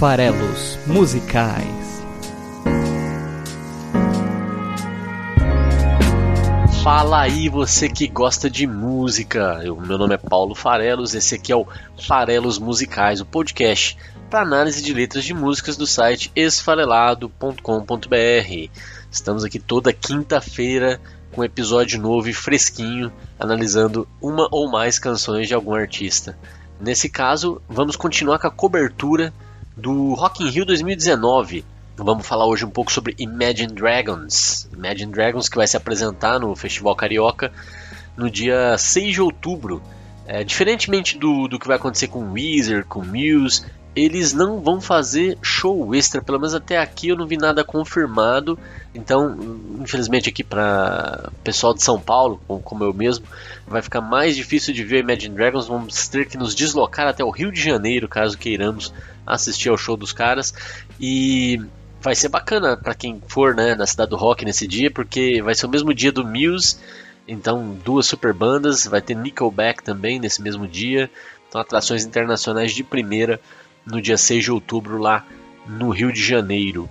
Farelos 0.00 0.78
Musicais. 0.86 2.02
Fala 6.82 7.20
aí, 7.20 7.50
você 7.50 7.86
que 7.86 8.08
gosta 8.08 8.48
de 8.48 8.66
música. 8.66 9.60
Eu, 9.62 9.78
meu 9.78 9.98
nome 9.98 10.14
é 10.14 10.16
Paulo 10.16 10.54
Farelos, 10.54 11.14
esse 11.14 11.34
aqui 11.34 11.52
é 11.52 11.56
o 11.56 11.66
Farelos 12.02 12.58
Musicais, 12.58 13.20
o 13.20 13.26
podcast 13.26 13.98
para 14.30 14.40
análise 14.40 14.82
de 14.82 14.94
letras 14.94 15.22
de 15.22 15.34
músicas 15.34 15.76
do 15.76 15.86
site 15.86 16.32
esfarelado.com.br. 16.34 18.70
Estamos 19.10 19.44
aqui 19.44 19.58
toda 19.58 19.92
quinta-feira 19.92 20.98
com 21.30 21.44
episódio 21.44 22.00
novo 22.00 22.26
e 22.26 22.32
fresquinho, 22.32 23.12
analisando 23.38 24.08
uma 24.18 24.48
ou 24.50 24.70
mais 24.70 24.98
canções 24.98 25.46
de 25.46 25.52
algum 25.52 25.74
artista. 25.74 26.38
Nesse 26.80 27.10
caso, 27.10 27.60
vamos 27.68 27.96
continuar 27.96 28.38
com 28.38 28.46
a 28.46 28.50
cobertura 28.50 29.30
do 29.80 30.14
Rock 30.14 30.44
in 30.44 30.50
Rio 30.50 30.64
2019. 30.64 31.64
Vamos 31.96 32.26
falar 32.26 32.46
hoje 32.46 32.64
um 32.64 32.70
pouco 32.70 32.92
sobre 32.92 33.14
Imagine 33.18 33.72
Dragons. 33.72 34.68
Imagine 34.72 35.10
Dragons 35.10 35.48
que 35.48 35.56
vai 35.56 35.66
se 35.66 35.76
apresentar 35.76 36.38
no 36.38 36.54
Festival 36.54 36.94
Carioca 36.94 37.50
no 38.16 38.30
dia 38.30 38.76
6 38.76 39.14
de 39.14 39.20
outubro. 39.20 39.82
É, 40.26 40.44
diferentemente 40.44 41.18
do, 41.18 41.48
do 41.48 41.58
que 41.58 41.66
vai 41.66 41.76
acontecer 41.76 42.06
com 42.06 42.32
Weezer, 42.32 42.84
com 42.84 43.02
Muse, 43.02 43.64
eles 43.94 44.32
não 44.32 44.60
vão 44.60 44.80
fazer 44.80 45.36
show 45.42 45.94
extra, 45.94 46.22
pelo 46.22 46.38
menos 46.38 46.54
até 46.54 46.78
aqui 46.78 47.08
eu 47.08 47.16
não 47.16 47.26
vi 47.26 47.36
nada 47.36 47.64
confirmado. 47.64 48.58
Então, 48.94 49.36
infelizmente 49.80 50.28
aqui 50.28 50.44
para 50.44 51.30
pessoal 51.42 51.74
de 51.74 51.82
São 51.82 52.00
Paulo, 52.00 52.40
como 52.64 52.84
eu 52.84 52.94
mesmo, 52.94 53.26
vai 53.66 53.82
ficar 53.82 54.00
mais 54.00 54.36
difícil 54.36 54.72
de 54.72 54.84
ver 54.84 55.00
Imagine 55.00 55.34
Dragons. 55.34 55.66
Vamos 55.66 56.08
ter 56.08 56.26
que 56.26 56.36
nos 56.36 56.54
deslocar 56.54 57.08
até 57.08 57.24
o 57.24 57.30
Rio 57.30 57.50
de 57.50 57.60
Janeiro, 57.60 58.08
caso 58.08 58.38
queiramos 58.38 58.92
assistir 59.26 59.68
ao 59.68 59.76
show 59.76 59.96
dos 59.96 60.12
caras. 60.12 60.54
E 61.00 61.60
vai 62.00 62.14
ser 62.14 62.28
bacana 62.28 62.76
para 62.76 62.94
quem 62.94 63.20
for, 63.26 63.54
né, 63.54 63.74
na 63.74 63.86
cidade 63.86 64.10
do 64.10 64.16
rock 64.16 64.44
nesse 64.44 64.66
dia, 64.66 64.90
porque 64.90 65.42
vai 65.42 65.54
ser 65.54 65.66
o 65.66 65.70
mesmo 65.70 65.92
dia 65.92 66.12
do 66.12 66.24
Muse. 66.24 66.76
Então, 67.26 67.76
duas 67.84 68.06
super 68.06 68.32
bandas, 68.32 68.86
vai 68.86 69.00
ter 69.00 69.14
Nickelback 69.14 69.82
também 69.82 70.18
nesse 70.18 70.40
mesmo 70.42 70.66
dia. 70.66 71.10
Então, 71.48 71.60
atrações 71.60 72.04
internacionais 72.04 72.72
de 72.72 72.82
primeira 72.82 73.40
no 73.84 74.00
dia 74.00 74.16
6 74.16 74.44
de 74.44 74.52
outubro 74.52 74.98
lá 74.98 75.26
no 75.66 75.90
Rio 75.90 76.12
de 76.12 76.22
Janeiro. 76.22 76.88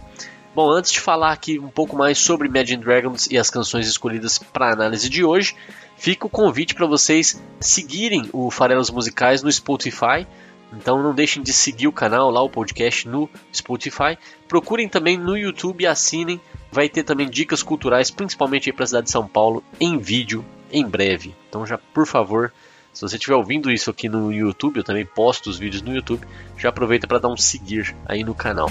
Bom, 0.56 0.72
antes 0.72 0.92
de 0.92 1.00
falar 1.00 1.32
aqui 1.32 1.60
um 1.60 1.70
pouco 1.70 1.96
mais 1.96 2.18
sobre 2.18 2.48
Imagine 2.48 2.84
Dragons 2.84 3.28
e 3.30 3.38
as 3.38 3.50
canções 3.50 3.88
escolhidas 3.88 4.38
para 4.38 4.74
análise 4.74 5.08
de 5.08 5.24
hoje, 5.24 5.56
fica 5.96 6.28
o 6.28 6.30
convite 6.30 6.74
para 6.74 6.88
vocês 6.88 7.42
seguirem 7.60 8.30
o 8.34 8.50
Farelos 8.50 8.90
Musicais 8.90 9.44
no 9.44 9.52
Spotify. 9.52 10.28
Então 10.74 11.02
não 11.02 11.14
deixem 11.14 11.42
de 11.42 11.54
seguir 11.54 11.88
o 11.88 11.94
canal 11.94 12.30
lá, 12.30 12.42
o 12.42 12.50
podcast 12.50 13.08
no 13.08 13.30
Spotify. 13.54 14.18
Procurem 14.48 14.90
também 14.90 15.18
no 15.18 15.38
YouTube 15.38 15.84
e 15.84 15.88
assinem. 15.88 16.42
Vai 16.72 16.90
ter 16.90 17.04
também 17.04 17.30
dicas 17.30 17.64
culturais, 17.64 18.12
principalmente 18.12 18.72
para 18.72 18.84
a 18.84 18.88
cidade 18.88 19.06
de 19.06 19.12
São 19.12 19.28
Paulo, 19.28 19.64
em 19.80 19.98
vídeo 19.98 20.44
em 20.72 20.86
breve. 20.86 21.36
Então 21.48 21.66
já 21.66 21.78
por 21.78 22.06
favor 22.06 22.52
se 22.94 23.02
você 23.02 23.16
estiver 23.16 23.36
ouvindo 23.36 23.72
isso 23.72 23.90
aqui 23.90 24.10
no 24.10 24.32
YouTube, 24.32 24.78
eu 24.78 24.84
também 24.84 25.06
posto 25.06 25.50
os 25.50 25.58
vídeos 25.58 25.82
no 25.82 25.94
YouTube, 25.94 26.28
já 26.58 26.70
aproveita 26.70 27.08
para 27.08 27.20
dar 27.20 27.30
um 27.30 27.38
seguir 27.38 27.96
aí 28.06 28.24
no 28.24 28.36
canal. 28.36 28.70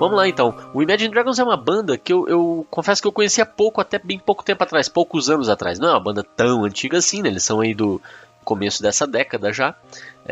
Vamos 0.00 0.16
lá 0.16 0.26
então. 0.26 0.54
O 0.72 0.82
Imagine 0.82 1.10
Dragons 1.10 1.38
é 1.38 1.44
uma 1.44 1.58
banda 1.58 1.98
que 1.98 2.10
eu, 2.10 2.26
eu, 2.26 2.66
confesso 2.70 3.02
que 3.02 3.06
eu 3.06 3.12
conhecia 3.12 3.44
pouco, 3.44 3.82
até 3.82 3.98
bem 3.98 4.18
pouco 4.18 4.42
tempo 4.42 4.64
atrás, 4.64 4.88
poucos 4.88 5.28
anos 5.28 5.50
atrás. 5.50 5.78
Não 5.78 5.88
é 5.88 5.92
uma 5.92 6.00
banda 6.00 6.24
tão 6.24 6.64
antiga 6.64 6.96
assim, 6.96 7.20
né? 7.20 7.28
Eles 7.28 7.44
são 7.44 7.60
aí 7.60 7.74
do 7.74 8.00
começo 8.42 8.82
dessa 8.82 9.06
década 9.06 9.52
já. 9.52 9.74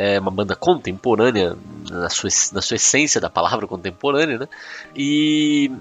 É 0.01 0.21
uma 0.21 0.31
banda 0.31 0.55
contemporânea, 0.55 1.57
na 1.91 2.09
sua, 2.09 2.31
na 2.53 2.63
sua 2.63 2.77
essência 2.77 3.21
da 3.21 3.29
palavra 3.29 3.67
contemporânea, 3.67 4.39
né? 4.39 4.49
E 4.95 5.73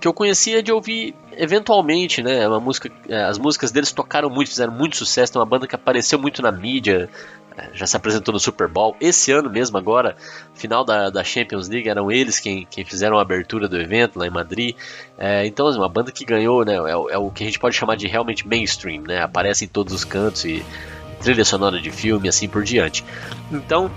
que 0.00 0.08
eu 0.08 0.14
conhecia 0.14 0.62
de 0.62 0.72
ouvir 0.72 1.14
eventualmente, 1.36 2.22
né? 2.22 2.48
Uma 2.48 2.58
música, 2.58 2.90
é, 3.08 3.22
as 3.22 3.38
músicas 3.38 3.70
deles 3.70 3.92
tocaram 3.92 4.28
muito, 4.30 4.48
fizeram 4.48 4.72
muito 4.72 4.96
sucesso. 4.96 5.36
É 5.36 5.40
uma 5.40 5.46
banda 5.46 5.66
que 5.68 5.74
apareceu 5.74 6.18
muito 6.18 6.42
na 6.42 6.50
mídia, 6.50 7.08
é, 7.56 7.68
já 7.74 7.86
se 7.86 7.96
apresentou 7.96 8.32
no 8.32 8.40
Super 8.40 8.66
Bowl. 8.66 8.96
Esse 9.00 9.30
ano 9.30 9.50
mesmo, 9.50 9.76
agora, 9.76 10.16
final 10.54 10.84
da, 10.84 11.10
da 11.10 11.22
Champions 11.22 11.68
League, 11.68 11.88
eram 11.88 12.10
eles 12.10 12.40
quem, 12.40 12.66
quem 12.68 12.84
fizeram 12.84 13.18
a 13.18 13.22
abertura 13.22 13.68
do 13.68 13.78
evento 13.78 14.18
lá 14.18 14.26
em 14.26 14.30
Madrid. 14.30 14.74
É, 15.18 15.46
então, 15.46 15.66
assim, 15.66 15.78
uma 15.78 15.88
banda 15.88 16.10
que 16.10 16.24
ganhou, 16.24 16.64
né? 16.64 16.74
É, 16.74 17.14
é, 17.14 17.18
o 17.18 17.30
que 17.30 17.44
a 17.44 17.46
gente 17.46 17.58
pode 17.58 17.76
chamar 17.76 17.96
de 17.96 18.08
realmente 18.08 18.48
mainstream, 18.48 19.02
né? 19.02 19.22
Aparece 19.22 19.64
em 19.64 19.68
todos 19.68 19.92
os 19.92 20.04
cantos 20.04 20.44
e 20.44 20.64
trilha 21.20 21.44
sonora 21.44 21.80
de 21.80 21.90
filme 21.90 22.28
assim 22.28 22.48
por 22.48 22.64
diante. 22.64 23.04
Então, 23.50 23.90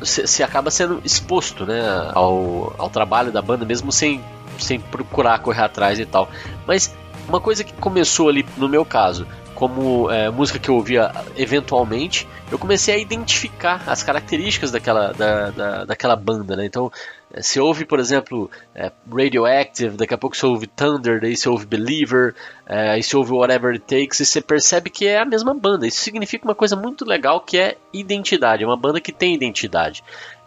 você 0.00 0.42
é, 0.42 0.44
acaba 0.44 0.70
sendo 0.70 1.00
exposto 1.04 1.64
né, 1.64 1.80
ao, 2.14 2.74
ao 2.76 2.90
trabalho 2.90 3.30
da 3.30 3.40
banda 3.40 3.64
mesmo 3.64 3.92
sem, 3.92 4.22
sem 4.58 4.80
procurar 4.80 5.38
correr 5.38 5.62
atrás 5.62 5.98
e 5.98 6.06
tal. 6.06 6.28
Mas 6.66 6.94
uma 7.28 7.40
coisa 7.40 7.62
que 7.62 7.72
começou 7.74 8.28
ali 8.28 8.44
no 8.56 8.68
meu 8.68 8.84
caso, 8.84 9.26
como 9.54 10.10
é, 10.10 10.30
música 10.30 10.58
que 10.58 10.68
eu 10.68 10.74
ouvia 10.74 11.12
eventualmente, 11.36 12.26
eu 12.50 12.58
comecei 12.58 12.94
a 12.94 12.98
identificar 12.98 13.82
as 13.86 14.02
características 14.02 14.70
daquela, 14.70 15.12
da, 15.12 15.50
da, 15.50 15.84
daquela 15.84 16.16
banda, 16.16 16.56
né? 16.56 16.64
Então, 16.64 16.90
é, 17.32 17.42
se 17.42 17.60
ouve, 17.60 17.84
por 17.84 18.00
exemplo, 18.00 18.50
é, 18.74 18.90
Radioactive, 19.10 19.96
daqui 19.96 20.14
a 20.14 20.18
pouco 20.18 20.36
você 20.36 20.46
ouve 20.46 20.66
Thunder, 20.66 21.20
daí 21.20 21.36
você 21.36 21.48
ouve 21.48 21.66
Believer, 21.66 22.34
é, 22.66 22.90
aí 22.90 23.02
você 23.02 23.16
ouve 23.16 23.32
Whatever 23.32 23.72
It 23.72 23.84
Takes, 23.84 24.20
e 24.20 24.26
você 24.26 24.40
percebe 24.40 24.90
que 24.90 25.06
é 25.06 25.18
a 25.18 25.24
mesma 25.24 25.54
banda. 25.54 25.86
Isso 25.86 26.00
significa 26.00 26.46
uma 26.46 26.54
coisa 26.54 26.74
muito 26.74 27.04
legal 27.04 27.40
que 27.40 27.58
é 27.58 27.76
identidade, 27.92 28.62
é 28.62 28.66
uma 28.66 28.76
banda 28.76 29.00
que 29.00 29.12
tem 29.12 29.34
identidade. 29.34 30.02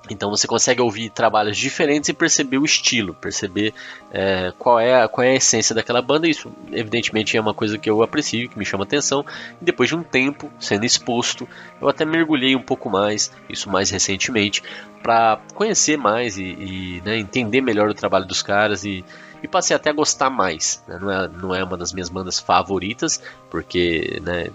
Então 0.09 0.29
você 0.29 0.47
consegue 0.47 0.81
ouvir 0.81 1.09
trabalhos 1.09 1.57
diferentes 1.57 2.09
e 2.09 2.13
perceber 2.13 2.57
o 2.57 2.65
estilo, 2.65 3.13
perceber 3.13 3.73
é, 4.11 4.51
qual, 4.57 4.79
é, 4.79 5.07
qual 5.07 5.23
é 5.23 5.31
a 5.31 5.35
essência 5.35 5.75
daquela 5.75 6.01
banda. 6.01 6.27
Isso, 6.27 6.51
evidentemente, 6.71 7.37
é 7.37 7.41
uma 7.41 7.53
coisa 7.53 7.77
que 7.77 7.89
eu 7.89 8.01
aprecio, 8.01 8.49
que 8.49 8.57
me 8.57 8.65
chama 8.65 8.83
atenção. 8.83 9.23
E 9.61 9.63
depois 9.63 9.89
de 9.89 9.95
um 9.95 10.03
tempo 10.03 10.51
sendo 10.59 10.85
exposto, 10.85 11.47
eu 11.79 11.87
até 11.87 12.03
mergulhei 12.03 12.55
um 12.55 12.61
pouco 12.61 12.89
mais, 12.89 13.31
isso 13.47 13.69
mais 13.69 13.89
recentemente, 13.91 14.63
para 15.03 15.39
conhecer 15.53 15.97
mais 15.97 16.37
e, 16.37 16.43
e 16.43 17.01
né, 17.05 17.17
entender 17.17 17.61
melhor 17.61 17.89
o 17.89 17.93
trabalho 17.93 18.25
dos 18.25 18.41
caras 18.41 18.83
e, 18.83 19.05
e 19.41 19.47
passei 19.47 19.75
até 19.75 19.89
a 19.89 19.93
gostar 19.93 20.29
mais. 20.29 20.83
Né? 20.87 20.97
Não, 20.99 21.11
é, 21.11 21.27
não 21.27 21.55
é 21.55 21.63
uma 21.63 21.77
das 21.77 21.93
minhas 21.93 22.09
bandas 22.09 22.39
favoritas, 22.39 23.21
porque 23.49 24.19
né, 24.23 24.49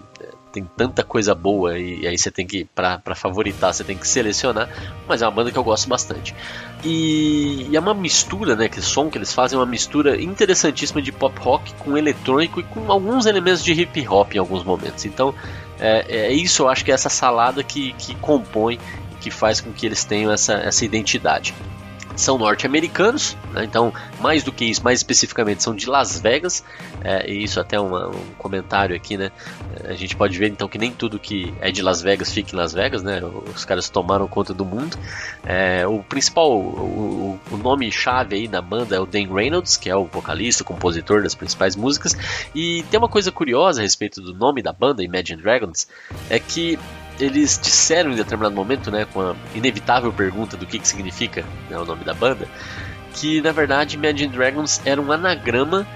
tem 0.57 0.69
tanta 0.75 1.03
coisa 1.03 1.35
boa 1.35 1.77
e, 1.77 2.01
e 2.01 2.07
aí 2.07 2.17
você 2.17 2.31
tem 2.31 2.47
que, 2.47 2.65
para 2.65 3.15
favoritar, 3.15 3.73
você 3.73 3.83
tem 3.83 3.95
que 3.95 4.07
selecionar, 4.07 4.69
mas 5.07 5.21
é 5.21 5.25
uma 5.25 5.31
banda 5.31 5.51
que 5.51 5.57
eu 5.57 5.63
gosto 5.63 5.87
bastante. 5.87 6.33
E, 6.83 7.67
e, 7.69 7.75
é 7.75 7.79
uma 7.79 7.93
mistura, 7.93 8.55
né, 8.55 8.67
que 8.67 8.81
som 8.81 9.09
que 9.09 9.17
eles 9.17 9.33
fazem 9.33 9.55
é 9.55 9.59
uma 9.59 9.65
mistura 9.65 10.19
interessantíssima 10.21 11.01
de 11.01 11.11
pop 11.11 11.39
rock 11.39 11.73
com 11.75 11.97
eletrônico 11.97 12.59
e 12.59 12.63
com 12.63 12.91
alguns 12.91 13.25
elementos 13.25 13.63
de 13.63 13.71
hip 13.73 14.07
hop 14.07 14.33
em 14.33 14.39
alguns 14.39 14.63
momentos. 14.63 15.05
Então, 15.05 15.33
é, 15.79 16.27
é 16.27 16.33
isso, 16.33 16.63
eu 16.63 16.69
acho 16.69 16.83
que 16.83 16.91
é 16.91 16.95
essa 16.95 17.09
salada 17.09 17.63
que, 17.63 17.93
que 17.93 18.15
compõe 18.15 18.79
que 19.21 19.29
faz 19.29 19.61
com 19.61 19.71
que 19.71 19.85
eles 19.85 20.03
tenham 20.03 20.31
essa, 20.31 20.53
essa 20.53 20.85
identidade 20.85 21.53
são 22.17 22.37
norte-americanos, 22.37 23.37
né? 23.53 23.63
então 23.63 23.93
mais 24.19 24.43
do 24.43 24.51
que 24.51 24.65
isso, 24.65 24.83
mais 24.83 24.99
especificamente 24.99 25.63
são 25.63 25.75
de 25.75 25.87
Las 25.87 26.19
Vegas, 26.19 26.63
é, 27.03 27.29
e 27.29 27.43
isso 27.43 27.59
até 27.59 27.79
uma, 27.79 28.07
um 28.07 28.33
comentário 28.37 28.95
aqui, 28.95 29.15
né? 29.15 29.31
A 29.85 29.93
gente 29.93 30.15
pode 30.15 30.37
ver 30.37 30.49
então 30.49 30.67
que 30.67 30.77
nem 30.77 30.91
tudo 30.91 31.19
que 31.19 31.53
é 31.61 31.71
de 31.71 31.81
Las 31.81 32.01
Vegas 32.01 32.33
fica 32.33 32.55
em 32.55 32.57
Las 32.57 32.73
Vegas, 32.73 33.03
né? 33.03 33.21
Os 33.55 33.63
caras 33.63 33.89
tomaram 33.89 34.27
conta 34.27 34.53
do 34.53 34.65
mundo. 34.65 34.97
É, 35.45 35.87
o 35.87 35.99
principal, 36.03 36.51
o, 36.51 37.39
o 37.51 37.57
nome 37.57 37.91
chave 37.91 38.35
aí 38.35 38.47
da 38.47 38.61
banda 38.61 38.95
é 38.95 38.99
o 38.99 39.05
Dan 39.05 39.31
Reynolds, 39.33 39.77
que 39.77 39.89
é 39.89 39.95
o 39.95 40.05
vocalista, 40.05 40.63
compositor 40.63 41.21
das 41.21 41.35
principais 41.35 41.75
músicas, 41.75 42.17
e 42.53 42.83
tem 42.89 42.97
uma 42.97 43.09
coisa 43.09 43.31
curiosa 43.31 43.81
a 43.81 43.83
respeito 43.83 44.21
do 44.21 44.33
nome 44.33 44.61
da 44.61 44.73
banda, 44.73 45.03
Imagine 45.03 45.41
Dragons, 45.41 45.87
é 46.29 46.39
que 46.39 46.79
eles 47.19 47.59
disseram 47.61 48.11
em 48.11 48.15
determinado 48.15 48.55
momento, 48.55 48.91
né, 48.91 49.05
com 49.05 49.21
a 49.21 49.35
inevitável 49.55 50.11
pergunta 50.13 50.55
do 50.55 50.65
que, 50.65 50.79
que 50.79 50.87
significa 50.87 51.43
né, 51.69 51.77
o 51.77 51.85
nome 51.85 52.03
da 52.03 52.13
banda, 52.13 52.47
que 53.13 53.41
na 53.41 53.51
verdade 53.51 53.95
Imagine 53.95 54.31
Dragons 54.31 54.81
era 54.85 55.01
um 55.01 55.11
anagrama 55.11 55.87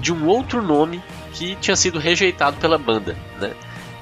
de 0.00 0.12
um 0.12 0.26
outro 0.26 0.62
nome 0.62 1.02
que 1.32 1.56
tinha 1.56 1.76
sido 1.76 1.98
rejeitado 1.98 2.56
pela 2.56 2.78
banda, 2.78 3.16
né? 3.38 3.52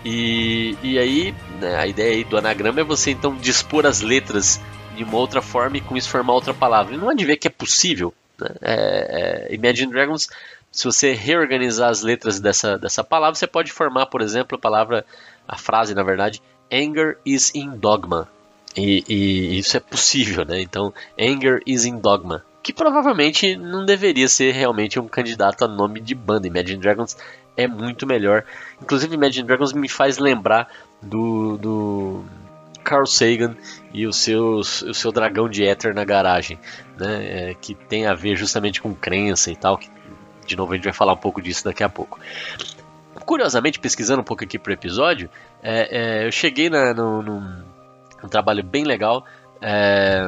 E, 0.04 0.76
e 0.82 0.98
aí, 0.98 1.34
né, 1.60 1.76
a 1.76 1.86
ideia 1.86 2.24
do 2.24 2.38
anagrama 2.38 2.80
é 2.80 2.84
você 2.84 3.10
então 3.10 3.34
dispor 3.36 3.84
as 3.84 4.00
letras 4.00 4.60
de 4.96 5.04
uma 5.04 5.16
outra 5.16 5.42
forma 5.42 5.76
e 5.76 5.80
com 5.80 5.96
isso 5.96 6.08
formar 6.08 6.34
outra 6.34 6.54
palavra. 6.54 6.94
E 6.94 6.98
não 6.98 7.10
há 7.10 7.14
de 7.14 7.24
ver 7.24 7.36
que 7.36 7.48
é 7.48 7.50
possível. 7.50 8.14
Né? 8.40 8.48
É, 8.62 9.48
é, 9.50 9.54
Imagine 9.54 9.92
Dragons, 9.92 10.28
se 10.70 10.84
você 10.84 11.12
reorganizar 11.12 11.90
as 11.90 12.02
letras 12.02 12.38
dessa, 12.38 12.78
dessa 12.78 13.02
palavra, 13.02 13.34
você 13.34 13.46
pode 13.46 13.72
formar, 13.72 14.06
por 14.06 14.20
exemplo, 14.20 14.56
a 14.56 14.60
palavra, 14.60 15.04
a 15.46 15.56
frase, 15.56 15.94
na 15.94 16.02
verdade, 16.02 16.40
anger 16.72 17.18
is 17.24 17.54
in 17.54 17.76
dogma. 17.78 18.28
E, 18.76 19.04
e, 19.08 19.58
isso 19.58 19.76
é 19.76 19.80
possível, 19.80 20.44
né? 20.44 20.60
Então, 20.60 20.92
anger 21.18 21.60
is 21.66 21.84
in 21.84 21.98
dogma, 21.98 22.44
que 22.62 22.72
provavelmente 22.72 23.56
não 23.56 23.84
deveria 23.84 24.28
ser 24.28 24.52
realmente 24.52 25.00
um 25.00 25.08
candidato 25.08 25.64
a 25.64 25.68
nome 25.68 26.00
de 26.00 26.14
banda. 26.14 26.46
Imagine 26.46 26.80
Dragons 26.80 27.16
é 27.56 27.66
muito 27.66 28.06
melhor. 28.06 28.44
Inclusive, 28.80 29.14
Imagine 29.14 29.46
Dragons 29.46 29.72
me 29.72 29.88
faz 29.88 30.18
lembrar 30.18 30.68
do, 31.02 31.56
do 31.58 32.24
Carl 32.84 33.06
Sagan 33.06 33.56
e 33.92 34.06
o, 34.06 34.12
seus, 34.12 34.82
o 34.82 34.94
seu 34.94 35.10
dragão 35.10 35.48
de 35.48 35.64
éter 35.64 35.94
na 35.94 36.04
garagem, 36.04 36.58
né? 36.96 37.50
É, 37.50 37.54
que 37.54 37.74
tem 37.74 38.06
a 38.06 38.14
ver 38.14 38.36
justamente 38.36 38.80
com 38.80 38.94
crença 38.94 39.50
e 39.50 39.56
tal. 39.56 39.76
Que, 39.76 39.90
de 40.46 40.56
novo, 40.56 40.72
a 40.72 40.76
gente 40.76 40.84
vai 40.84 40.92
falar 40.92 41.12
um 41.12 41.18
pouco 41.18 41.42
disso 41.42 41.64
daqui 41.64 41.82
a 41.82 41.88
pouco. 41.88 42.18
Curiosamente, 43.28 43.78
pesquisando 43.78 44.22
um 44.22 44.24
pouco 44.24 44.42
aqui 44.42 44.58
pro 44.58 44.72
episódio, 44.72 45.28
é, 45.62 46.22
é, 46.22 46.26
eu 46.26 46.32
cheguei 46.32 46.70
na, 46.70 46.94
no, 46.94 47.22
num, 47.22 47.62
um 48.24 48.26
trabalho 48.26 48.64
bem 48.64 48.84
legal. 48.84 49.22
É, 49.60 50.26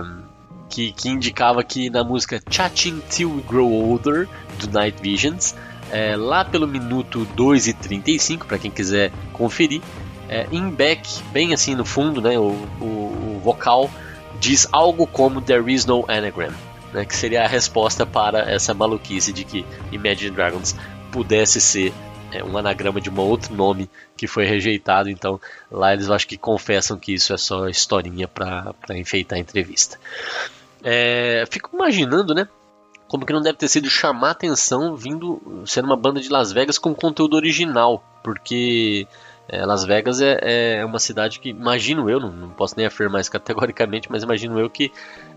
que, 0.68 0.92
que 0.92 1.08
indicava 1.08 1.64
que 1.64 1.88
na 1.88 2.04
música 2.04 2.42
Chatting 2.50 3.00
Till 3.08 3.36
We 3.36 3.42
Grow 3.48 3.72
Older, 3.72 4.28
do 4.58 4.70
Night 4.70 5.00
Visions, 5.00 5.54
é, 5.90 6.14
lá 6.14 6.44
pelo 6.44 6.68
minuto 6.68 7.24
2 7.34 7.68
e 7.68 7.72
35, 7.72 8.46
para 8.46 8.58
quem 8.58 8.70
quiser 8.70 9.10
conferir, 9.32 9.80
é, 10.28 10.46
em 10.52 10.68
back, 10.68 11.22
bem 11.32 11.54
assim 11.54 11.74
no 11.74 11.86
fundo, 11.86 12.20
né, 12.20 12.38
o, 12.38 12.52
o, 12.82 12.84
o 12.84 13.40
vocal 13.42 13.90
diz 14.38 14.68
algo 14.70 15.06
como 15.06 15.40
There 15.40 15.72
is 15.72 15.86
no 15.86 16.04
anagram, 16.06 16.52
né, 16.92 17.06
que 17.06 17.16
seria 17.16 17.44
a 17.44 17.48
resposta 17.48 18.04
para 18.04 18.40
essa 18.40 18.74
maluquice 18.74 19.32
de 19.32 19.42
que 19.42 19.64
Imagine 19.90 20.32
Dragons 20.32 20.76
pudesse 21.10 21.62
ser 21.62 21.94
é, 22.32 22.42
um 22.44 22.56
anagrama 22.56 23.00
de 23.00 23.10
um 23.10 23.20
outro 23.20 23.54
nome 23.54 23.90
que 24.16 24.26
foi 24.26 24.44
rejeitado. 24.44 25.08
Então 25.08 25.40
lá 25.70 25.92
eles 25.92 26.10
acho 26.10 26.26
que 26.26 26.36
confessam 26.36 26.98
que 26.98 27.14
isso 27.14 27.32
é 27.32 27.36
só 27.36 27.68
historinha 27.68 28.28
para 28.28 28.74
enfeitar 28.90 29.36
a 29.38 29.40
entrevista. 29.40 29.98
É, 30.82 31.44
fico 31.50 31.70
imaginando, 31.74 32.34
né? 32.34 32.48
Como 33.08 33.26
que 33.26 33.32
não 33.32 33.42
deve 33.42 33.58
ter 33.58 33.68
sido 33.68 33.90
chamar 33.90 34.30
atenção 34.30 34.94
vindo 34.96 35.62
sendo 35.66 35.86
uma 35.86 35.96
banda 35.96 36.20
de 36.20 36.28
Las 36.28 36.52
Vegas 36.52 36.78
com 36.78 36.94
conteúdo 36.94 37.34
original, 37.34 38.04
porque 38.22 39.06
é, 39.48 39.66
Las 39.66 39.84
Vegas 39.84 40.20
é, 40.20 40.38
é, 40.78 40.84
uma 40.84 41.00
cidade 41.00 41.40
que, 41.40 41.48
imagino 41.48 42.08
eu, 42.08 42.20
não, 42.20 42.30
não, 42.30 42.50
posso 42.50 42.76
nem 42.76 42.86
afirmar 42.86 43.20
isso 43.20 43.32
categoricamente, 43.32 44.08
mas 44.08 44.22
imagino 44.22 44.60
eu 44.60 44.70
que 44.70 44.92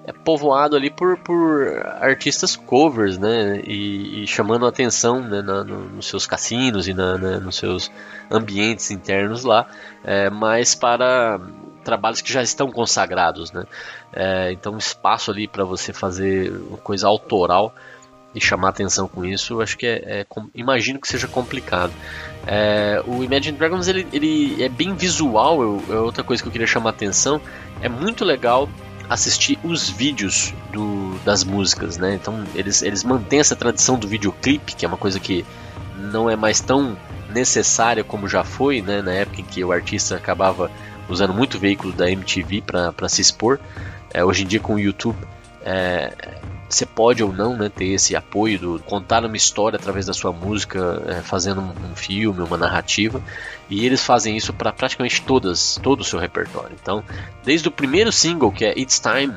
é 0.06 0.12
povoado 0.12 0.76
ali 0.76 0.90
por, 0.90 1.18
por 1.18 1.82
artistas 2.02 2.56
covers, 2.56 3.18
né? 3.18 3.62
E, 3.66 4.24
e 4.24 4.28
chamando 4.28 4.66
atenção 4.66 5.22
né, 5.22 5.42
na, 5.42 5.64
no, 5.64 5.90
nos 5.90 6.08
seus 6.08 6.28
cassinos 6.28 6.88
e 6.88 6.94
na, 6.94 7.18
na, 7.18 7.40
nos 7.40 7.56
seus 7.56 7.90
ambientes 8.30 8.92
internos 8.92 9.44
lá, 9.44 9.68
é, 10.04 10.30
mas 10.30 10.76
para 10.76 11.40
trabalhos 11.84 12.22
que 12.22 12.32
já 12.32 12.42
estão 12.42 12.72
consagrados, 12.72 13.52
né? 13.52 13.66
É, 14.12 14.52
então, 14.52 14.78
espaço 14.78 15.32
ali 15.32 15.48
para 15.48 15.64
você 15.64 15.94
fazer 15.94 16.52
uma 16.52 16.78
coisa 16.78 17.08
autoral 17.08 17.74
e 18.36 18.42
chamar 18.42 18.70
atenção 18.70 19.08
com 19.08 19.24
isso, 19.24 19.62
acho 19.62 19.78
que 19.78 19.86
é, 19.86 20.22
é 20.22 20.26
imagino 20.56 21.00
que 21.00 21.08
seja 21.08 21.28
complicado. 21.28 21.94
É, 22.48 23.02
o 23.06 23.24
Imagine 23.24 23.58
Dragons 23.58 23.88
ele, 23.88 24.08
ele 24.12 24.62
é 24.64 24.68
bem 24.68 24.96
visual, 24.96 25.62
eu, 25.62 25.84
é 25.90 25.96
outra 25.96 26.24
coisa 26.24 26.42
que 26.42 26.48
eu 26.48 26.52
queria 26.52 26.68
chamar 26.68 26.90
atenção. 26.90 27.40
É 27.82 27.88
muito 27.88 28.26
legal 28.26 28.68
assistir 29.10 29.60
os 29.64 29.90
vídeos 29.90 30.54
do, 30.72 31.18
das 31.26 31.44
músicas, 31.44 31.98
né? 31.98 32.16
Então 32.16 32.44
eles, 32.56 32.82
eles 32.82 33.04
mantêm 33.04 33.40
essa 33.40 33.56
tradição 33.56 33.98
do 33.98 34.08
videoclipe, 34.08 34.76
que 34.76 34.86
é 34.86 34.88
uma 34.88 34.98
coisa 34.98 35.20
que 35.20 35.46
não 35.98 36.30
é 36.30 36.36
mais 36.36 36.60
tão 36.60 36.98
necessária 37.30 38.04
como 38.04 38.28
já 38.28 38.44
foi, 38.44 38.82
né? 38.82 39.02
Na 39.02 39.12
época 39.12 39.42
em 39.42 39.44
que 39.44 39.64
o 39.64 39.72
artista 39.72 40.16
acabava 40.16 40.72
usando 41.10 41.34
muito 41.34 41.60
veículo 41.60 41.94
da 41.94 42.10
MTV 42.10 42.62
para 42.62 43.10
se 43.10 43.22
expor. 43.22 43.60
É, 44.14 44.24
hoje 44.24 44.44
em 44.44 44.48
dia 44.48 44.60
com 44.60 44.76
o 44.76 44.80
YouTube 44.80 45.18
é, 45.66 46.14
você 46.74 46.86
pode 46.86 47.24
ou 47.24 47.32
não 47.32 47.56
né, 47.56 47.70
ter 47.70 47.88
esse 47.88 48.16
apoio 48.16 48.60
do 48.60 48.80
contar 48.80 49.24
uma 49.24 49.38
história 49.38 49.78
através 49.78 50.06
da 50.06 50.14
sua 50.14 50.32
música, 50.32 51.02
é, 51.08 51.22
fazendo 51.22 51.62
um, 51.62 51.92
um, 51.92 51.96
filme, 51.96 52.42
uma 52.42 52.58
narrativa, 52.58 53.22
e 53.70 53.86
eles 53.86 54.04
fazem 54.04 54.36
isso 54.36 54.54
para 54.54 54.72
praticamente 54.72 55.22
todas, 55.22 55.80
todo 55.82 56.02
o 56.02 56.04
seu 56.04 56.20
repertório. 56.20 56.76
Então, 56.82 57.04
desde 57.44 57.68
o 57.68 57.72
primeiro 57.72 58.12
single 58.12 58.52
que 58.52 58.66
é 58.66 58.78
It's 58.78 59.00
Time, 59.00 59.36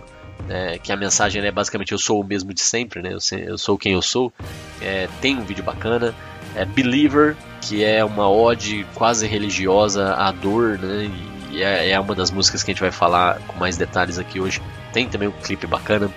é, 0.49 0.79
que 0.79 0.93
a 0.93 0.97
mensagem 0.97 1.45
é 1.45 1.51
basicamente 1.51 1.93
eu 1.93 1.99
sou 1.99 2.21
o 2.21 2.25
mesmo 2.25 2.53
de 2.53 2.61
sempre, 2.61 3.03
né? 3.03 3.13
Eu, 3.13 3.39
eu 3.39 3.59
sou 3.59 3.77
quem 3.77 3.93
eu 3.93 4.03
sou. 4.03 4.33
É, 4.81 5.09
tem 5.21 5.37
um 5.37 5.45
vídeo 5.45 5.65
bacana. 5.65 6.15
É 6.55 6.65
Believer, 6.65 7.37
que 7.61 7.85
é 7.85 8.05
uma 8.05 8.31
ode 8.31 8.87
quase 8.95 9.27
religiosa 9.27 10.15
à 10.15 10.31
dor, 10.31 10.79
né? 10.79 11.11
E 11.51 11.63
é, 11.63 11.91
é 11.91 12.01
uma 12.01 12.15
das 12.15 12.31
músicas 12.31 12.63
que 12.63 12.71
a 12.71 12.75
gente 12.75 12.81
vai 12.81 12.93
falar 12.93 13.41
com 13.47 13.59
mais 13.59 13.77
detalhes 13.77 14.19
aqui 14.19 14.41
hoje. 14.41 14.63
Tem 14.93 15.09
também 15.09 15.29
um 15.29 15.33
clipe 15.33 15.67
bacana. 15.67 16.11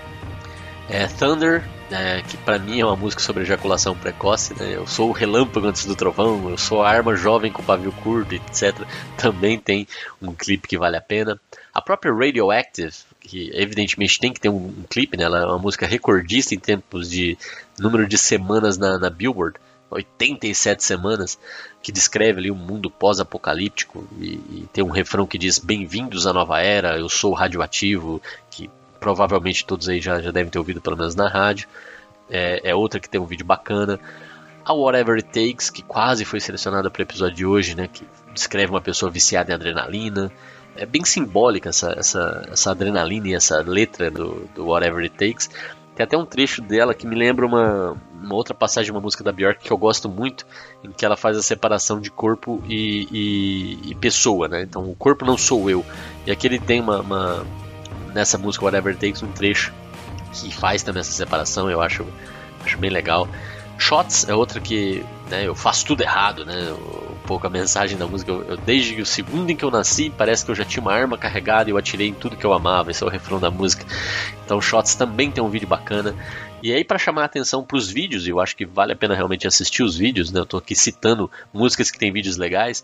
É 0.92 1.06
Thunder, 1.08 1.64
é, 1.92 2.24
que 2.24 2.36
para 2.38 2.58
mim 2.58 2.80
é 2.80 2.86
uma 2.86 2.96
música 2.96 3.22
sobre 3.22 3.44
ejaculação 3.44 3.96
precoce, 3.96 4.56
né? 4.60 4.76
Eu 4.76 4.88
sou 4.88 5.10
o 5.10 5.12
relâmpago 5.12 5.68
antes 5.68 5.86
do 5.86 5.96
trovão, 5.96 6.50
eu 6.50 6.58
sou 6.58 6.82
a 6.82 6.90
arma 6.90 7.16
jovem 7.16 7.52
com 7.52 7.62
pavio 7.62 7.92
curto, 7.92 8.34
etc. 8.34 8.76
Também 9.16 9.60
tem 9.60 9.88
um 10.20 10.34
clipe 10.34 10.68
que 10.68 10.80
vale 10.80 10.98
a 10.98 11.02
pena. 11.02 11.40
A 11.72 11.80
própria 11.80 12.12
Radioactive, 12.12 12.92
que 13.20 13.52
evidentemente 13.54 14.20
tem 14.20 14.34
que 14.34 14.40
ter 14.40 14.50
um, 14.50 14.66
um 14.66 14.84
clipe, 14.90 15.16
né? 15.16 15.26
Ela 15.26 15.44
é 15.44 15.46
uma 15.46 15.60
música 15.60 15.86
recordista 15.86 16.56
em 16.56 16.60
tempos 16.60 17.08
de 17.08 17.38
número 17.78 18.08
de 18.08 18.18
semanas 18.18 18.76
na, 18.76 18.98
na 18.98 19.12
Billboard. 19.12 19.60
87 19.92 20.84
semanas, 20.84 21.40
que 21.82 21.92
descreve 21.92 22.40
ali 22.40 22.52
um 22.52 22.56
mundo 22.56 22.92
pós-apocalíptico 22.92 24.08
e, 24.20 24.34
e, 24.36 24.70
tem 24.72 24.84
um 24.84 24.92
refrão 24.92 25.26
que 25.26 25.36
diz 25.36 25.58
Bem-vindos 25.58 26.28
à 26.28 26.34
nova 26.34 26.62
era, 26.62 27.00
eu 27.00 27.10
sou 27.10 27.34
radioativo, 27.34 28.22
que 28.52 28.70
provavelmente 29.00 29.66
todos 29.66 29.88
aí 29.90 30.00
já, 30.00 30.22
já 30.22 30.32
devem 30.32 30.50
ter 30.50 30.60
ouvido 30.60 30.82
pelo 30.82 30.98
menos 30.98 31.16
na 31.16 31.28
rádio. 31.28 31.68
É, 32.30 32.70
é 32.70 32.76
outra 32.76 33.00
que 33.00 33.10
tem 33.10 33.20
um 33.20 33.26
vídeo 33.26 33.46
bacana. 33.46 34.00
A 34.64 34.74
Whatever 34.74 35.16
It 35.16 35.28
Takes, 35.28 35.70
que 35.70 35.82
quase 35.82 36.26
foi 36.26 36.40
selecionada 36.40 36.92
para 36.92 37.00
o 37.00 37.04
episódio 37.04 37.36
de 37.36 37.46
hoje, 37.46 37.76
né, 37.76 37.90
que 37.92 38.06
descreve 38.34 38.72
uma 38.72 38.82
pessoa 38.82 39.12
viciada 39.12 39.52
em 39.52 39.56
adrenalina. 39.56 40.32
É 40.76 40.86
bem 40.86 41.04
simbólica 41.04 41.70
essa, 41.70 41.94
essa, 41.98 42.48
essa 42.52 42.72
adrenalina 42.72 43.30
e 43.30 43.34
essa 43.34 43.62
letra 43.62 44.12
do, 44.12 44.48
do 44.54 44.68
Whatever 44.68 45.04
It 45.04 45.16
Takes. 45.16 45.50
Tem 45.96 46.04
até 46.06 46.18
um 46.18 46.26
trecho 46.26 46.62
dela 46.62 46.94
que 46.94 47.06
me 47.06 47.16
lembra 47.16 47.46
uma, 47.46 47.98
uma 48.14 48.36
outra 48.36 48.54
passagem 48.54 48.86
de 48.86 48.92
uma 48.92 49.02
música 49.02 49.22
da 49.22 49.34
Björk 49.34 49.62
que 49.62 49.72
eu 49.72 49.78
gosto 49.78 50.08
muito, 50.08 50.46
em 50.82 50.92
que 50.92 51.04
ela 51.04 51.18
faz 51.18 51.36
a 51.36 51.42
separação 51.42 52.00
de 52.00 52.10
corpo 52.10 52.64
e, 52.70 53.08
e, 53.12 53.92
e 53.92 53.96
pessoa, 53.96 54.48
né? 54.48 54.62
Então 54.62 54.90
o 54.90 54.96
corpo 54.96 55.26
não 55.26 55.38
sou 55.38 55.70
eu. 55.70 55.84
E 56.26 56.32
aqui 56.32 56.48
ele 56.48 56.58
tem 56.58 56.80
uma, 56.80 57.02
uma 57.02 57.46
nessa 58.14 58.38
música 58.38 58.66
Whatever 58.66 58.96
Takes 58.96 59.24
um 59.24 59.32
trecho 59.32 59.74
que 60.34 60.54
faz 60.54 60.84
também 60.84 61.02
essa 61.02 61.12
separação, 61.12 61.70
eu 61.70 61.82
acho, 61.82 62.06
acho 62.64 62.78
bem 62.78 62.90
legal. 62.90 63.28
Shots 63.78 64.28
é 64.28 64.36
outra 64.36 64.60
que 64.60 65.04
né, 65.30 65.48
eu 65.48 65.56
faço 65.56 65.86
tudo 65.86 66.02
errado, 66.02 66.46
né? 66.46 66.72
Um 66.72 67.16
pouco 67.26 67.48
a 67.48 67.50
mensagem 67.50 67.98
da 67.98 68.06
música. 68.06 68.30
Eu, 68.30 68.44
eu, 68.44 68.58
desde 68.58 69.02
o 69.02 69.06
segundo 69.06 69.50
em 69.50 69.56
que 69.56 69.64
eu 69.64 69.72
nasci, 69.72 70.10
parece 70.10 70.44
que 70.44 70.52
eu 70.52 70.56
já 70.56 70.66
tinha 70.66 70.82
uma 70.82 70.94
arma 70.94 71.18
carregada 71.18 71.70
e 71.70 71.72
eu 71.72 71.78
atirei 71.78 72.08
em 72.10 72.14
tudo 72.14 72.36
que 72.36 72.46
eu 72.46 72.52
amava. 72.52 72.92
Esse 72.92 73.04
é 73.04 73.08
o 73.08 73.10
refrão 73.10 73.40
da 73.40 73.50
música. 73.50 73.86
Então, 74.44 74.60
Shots 74.60 74.96
também 74.96 75.32
tem 75.32 75.42
um 75.42 75.50
vídeo 75.50 75.68
bacana. 75.68 76.14
E 76.62 76.74
aí, 76.74 76.84
para 76.84 76.98
chamar 76.98 77.22
a 77.22 77.26
atenção 77.26 77.64
para 77.64 77.78
os 77.78 77.90
vídeos, 77.90 78.28
eu 78.28 78.40
acho 78.40 78.56
que 78.56 78.66
vale 78.66 78.92
a 78.92 78.96
pena 78.96 79.16
realmente 79.16 79.48
assistir 79.48 79.82
os 79.82 79.96
vídeos, 79.96 80.30
né? 80.30 80.42
Eu 80.42 80.46
tô 80.46 80.58
aqui 80.58 80.76
citando 80.76 81.32
músicas 81.54 81.90
que 81.90 81.98
tem 81.98 82.12
vídeos 82.12 82.36
legais. 82.36 82.84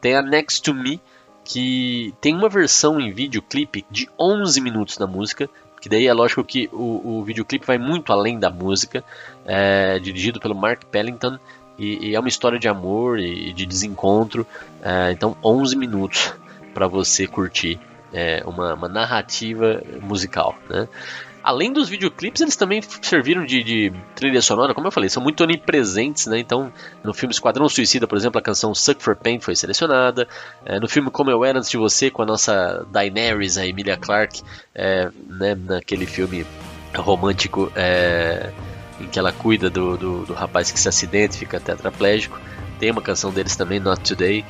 Tem 0.00 0.14
a 0.14 0.22
Next 0.22 0.62
to 0.62 0.72
Me, 0.72 1.00
que 1.46 2.12
tem 2.20 2.34
uma 2.34 2.48
versão 2.48 3.00
em 3.00 3.12
videoclipe 3.12 3.86
de 3.88 4.08
11 4.18 4.60
minutos 4.60 4.96
da 4.96 5.06
música, 5.06 5.48
que 5.80 5.88
daí 5.88 6.08
é 6.08 6.12
lógico 6.12 6.42
que 6.42 6.68
o, 6.72 7.20
o 7.20 7.24
videoclipe 7.24 7.64
vai 7.64 7.78
muito 7.78 8.12
além 8.12 8.36
da 8.36 8.50
música, 8.50 9.04
é, 9.44 10.00
dirigido 10.00 10.40
pelo 10.40 10.56
Mark 10.56 10.84
Pellington, 10.86 11.38
e, 11.78 12.08
e, 12.08 12.14
é 12.16 12.18
uma 12.18 12.28
história 12.28 12.58
de 12.58 12.66
amor 12.66 13.20
e 13.20 13.52
de 13.52 13.64
desencontro, 13.64 14.44
é, 14.82 15.12
então 15.12 15.36
11 15.44 15.76
minutos 15.76 16.34
para 16.74 16.88
você 16.88 17.28
curtir 17.28 17.78
é, 18.12 18.42
uma, 18.44 18.74
uma, 18.74 18.88
narrativa 18.88 19.80
musical, 20.00 20.56
né? 20.68 20.88
Além 21.46 21.72
dos 21.72 21.88
videoclipes, 21.88 22.42
eles 22.42 22.56
também 22.56 22.82
serviram 23.00 23.46
de, 23.46 23.62
de, 23.62 23.92
trilha 24.16 24.42
sonora, 24.42 24.74
como 24.74 24.88
eu 24.88 24.90
falei, 24.90 25.08
são 25.08 25.22
muito 25.22 25.44
onipresentes, 25.44 26.26
né? 26.26 26.40
Então, 26.40 26.72
no 27.04 27.14
filme 27.14 27.32
Esquadrão 27.32 27.68
Suicida, 27.68 28.04
por 28.04 28.18
exemplo, 28.18 28.36
a 28.40 28.42
canção 28.42 28.74
Suck 28.74 29.00
for 29.00 29.14
Pain 29.14 29.38
foi 29.38 29.54
selecionada. 29.54 30.26
É, 30.64 30.80
no 30.80 30.88
filme 30.88 31.08
Como 31.08 31.30
Eu 31.30 31.44
Era 31.44 31.58
Antes 31.58 31.70
de 31.70 31.76
Você, 31.76 32.10
com 32.10 32.22
a 32.22 32.26
nossa 32.26 32.84
Daenerys, 32.90 33.58
a 33.58 33.64
Emilia 33.64 33.96
Clarke, 33.96 34.42
é, 34.74 35.08
né, 35.28 35.54
naquele 35.54 36.04
filme 36.04 36.44
romântico 36.96 37.70
é, 37.76 38.50
em 39.00 39.06
que 39.06 39.16
ela 39.16 39.30
cuida 39.30 39.70
do, 39.70 39.96
do, 39.96 40.24
do 40.24 40.34
rapaz 40.34 40.72
que 40.72 40.80
se 40.80 40.88
acidenta 40.88 41.36
e 41.36 41.38
fica 41.38 41.60
tetraplégico. 41.60 42.40
Tem 42.80 42.90
uma 42.90 43.00
canção 43.00 43.30
deles 43.30 43.54
também, 43.54 43.78
Not 43.78 44.02
Today. 44.02 44.44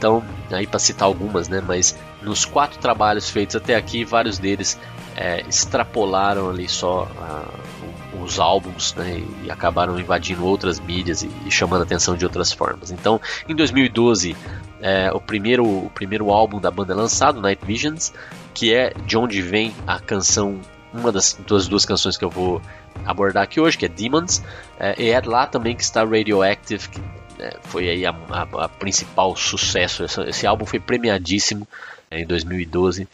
Então, 0.00 0.24
aí 0.50 0.66
para 0.66 0.78
citar 0.78 1.06
algumas, 1.06 1.46
né? 1.50 1.60
Mas 1.60 1.94
nos 2.22 2.46
quatro 2.46 2.78
trabalhos 2.78 3.28
feitos 3.28 3.54
até 3.54 3.76
aqui, 3.76 4.02
vários 4.02 4.38
deles 4.38 4.78
é, 5.14 5.42
extrapolaram 5.46 6.48
ali 6.48 6.66
só 6.66 7.04
uh, 7.04 8.22
os 8.24 8.40
álbuns 8.40 8.94
né, 8.94 9.22
e 9.44 9.50
acabaram 9.50 10.00
invadindo 10.00 10.42
outras 10.46 10.80
mídias 10.80 11.22
e, 11.22 11.30
e, 11.44 11.50
chamando 11.50 11.82
a 11.82 11.84
atenção 11.84 12.16
de 12.16 12.24
outras 12.24 12.50
formas. 12.50 12.90
Então, 12.90 13.20
em 13.46 13.54
2012, 13.54 14.34
é, 14.80 15.12
o, 15.12 15.20
primeiro, 15.20 15.66
o 15.66 15.90
primeiro 15.94 16.30
álbum 16.30 16.58
da 16.58 16.70
banda 16.70 16.94
lançado, 16.94 17.38
Night 17.38 17.62
Visions, 17.62 18.10
que 18.54 18.72
é 18.72 18.94
de 19.04 19.18
onde 19.18 19.42
vem 19.42 19.74
a 19.86 20.00
canção, 20.00 20.58
uma 20.94 21.12
das, 21.12 21.38
das 21.46 21.68
duas 21.68 21.84
canções 21.84 22.16
que 22.16 22.24
eu 22.24 22.30
vou 22.30 22.62
abordar 23.04 23.42
aqui 23.42 23.60
hoje, 23.60 23.76
que 23.76 23.84
é 23.84 23.88
Demons. 23.88 24.42
É, 24.78 24.94
e 24.98 25.10
é 25.10 25.20
lá 25.20 25.46
também 25.46 25.76
que 25.76 25.82
está 25.82 26.02
Radioactive, 26.02 26.88
que 26.88 27.19
é, 27.40 27.56
foi 27.64 27.88
aí 27.88 28.06
a, 28.06 28.10
a, 28.10 28.42
a, 28.64 28.68
principal 28.68 29.34
sucesso. 29.34 30.04
Esse, 30.04 30.46
álbum 30.46 30.66
foi 30.66 30.78
premiadíssimo 30.78 31.66
é, 32.10 32.20
em 32.20 32.26
2012. 32.26 33.08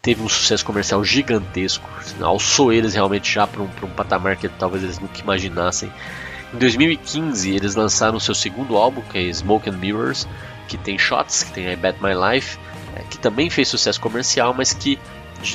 Teve 0.00 0.22
um 0.22 0.28
sucesso 0.28 0.64
comercial 0.64 1.04
gigantesco. 1.04 1.88
Alçou 2.20 2.72
eles 2.72 2.94
realmente 2.94 3.32
já 3.32 3.46
para 3.46 3.60
um, 3.60 3.68
um 3.82 3.90
patamar 3.90 4.36
que 4.36 4.48
talvez 4.48 4.84
eles 4.84 4.98
nunca 4.98 5.20
imaginassem. 5.20 5.92
Em 6.54 6.58
2015 6.58 7.50
eles 7.50 7.74
lançaram 7.74 8.20
seu 8.20 8.34
segundo 8.34 8.76
álbum, 8.76 9.02
que 9.02 9.18
é 9.18 9.32
Smoke 9.32 9.68
and 9.68 9.78
Mirrors, 9.78 10.28
que 10.68 10.78
tem 10.78 10.98
Shots, 10.98 11.42
que 11.42 11.52
tem 11.52 11.72
I 11.72 11.76
Bet 11.76 11.98
My 12.02 12.12
Life, 12.14 12.58
é, 12.94 13.02
que 13.02 13.18
também 13.18 13.50
fez 13.50 13.68
sucesso 13.68 14.00
comercial, 14.00 14.54
mas 14.54 14.72
que 14.72 14.98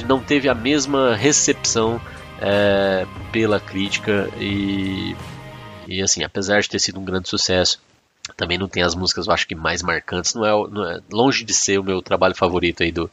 não 0.05 0.19
teve 0.19 0.49
a 0.49 0.55
mesma 0.55 1.15
recepção 1.15 2.01
é, 2.41 3.05
pela 3.31 3.59
crítica 3.59 4.29
e, 4.37 5.15
e 5.87 6.01
assim, 6.01 6.23
apesar 6.23 6.61
de 6.61 6.69
ter 6.69 6.79
sido 6.79 6.99
um 6.99 7.05
grande 7.05 7.29
sucesso, 7.29 7.79
também 8.37 8.57
não 8.57 8.67
tem 8.67 8.83
as 8.83 8.93
músicas, 8.93 9.25
eu 9.25 9.33
acho 9.33 9.47
que 9.47 9.55
mais 9.55 9.81
marcantes, 9.81 10.35
não 10.35 10.45
é, 10.45 10.69
não 10.69 10.87
é 10.87 10.99
longe 11.11 11.43
de 11.43 11.55
ser 11.55 11.79
o 11.79 11.83
meu 11.83 12.03
trabalho 12.03 12.35
favorito 12.35 12.83
aí 12.83 12.91
do, 12.91 13.09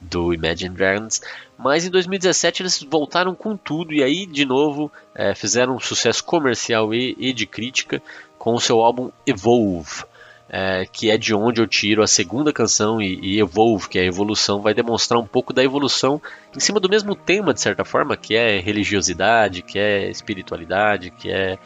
do 0.00 0.34
Imagine 0.34 0.74
Dragons. 0.74 1.22
Mas 1.56 1.86
em 1.86 1.90
2017 1.90 2.62
eles 2.62 2.82
voltaram 2.82 3.34
com 3.36 3.56
tudo 3.56 3.94
e 3.94 4.02
aí 4.02 4.26
de 4.26 4.44
novo 4.44 4.90
é, 5.14 5.32
fizeram 5.34 5.76
um 5.76 5.80
sucesso 5.80 6.24
comercial 6.24 6.92
e, 6.92 7.16
e, 7.18 7.32
de 7.32 7.46
crítica 7.46 8.02
com 8.36 8.54
o 8.54 8.60
seu 8.60 8.80
álbum 8.80 9.10
Evolve. 9.24 10.04
É, 10.50 10.86
que 10.90 11.10
é 11.10 11.18
de 11.18 11.34
onde 11.34 11.60
eu 11.60 11.66
tiro 11.66 12.02
a 12.02 12.06
segunda 12.06 12.54
canção 12.54 13.02
e, 13.02 13.20
e, 13.20 13.38
Evolve, 13.38 13.86
que 13.86 13.98
é 13.98 14.02
a 14.02 14.06
evolução, 14.06 14.62
vai 14.62 14.72
demonstrar 14.72 15.20
um 15.20 15.26
pouco 15.26 15.52
da 15.52 15.62
evolução 15.62 16.22
em 16.56 16.58
cima 16.58 16.80
do 16.80 16.88
mesmo 16.88 17.14
tema, 17.14 17.52
de 17.52 17.60
certa 17.60 17.84
forma, 17.84 18.16
que 18.16 18.34
é 18.34 18.58
religiosidade, 18.58 19.60
que 19.60 19.78
é 19.78 20.08
espiritualidade, 20.08 21.10
que 21.10 21.30
é 21.30 21.58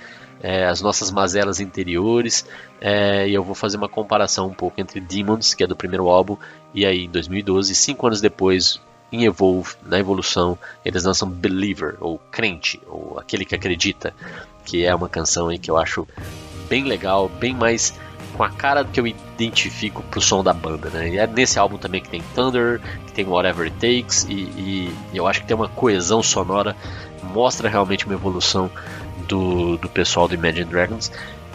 é, 0.42 0.66
as 0.66 0.82
nossas 0.82 1.11
mazelas 1.11 1.61
interiores, 1.61 2.44
é, 2.80 3.28
e 3.28 3.34
eu 3.34 3.44
vou 3.44 3.54
fazer 3.54 3.76
uma 3.76 3.88
comparação 3.88 4.49
um 4.49 4.54
pouco 4.54 4.80
entre 4.80 5.00
Demons, 5.00 5.54
que 5.54 5.62
é 5.62 5.66
do 5.66 5.76
primeiro 5.76 6.08
álbum, 6.08 6.37
e 6.75 6.84
aí 6.84 7.04
em 7.04 7.11
2012, 7.11 7.75
cinco 7.75 8.06
anos 8.06 8.20
depois, 8.20 8.80
em 9.12 9.25
Evolve, 9.25 9.76
na 9.84 9.99
evolução, 9.99 10.58
eles 10.84 11.04
lançam 11.04 11.28
Believer, 11.28 11.96
ou 12.00 12.18
Crente, 12.30 12.80
ou 12.88 13.18
Aquele 13.18 13.44
que 13.44 13.54
Acredita, 13.54 14.12
que 14.64 14.84
é 14.84 14.94
uma 14.94 15.08
canção 15.08 15.49
aí 15.49 15.58
que 15.58 15.70
eu 15.70 15.76
acho 15.76 16.08
bem 16.68 16.84
legal, 16.84 17.28
bem 17.28 17.54
mais 17.54 17.94
com 18.37 18.42
a 18.42 18.50
cara 18.50 18.84
que 18.84 18.99
eu 18.99 19.06
identifico 19.06 20.02
pro 20.04 20.20
som 20.20 20.42
da 20.42 20.54
banda, 20.54 20.88
né? 20.88 21.11
E 21.11 21.18
é 21.18 21.26
nesse 21.26 21.58
álbum 21.58 21.76
também 21.76 22.00
que 22.00 22.08
tem 22.08 22.22
Thunder, 22.34 22.80
que 23.06 23.12
tem 23.12 23.26
Whatever 23.26 23.66
It 23.66 23.75
Takes, 23.75 24.25
e, 24.25 24.32
e 24.32 24.94
eu 25.12 25.26
acho 25.26 25.42
que 25.42 25.46
tem 25.46 25.54
uma 25.54 25.68
coesão 25.68 26.22
sonora, 26.22 26.75
mostra 27.22 27.68
realmente 27.68 28.06
uma 28.06 28.14
evolução 28.14 28.70
do, 29.23 29.76
do 29.76 29.88
pessoal 29.88 30.29
do 30.29 30.35
Imagine 30.35 30.64
Dragons. 30.64 31.11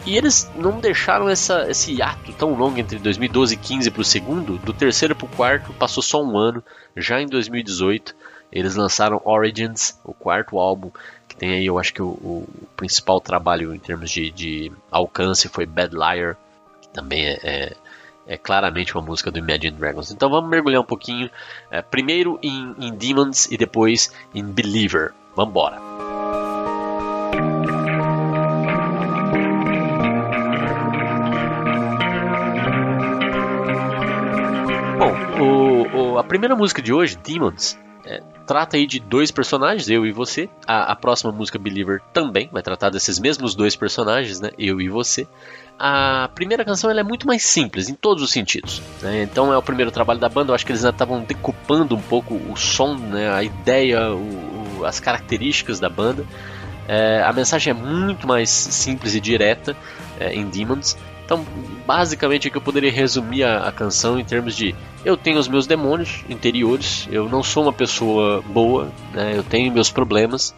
E 0.06 0.16
eles 0.16 0.50
não 0.56 0.80
deixaram 0.80 1.28
essa, 1.28 1.70
esse 1.70 2.00
ato 2.00 2.32
tão 2.32 2.54
longo 2.54 2.78
entre 2.78 2.98
2012 2.98 3.54
e 3.54 3.56
15 3.56 3.90
para 3.90 4.00
o 4.00 4.04
segundo, 4.04 4.56
do 4.58 4.72
terceiro 4.72 5.14
para 5.14 5.26
o 5.26 5.28
quarto 5.28 5.72
passou 5.74 6.02
só 6.02 6.22
um 6.22 6.36
ano, 6.38 6.62
já 6.96 7.20
em 7.20 7.26
2018 7.26 8.14
eles 8.50 8.74
lançaram 8.74 9.20
Origins, 9.24 9.98
o 10.02 10.14
quarto 10.14 10.58
álbum, 10.58 10.90
que 11.28 11.36
tem 11.36 11.50
aí 11.50 11.66
eu 11.66 11.78
acho 11.78 11.92
que 11.92 12.00
o, 12.00 12.06
o 12.06 12.48
principal 12.76 13.20
trabalho 13.20 13.74
em 13.74 13.78
termos 13.78 14.10
de, 14.10 14.30
de, 14.30 14.72
alcance 14.90 15.48
foi 15.48 15.66
Bad 15.66 15.94
Liar, 15.94 16.36
que 16.80 16.88
também 16.88 17.26
é, 17.26 17.38
é, 17.42 17.76
é, 18.26 18.36
claramente 18.38 18.94
uma 18.94 19.04
música 19.04 19.30
do 19.30 19.38
Imagine 19.38 19.72
Dragons. 19.72 20.10
Então 20.10 20.30
vamos 20.30 20.48
mergulhar 20.48 20.80
um 20.80 20.86
pouquinho, 20.86 21.30
é, 21.70 21.82
primeiro 21.82 22.38
em, 22.42 22.74
em 22.78 22.94
Demons 22.94 23.46
e 23.50 23.56
depois 23.56 24.10
em 24.34 24.42
Believer. 24.42 25.12
Vamos 25.36 25.52
O, 35.94 36.18
a 36.18 36.24
primeira 36.24 36.54
música 36.54 36.82
de 36.82 36.92
hoje, 36.92 37.16
Demons, 37.16 37.78
é, 38.04 38.22
trata 38.46 38.76
aí 38.76 38.86
de 38.86 39.00
dois 39.00 39.30
personagens, 39.30 39.88
eu 39.88 40.06
e 40.06 40.12
você. 40.12 40.48
A, 40.66 40.92
a, 40.92 40.96
próxima 40.96 41.32
música, 41.32 41.58
Believer, 41.58 42.00
também 42.12 42.48
vai 42.52 42.62
tratar 42.62 42.90
desses 42.90 43.18
mesmos 43.18 43.54
dois 43.54 43.76
personagens, 43.76 44.40
né? 44.40 44.50
Eu 44.58 44.80
e 44.80 44.88
você. 44.88 45.26
A 45.78 46.28
primeira 46.34 46.64
canção 46.64 46.90
é 46.90 47.02
muito 47.02 47.26
mais 47.26 47.44
simples, 47.44 47.88
em 47.88 47.94
todos 47.94 48.22
os 48.22 48.32
sentidos. 48.32 48.82
Né? 49.00 49.22
Então 49.22 49.52
é 49.52 49.56
o 49.56 49.62
primeiro 49.62 49.90
trabalho 49.90 50.18
da 50.18 50.28
banda, 50.28 50.50
eu 50.50 50.54
acho 50.54 50.66
que 50.66 50.72
eles 50.72 50.84
ainda 50.84 50.94
estavam 50.94 51.20
decupando 51.20 51.94
um 51.94 52.00
pouco 52.00 52.34
o 52.34 52.56
som, 52.56 52.96
né? 52.96 53.30
a 53.30 53.44
ideia, 53.44 54.10
o, 54.10 54.80
o, 54.80 54.84
as 54.84 54.98
características 54.98 55.78
da 55.78 55.88
banda. 55.88 56.26
É, 56.88 57.22
a 57.22 57.32
mensagem 57.32 57.70
é 57.70 57.74
muito 57.74 58.26
mais 58.26 58.48
simples 58.48 59.14
e 59.14 59.20
direta 59.20 59.76
é, 60.18 60.32
em 60.32 60.48
Demons. 60.48 60.96
Então, 61.28 61.44
basicamente, 61.86 62.48
aqui 62.48 62.56
eu 62.56 62.62
poderia 62.62 62.90
resumir 62.90 63.44
a, 63.44 63.68
a, 63.68 63.70
canção 63.70 64.18
em 64.18 64.24
termos 64.24 64.56
de: 64.56 64.74
eu 65.04 65.14
tenho 65.14 65.38
os 65.38 65.46
meus 65.46 65.66
demônios 65.66 66.24
interiores, 66.26 67.06
eu 67.12 67.28
não 67.28 67.42
sou 67.42 67.64
uma 67.64 67.72
pessoa 67.72 68.40
boa, 68.40 68.90
né, 69.12 69.34
eu 69.36 69.42
tenho 69.42 69.70
meus 69.70 69.90
problemas, 69.90 70.54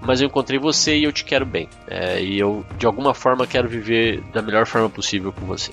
mas 0.00 0.20
eu 0.20 0.26
encontrei 0.26 0.58
você 0.58 0.96
e 0.96 1.04
eu 1.04 1.12
te 1.12 1.24
quero 1.24 1.46
bem. 1.46 1.68
É, 1.86 2.20
e 2.20 2.36
eu, 2.36 2.66
de 2.76 2.84
alguma 2.84 3.14
forma, 3.14 3.46
quero 3.46 3.68
viver 3.68 4.20
da 4.32 4.42
melhor 4.42 4.66
forma 4.66 4.90
possível 4.90 5.32
com 5.32 5.46
você. 5.46 5.70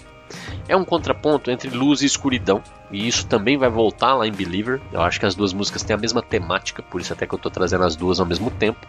É 0.68 0.78
um 0.78 0.86
contraponto 0.86 1.50
entre 1.50 1.68
luz 1.72 2.04
e 2.04 2.06
escuridão, 2.06 2.62
e 2.92 3.08
isso 3.08 3.26
também 3.26 3.58
vai 3.58 3.68
voltar 3.68 4.14
lá 4.14 4.28
em 4.28 4.32
Believer. 4.32 4.80
Eu 4.94 5.02
acho 5.02 5.20
que 5.20 5.26
as 5.26 5.34
duas 5.34 5.54
músicas 5.54 5.82
têm 5.82 5.96
a 5.96 6.00
mesma 6.00 6.22
temática, 6.22 6.84
por 6.84 7.02
isso 7.02 7.12
até 7.12 7.26
que 7.26 7.34
eu 7.34 7.38
estou 7.38 7.52
trazendo 7.52 7.84
as 7.84 7.96
duas 7.96 8.20
ao 8.20 8.28
mesmo 8.28 8.52
tempo. 8.52 8.86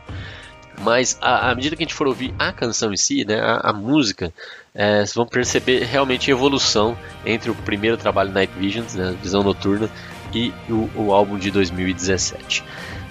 Mas 0.81 1.19
à 1.21 1.55
medida 1.55 1.77
que 1.77 1.83
a 1.83 1.87
gente 1.87 1.95
for 1.95 2.07
ouvir 2.07 2.35
a 2.39 2.53
canção 2.53 2.93
em 2.93 2.97
si, 2.97 3.25
né, 3.25 3.39
a, 3.39 3.71
a 3.71 3.73
música, 3.73 4.33
é, 4.75 4.99
vocês 4.99 5.15
vão 5.15 5.27
perceber 5.27 5.85
realmente 5.85 6.31
evolução 6.31 6.97
entre 7.25 7.51
o 7.51 7.55
primeiro 7.55 7.97
trabalho 7.97 8.33
Night 8.33 8.53
Visions, 8.57 8.95
né, 8.95 9.15
Visão 9.23 9.43
Noturna, 9.43 9.91
e 10.33 10.53
o, 10.69 10.89
o 10.97 11.13
álbum 11.13 11.39
de 11.39 11.51
2017. 11.51 12.65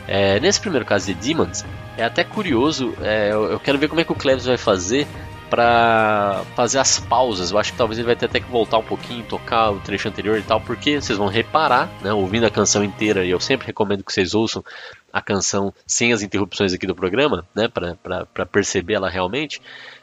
É, 0.07 0.39
nesse 0.39 0.59
primeiro 0.59 0.85
caso 0.85 1.05
de 1.05 1.13
Demons, 1.13 1.63
é 1.95 2.03
até 2.03 2.23
curioso, 2.23 2.95
é, 3.01 3.29
eu, 3.31 3.51
eu, 3.51 3.59
quero 3.59 3.77
ver 3.77 3.87
como 3.87 4.01
é 4.01 4.03
que 4.03 4.11
o 4.11 4.15
Cleves 4.15 4.45
vai 4.45 4.57
fazer 4.57 5.05
para 5.49 6.43
fazer 6.55 6.79
as 6.79 6.99
pausas. 6.99 7.51
Eu 7.51 7.57
acho 7.57 7.71
que 7.71 7.77
talvez 7.77 7.97
ele 7.97 8.05
vai 8.05 8.15
ter 8.15 8.25
até 8.25 8.39
que 8.39 8.49
voltar 8.49 8.77
um 8.77 8.83
pouquinho, 8.83 9.23
tocar 9.23 9.71
o 9.71 9.79
trecho 9.79 10.07
anterior 10.07 10.37
e 10.37 10.41
tal, 10.41 10.61
porque 10.61 11.01
vocês 11.01 11.17
vão 11.17 11.27
reparar, 11.27 11.89
né, 12.01 12.13
ouvindo 12.13 12.45
a 12.45 12.49
canção 12.49 12.83
inteira, 12.83 13.25
e 13.25 13.31
eu 13.31 13.39
sempre 13.39 13.67
recomendo 13.67 14.03
que 14.03 14.13
vocês 14.13 14.33
ouçam 14.33 14.63
a 15.11 15.21
canção 15.21 15.73
sem 15.85 16.13
as 16.13 16.21
interrupções 16.21 16.73
aqui 16.73 16.85
do 16.87 16.95
programa, 16.95 17.45
né, 17.55 17.67
para 17.67 18.45
perceber 18.45 18.93
ela 18.93 19.09
realmente, 19.09 19.61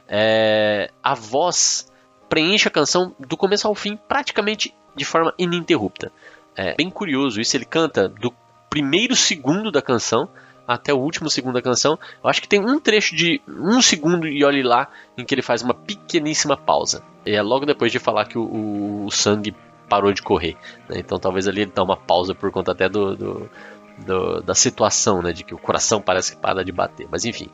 é, 0.08 0.90
a 1.02 1.14
voz 1.14 1.90
preenche 2.28 2.68
a 2.68 2.70
canção 2.70 3.14
do 3.18 3.36
começo 3.36 3.66
ao 3.66 3.74
fim 3.74 3.96
praticamente 3.96 4.74
de 4.94 5.04
forma 5.04 5.32
ininterrupta. 5.38 6.10
É 6.54 6.74
bem 6.74 6.90
curioso 6.90 7.40
isso, 7.40 7.56
ele 7.56 7.64
canta 7.64 8.08
do 8.08 8.32
primeiro 8.70 9.14
segundo 9.14 9.70
da 9.70 9.82
canção 9.82 10.28
até 10.66 10.92
o 10.92 10.98
último 10.98 11.30
segundo 11.30 11.54
da 11.54 11.62
canção. 11.62 11.98
Eu 12.22 12.28
acho 12.28 12.42
que 12.42 12.48
tem 12.48 12.60
um 12.60 12.80
trecho 12.80 13.14
de 13.14 13.40
um 13.48 13.80
segundo 13.80 14.26
e 14.26 14.44
olhe 14.44 14.62
lá 14.62 14.88
em 15.16 15.24
que 15.24 15.34
ele 15.34 15.42
faz 15.42 15.62
uma 15.62 15.74
pequeníssima 15.74 16.56
pausa. 16.56 17.02
E 17.24 17.32
é 17.32 17.42
logo 17.42 17.64
depois 17.64 17.92
de 17.92 17.98
falar 17.98 18.24
que 18.26 18.38
o, 18.38 18.42
o, 18.42 19.06
o 19.06 19.10
sangue 19.10 19.54
parou 19.88 20.12
de 20.12 20.22
correr. 20.22 20.56
Né? 20.88 20.98
Então 20.98 21.18
talvez 21.18 21.46
ali 21.46 21.62
ele 21.62 21.72
dá 21.74 21.82
uma 21.82 21.96
pausa 21.96 22.34
por 22.34 22.50
conta 22.50 22.72
até 22.72 22.88
do, 22.88 23.16
do 23.16 23.50
do, 23.98 24.40
da 24.42 24.54
situação, 24.54 25.22
né? 25.22 25.32
De 25.32 25.44
que 25.44 25.54
o 25.54 25.58
coração 25.58 26.00
parece 26.00 26.34
que 26.34 26.40
para 26.40 26.64
de 26.64 26.72
bater. 26.72 27.08
Mas 27.10 27.24
enfim. 27.24 27.48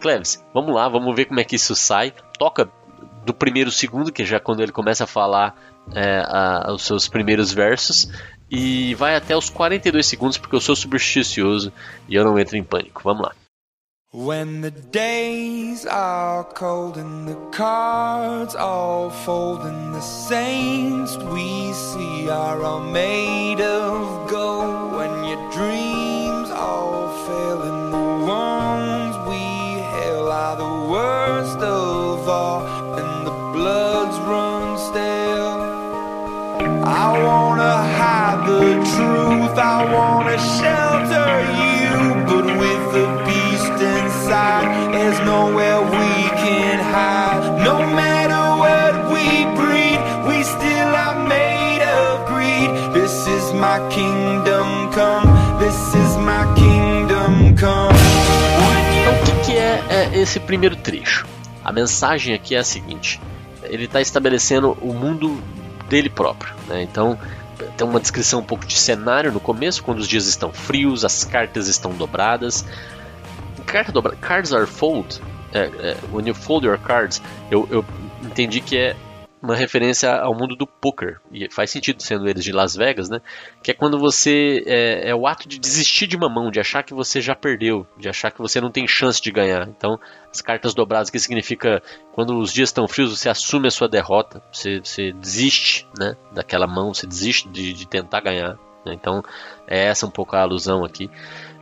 Cleves, 0.00 0.44
vamos 0.52 0.74
lá, 0.74 0.88
vamos 0.88 1.14
ver 1.14 1.26
como 1.26 1.40
é 1.40 1.44
que 1.44 1.56
isso 1.56 1.74
sai. 1.74 2.12
Toca 2.38 2.70
do 3.24 3.32
primeiro 3.32 3.70
segundo, 3.70 4.12
que 4.12 4.22
é 4.22 4.24
já 4.24 4.38
quando 4.38 4.62
ele 4.62 4.72
começa 4.72 5.04
a 5.04 5.06
falar 5.06 5.56
é, 5.94 6.22
a, 6.26 6.72
os 6.72 6.82
seus 6.82 7.08
primeiros 7.08 7.52
versos. 7.52 8.10
E 8.50 8.94
vai 8.94 9.16
até 9.16 9.36
os 9.36 9.48
42 9.48 10.06
segundos, 10.06 10.38
porque 10.38 10.54
eu 10.54 10.60
sou 10.60 10.76
supersticioso 10.76 11.72
e 12.08 12.14
eu 12.14 12.24
não 12.24 12.38
entro 12.38 12.56
em 12.56 12.62
pânico. 12.62 13.00
Vamos 13.02 13.22
lá. 13.22 13.32
When 14.16 14.60
the 14.60 14.70
days 14.70 15.86
are 15.86 16.44
cold 16.54 16.96
and 16.96 17.26
the 17.26 17.34
cards 17.50 18.54
all 18.54 19.10
fold 19.10 19.66
and 19.66 19.92
the 19.92 20.00
saints 20.00 21.16
we 21.16 21.72
see 21.72 22.30
are 22.30 22.62
all 22.62 22.78
made 22.78 23.60
of 23.60 24.23
wanna 37.56 37.76
hide 37.98 38.40
the 38.48 38.74
truth 38.94 39.56
I 39.56 39.78
wanna 39.94 40.38
shelter 40.58 41.30
you 41.60 41.94
but 42.28 42.46
with 42.58 42.84
the 42.94 43.06
inside. 43.94 44.66
There's 44.92 45.20
nowhere 45.20 45.80
we 45.82 46.12
can 46.42 46.78
hide. 46.80 47.62
No 47.62 47.78
matter 48.00 48.44
what 48.62 48.92
we 49.14 49.26
breed, 49.58 49.98
we 50.28 50.42
still 50.42 50.90
are 51.04 51.18
made 51.28 51.82
of 51.82 52.26
greed. 52.26 52.70
This 52.92 53.14
is 53.28 53.52
my 53.52 53.78
kingdom 53.88 54.90
come. 54.92 55.26
This 55.60 55.78
is 55.94 56.16
my 56.18 56.42
kingdom 56.56 57.56
come. 57.56 57.94
nesse 60.10 60.40
primeiro 60.40 60.74
trecho. 60.74 61.26
A 61.62 61.70
mensagem 61.70 62.34
aqui 62.34 62.54
é 62.54 62.58
a 62.58 62.64
seguinte: 62.64 63.20
ele 63.62 63.84
está 63.84 64.00
estabelecendo 64.00 64.76
o 64.80 64.92
mundo 64.94 65.38
dele 65.88 66.08
próprio. 66.08 66.54
Né? 66.66 66.82
Então 66.82 67.18
tem 67.76 67.86
uma 67.86 68.00
descrição 68.00 68.40
um 68.40 68.44
pouco 68.44 68.66
de 68.66 68.76
cenário 68.76 69.32
no 69.32 69.40
começo, 69.40 69.82
quando 69.82 69.98
os 69.98 70.08
dias 70.08 70.26
estão 70.26 70.52
frios, 70.52 71.04
as 71.04 71.24
cartas 71.24 71.68
estão 71.68 71.92
dobradas. 71.92 72.64
Carta 73.66 73.92
dobrada, 73.92 74.16
cards 74.20 74.52
are 74.52 74.66
fold. 74.66 75.20
É, 75.52 75.70
é, 75.78 75.96
when 76.12 76.26
you 76.26 76.34
fold 76.34 76.66
your 76.66 76.78
cards, 76.78 77.22
eu, 77.50 77.66
eu 77.70 77.84
entendi 78.22 78.60
que 78.60 78.76
é 78.76 78.96
uma 79.44 79.54
referência 79.54 80.10
ao 80.10 80.34
mundo 80.34 80.56
do 80.56 80.66
poker 80.66 81.20
e 81.30 81.50
faz 81.50 81.70
sentido 81.70 82.02
sendo 82.02 82.26
eles 82.26 82.42
de 82.42 82.50
Las 82.50 82.74
Vegas, 82.74 83.10
né? 83.10 83.20
Que 83.62 83.72
é 83.72 83.74
quando 83.74 83.98
você 83.98 84.62
é, 84.66 85.10
é, 85.10 85.14
o 85.14 85.26
ato 85.26 85.46
de 85.46 85.58
desistir 85.58 86.06
de 86.06 86.16
uma 86.16 86.30
mão, 86.30 86.50
de 86.50 86.58
achar 86.58 86.82
que 86.82 86.94
você 86.94 87.20
já 87.20 87.34
perdeu, 87.34 87.86
de 87.98 88.08
achar 88.08 88.30
que 88.30 88.40
você 88.40 88.58
não 88.58 88.70
tem 88.70 88.88
chance 88.88 89.20
de 89.20 89.30
ganhar. 89.30 89.68
Então, 89.68 90.00
as 90.32 90.40
cartas 90.40 90.72
dobradas 90.72 91.10
que 91.10 91.18
significa 91.18 91.82
quando 92.12 92.38
os 92.38 92.54
dias 92.54 92.70
estão 92.70 92.88
frios, 92.88 93.16
você 93.16 93.28
assume 93.28 93.68
a 93.68 93.70
sua 93.70 93.86
derrota, 93.86 94.42
você, 94.50 94.80
você 94.80 95.12
desiste, 95.12 95.86
né? 95.98 96.16
Daquela 96.32 96.66
mão, 96.66 96.94
você 96.94 97.06
desiste 97.06 97.46
de, 97.50 97.74
de 97.74 97.86
tentar 97.86 98.20
ganhar. 98.20 98.58
Né? 98.84 98.94
Então, 98.94 99.22
é 99.66 99.84
essa 99.84 100.06
um 100.06 100.10
pouco 100.10 100.34
a 100.36 100.40
alusão 100.40 100.84
aqui. 100.86 101.10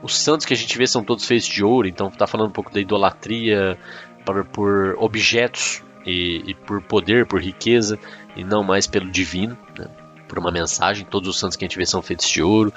Os 0.05 0.17
santos 0.17 0.47
que 0.47 0.55
a 0.55 0.57
gente 0.57 0.79
vê 0.79 0.87
são 0.87 1.03
todos 1.03 1.27
feitos 1.27 1.49
de 1.49 1.65
ouro, 1.65 1.89
então 1.89 2.11
tá 2.11 2.29
falando 2.29 2.49
um 2.49 2.53
pouco 2.53 2.73
da 2.73 2.81
idolatria 2.81 3.77
por, 4.25 4.45
por 4.45 4.97
objetos 4.99 5.83
e, 6.05 6.43
e, 6.47 6.55
por 6.55 6.83
poder, 6.83 7.27
por 7.27 7.41
riqueza, 7.41 7.99
e 8.37 8.45
não 8.45 8.63
mais 8.63 8.87
pelo 8.87 9.11
divino, 9.11 9.57
né? 9.79 9.87
por 10.29 10.39
uma 10.39 10.51
mensagem. 10.51 11.05
Todos 11.05 11.29
os 11.29 11.39
santos 11.39 11.57
que 11.57 11.65
a 11.65 11.69
gente 11.69 11.77
vê 11.77 11.85
são 11.85 12.01
feitos 12.01 12.29
de 12.29 12.43
ouro. 12.43 12.73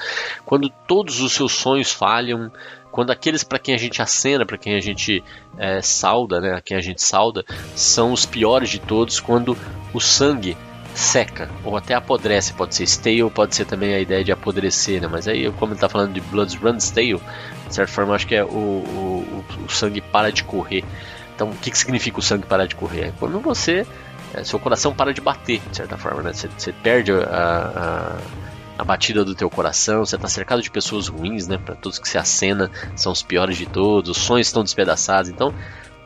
Quando 0.46 0.70
todos 0.70 1.22
os 1.22 1.32
seus 1.32 1.54
sonhos 1.54 1.92
falham, 1.92 2.52
quando 2.92 3.12
aqueles 3.12 3.44
para 3.44 3.60
quem 3.60 3.74
a 3.74 3.78
gente 3.78 4.02
acena, 4.02 4.46
para 4.46 4.58
quem 4.58 4.76
a 4.76 4.82
gente 4.82 5.24
é, 5.58 5.82
sauda, 5.82 6.42
né, 6.42 6.54
a 6.54 6.62
quem 6.62 6.76
a 6.76 6.82
gente 6.82 7.02
sauda, 7.02 7.46
são 7.76 8.12
os 8.12 8.26
piores 8.26 8.70
de 8.70 8.80
todos, 8.80 9.20
quando 9.20 9.58
o 9.94 10.00
sangue 10.02 10.58
seca 10.94 11.50
ou 11.64 11.76
até 11.76 11.94
apodrece, 11.94 12.54
pode 12.54 12.74
ser 12.74 12.84
stale, 12.84 13.30
pode 13.30 13.54
ser 13.56 13.66
também 13.66 13.94
a 13.94 14.00
ideia 14.00 14.24
de 14.24 14.32
apodrecer, 14.32 15.02
né? 15.02 15.08
Mas 15.12 15.28
aí, 15.28 15.52
como 15.54 15.74
ele 15.74 15.78
está 15.78 15.90
falando 15.90 16.14
de 16.14 16.22
Bloods 16.22 16.56
Run 16.56 16.78
Stale, 16.78 17.22
de 17.68 17.76
certa 17.76 17.92
forma, 17.92 18.16
acho 18.16 18.26
que 18.26 18.36
é 18.36 18.44
o, 18.44 18.48
o, 18.48 19.46
o 19.66 19.70
sangue 19.70 20.00
para 20.00 20.32
de 20.32 20.44
correr. 20.44 20.84
Então, 21.36 21.50
o 21.50 21.56
que, 21.56 21.70
que 21.70 21.78
significa 21.78 22.20
o 22.20 22.22
sangue 22.22 22.48
parar 22.48 22.66
de 22.66 22.76
correr? 22.76 23.08
É 23.08 23.14
quando 23.20 23.40
você. 23.40 23.86
É, 24.34 24.44
seu 24.44 24.60
coração 24.60 24.94
para 24.94 25.14
de 25.14 25.22
bater, 25.22 25.62
de 25.70 25.78
certa 25.78 25.98
forma, 25.98 26.22
né? 26.22 26.34
Você, 26.34 26.48
você 26.48 26.72
perde 26.72 27.12
a, 27.12 27.18
a, 27.18 28.18
a, 28.80 28.84
batida 28.84 29.24
do 29.24 29.36
teu 29.36 29.50
coração, 29.50 30.06
você 30.06 30.16
está 30.16 30.28
cercado 30.28 30.62
de 30.62 30.72
pessoas 30.72 31.08
ruins, 31.08 31.48
né? 31.48 31.58
Para 31.58 31.76
todos 31.76 32.00
que 32.00 32.08
se 32.08 32.18
acena, 32.18 32.72
são 32.96 33.12
os 33.12 33.22
piores 33.22 33.56
de 33.58 33.66
todos, 33.66 34.18
os 34.18 34.18
sonhos 34.18 34.48
estão 34.48 34.64
despedaçados. 34.64 35.30
Então, 35.30 35.54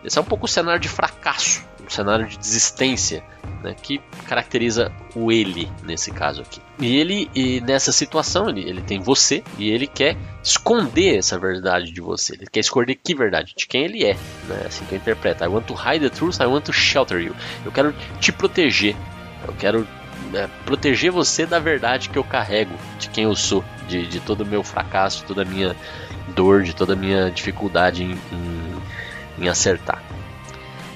esse 0.03 0.17
é 0.17 0.21
um 0.21 0.25
pouco 0.25 0.45
o 0.45 0.47
cenário 0.47 0.79
de 0.79 0.89
fracasso 0.89 1.63
um 1.89 1.91
cenário 1.91 2.27
de 2.27 2.37
desistência, 2.37 3.23
né, 3.63 3.75
que 3.81 3.99
caracteriza 4.27 4.91
o 5.15 5.31
ele 5.31 5.69
nesse 5.83 6.11
caso 6.11 6.41
aqui. 6.41 6.61
E 6.79 6.97
ele, 6.97 7.29
e 7.35 7.59
nessa 7.61 7.91
situação, 7.91 8.47
ele, 8.47 8.61
ele 8.61 8.81
tem 8.81 8.99
você 8.99 9.43
e 9.57 9.69
ele 9.69 9.87
quer 9.87 10.15
esconder 10.43 11.17
essa 11.17 11.37
verdade 11.37 11.91
de 11.91 11.99
você. 11.99 12.35
Ele 12.35 12.45
quer 12.45 12.59
esconder 12.59 12.95
que 12.95 13.15
verdade, 13.15 13.53
de 13.57 13.67
quem 13.67 13.83
ele 13.83 14.05
é, 14.05 14.13
né, 14.47 14.63
assim 14.65 14.85
que 14.85 14.93
eu 14.93 14.97
interpreto. 14.97 15.43
I 15.43 15.47
want 15.47 15.65
to 15.65 15.73
hide 15.73 16.07
the 16.07 16.15
truth, 16.15 16.39
I 16.39 16.45
want 16.45 16.65
to 16.65 16.73
shelter 16.73 17.19
you. 17.19 17.35
Eu 17.65 17.71
quero 17.71 17.93
te 18.19 18.31
proteger, 18.31 18.95
eu 19.47 19.53
quero 19.53 19.87
é, 20.33 20.47
proteger 20.65 21.11
você 21.11 21.45
da 21.45 21.59
verdade 21.59 22.09
que 22.09 22.17
eu 22.17 22.23
carrego, 22.23 22.75
de 22.99 23.09
quem 23.09 23.23
eu 23.23 23.35
sou, 23.35 23.63
de, 23.87 24.05
de 24.05 24.19
todo 24.19 24.41
o 24.41 24.45
meu 24.45 24.63
fracasso, 24.63 25.21
de 25.21 25.25
toda 25.25 25.41
a 25.41 25.45
minha 25.45 25.75
dor, 26.35 26.61
de 26.61 26.75
toda 26.75 26.93
a 26.93 26.95
minha 26.95 27.31
dificuldade 27.31 28.03
em, 28.03 28.11
em, 28.11 29.43
em 29.43 29.49
acertar. 29.49 30.01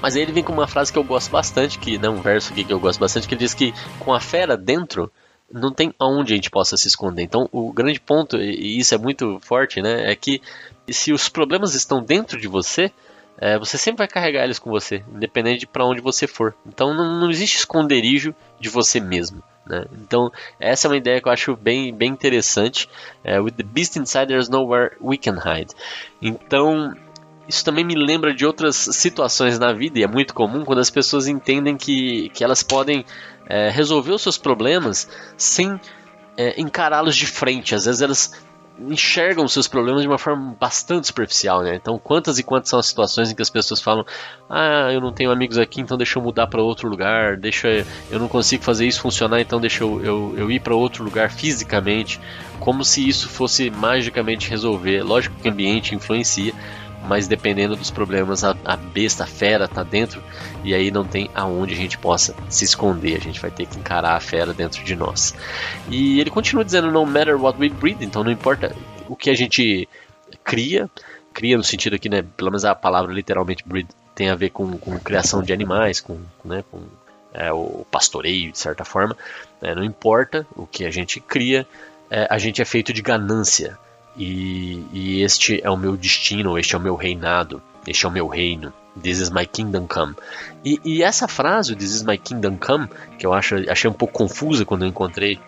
Mas 0.04 0.16
aí 0.16 0.20
ele 0.20 0.32
vem 0.32 0.44
com 0.44 0.52
uma 0.52 0.66
frase 0.66 0.92
que 0.92 0.98
eu 0.98 1.02
gosto 1.02 1.30
bastante, 1.30 1.78
que 1.78 1.96
né, 1.96 2.10
um 2.10 2.20
verso 2.20 2.52
aqui 2.52 2.62
que 2.62 2.70
eu 2.70 2.78
gosto 2.78 3.00
bastante, 3.00 3.26
que 3.26 3.32
ele 3.32 3.38
diz 3.38 3.54
que 3.54 3.72
com 3.98 4.12
a 4.12 4.20
fera 4.20 4.54
dentro 4.54 5.10
não 5.50 5.72
tem 5.72 5.94
aonde 5.98 6.34
a 6.34 6.36
gente 6.36 6.50
possa 6.50 6.76
se 6.76 6.86
esconder. 6.86 7.22
Então 7.22 7.48
o 7.50 7.72
grande 7.72 7.98
ponto, 7.98 8.36
e 8.36 8.78
isso 8.78 8.94
é 8.94 8.98
muito 8.98 9.40
forte, 9.40 9.80
né, 9.80 10.12
é 10.12 10.14
que 10.14 10.42
se 10.90 11.10
os 11.10 11.30
problemas 11.30 11.74
estão 11.74 12.02
dentro 12.02 12.38
de 12.38 12.46
você, 12.46 12.92
é, 13.38 13.58
você 13.58 13.78
sempre 13.78 14.00
vai 14.00 14.08
carregar 14.08 14.44
eles 14.44 14.58
com 14.58 14.68
você, 14.68 15.02
independente 15.10 15.60
de 15.60 15.66
para 15.66 15.86
onde 15.86 16.02
você 16.02 16.26
for. 16.26 16.54
Então 16.66 16.92
não, 16.92 17.20
não 17.20 17.30
existe 17.30 17.56
esconderijo 17.56 18.34
de 18.60 18.68
você 18.68 19.00
mesmo. 19.00 19.42
Né? 19.66 19.86
Então, 20.02 20.30
essa 20.60 20.86
é 20.86 20.90
uma 20.90 20.98
ideia 20.98 21.18
que 21.18 21.28
eu 21.28 21.32
acho 21.32 21.56
bem, 21.56 21.94
bem 21.94 22.10
interessante. 22.10 22.90
É, 23.24 23.40
With 23.40 23.52
the 23.52 23.62
beast 23.62 23.96
inside, 23.96 24.26
there's 24.26 24.50
nowhere 24.50 24.94
we 25.00 25.16
can 25.16 25.38
hide. 25.38 25.72
Então, 26.20 26.94
isso 27.48 27.64
também 27.64 27.84
me 27.84 27.94
lembra 27.94 28.34
de 28.34 28.46
outras 28.46 28.76
situações 28.76 29.58
na 29.58 29.72
vida, 29.72 29.98
e 29.98 30.02
é 30.02 30.06
muito 30.06 30.34
comum 30.34 30.64
quando 30.64 30.78
as 30.78 30.90
pessoas 30.90 31.26
entendem 31.26 31.76
que, 31.76 32.30
que 32.30 32.42
elas 32.42 32.62
podem 32.62 33.04
é, 33.46 33.70
resolver 33.70 34.12
os 34.12 34.22
seus 34.22 34.38
problemas 34.38 35.08
sem 35.36 35.78
é, 36.36 36.60
encará-los 36.60 37.16
de 37.16 37.26
frente. 37.26 37.74
Às 37.74 37.84
vezes 37.84 38.00
elas 38.00 38.44
enxergam 38.78 39.44
os 39.44 39.52
seus 39.52 39.68
problemas 39.68 40.02
de 40.02 40.08
uma 40.08 40.18
forma 40.18 40.56
bastante 40.58 41.06
superficial, 41.06 41.62
né? 41.62 41.76
Então, 41.76 41.98
quantas 41.98 42.38
e 42.38 42.42
quantas 42.42 42.70
são 42.70 42.78
as 42.78 42.86
situações 42.86 43.30
em 43.30 43.34
que 43.34 43.42
as 43.42 43.50
pessoas 43.50 43.80
falam: 43.80 44.04
"Ah, 44.50 44.90
eu 44.92 45.00
não 45.00 45.12
tenho 45.12 45.30
amigos 45.30 45.58
aqui, 45.58 45.80
então 45.80 45.96
deixa 45.96 46.18
eu 46.18 46.22
mudar 46.22 46.48
para 46.48 46.62
outro 46.62 46.88
lugar, 46.88 47.36
deixa 47.36 47.86
eu 48.10 48.18
não 48.18 48.28
consigo 48.28 48.64
fazer 48.64 48.86
isso 48.86 49.00
funcionar, 49.00 49.40
então 49.40 49.60
deixa 49.60 49.84
eu, 49.84 50.04
eu, 50.04 50.34
eu 50.36 50.50
ir 50.50 50.60
para 50.60 50.74
outro 50.74 51.04
lugar 51.04 51.30
fisicamente", 51.30 52.20
como 52.58 52.84
se 52.84 53.06
isso 53.06 53.28
fosse 53.28 53.70
magicamente 53.70 54.50
resolver. 54.50 55.02
Lógico 55.02 55.36
que 55.40 55.48
o 55.48 55.52
ambiente 55.52 55.94
influencia, 55.94 56.52
mas 57.06 57.28
dependendo 57.28 57.76
dos 57.76 57.90
problemas, 57.90 58.44
a, 58.44 58.56
a 58.64 58.76
besta, 58.76 59.24
a 59.24 59.26
fera 59.26 59.68
tá 59.68 59.82
dentro 59.82 60.22
e 60.62 60.74
aí 60.74 60.90
não 60.90 61.04
tem 61.04 61.30
aonde 61.34 61.74
a 61.74 61.76
gente 61.76 61.98
possa 61.98 62.34
se 62.48 62.64
esconder. 62.64 63.16
A 63.16 63.20
gente 63.20 63.40
vai 63.40 63.50
ter 63.50 63.66
que 63.66 63.78
encarar 63.78 64.16
a 64.16 64.20
fera 64.20 64.52
dentro 64.52 64.82
de 64.82 64.96
nós. 64.96 65.34
E 65.88 66.20
ele 66.20 66.30
continua 66.30 66.64
dizendo: 66.64 66.90
No 66.90 67.04
matter 67.04 67.40
what 67.40 67.58
we 67.60 67.68
breed, 67.68 68.02
então 68.02 68.24
não 68.24 68.30
importa 68.30 68.74
o 69.08 69.14
que 69.14 69.30
a 69.30 69.34
gente 69.34 69.88
cria, 70.42 70.90
cria 71.32 71.56
no 71.56 71.64
sentido 71.64 71.94
aqui, 71.94 72.08
né? 72.08 72.24
Pelo 72.36 72.50
menos 72.50 72.64
a 72.64 72.74
palavra 72.74 73.12
literalmente 73.12 73.62
breed 73.66 73.86
tem 74.14 74.30
a 74.30 74.34
ver 74.34 74.50
com, 74.50 74.78
com 74.78 74.98
criação 74.98 75.42
de 75.42 75.52
animais, 75.52 76.00
com, 76.00 76.20
né, 76.44 76.64
com 76.70 76.82
é, 77.32 77.52
o 77.52 77.84
pastoreio 77.90 78.52
de 78.52 78.58
certa 78.58 78.84
forma. 78.84 79.16
É, 79.60 79.74
não 79.74 79.84
importa 79.84 80.46
o 80.56 80.66
que 80.66 80.84
a 80.84 80.90
gente 80.90 81.20
cria, 81.20 81.66
é, 82.08 82.26
a 82.30 82.38
gente 82.38 82.62
é 82.62 82.64
feito 82.64 82.92
de 82.92 83.02
ganância. 83.02 83.76
E, 84.16 84.84
e, 84.92 85.22
este 85.22 85.60
é 85.62 85.70
o 85.70 85.76
meu 85.76 85.96
destino, 85.96 86.58
este 86.58 86.74
é 86.74 86.78
o 86.78 86.80
meu 86.80 86.94
reinado, 86.94 87.62
este 87.86 88.06
é 88.06 88.08
o 88.08 88.12
meu 88.12 88.28
reino. 88.28 88.72
This 89.00 89.18
is 89.18 89.30
my 89.30 89.44
kingdom 89.44 89.88
come. 89.88 90.14
E, 90.64 90.80
e 90.84 91.02
essa 91.02 91.26
frase, 91.26 91.74
This 91.74 91.94
is 91.94 92.02
my 92.02 92.16
kingdom 92.16 92.56
come, 92.56 92.88
que 93.18 93.26
eu 93.26 93.32
acho, 93.32 93.56
achei 93.68 93.90
um 93.90 93.94
pouco 93.94 94.14
confusa 94.14 94.64
quando 94.64 94.84
eu 94.84 94.88
encontrei 94.88 95.40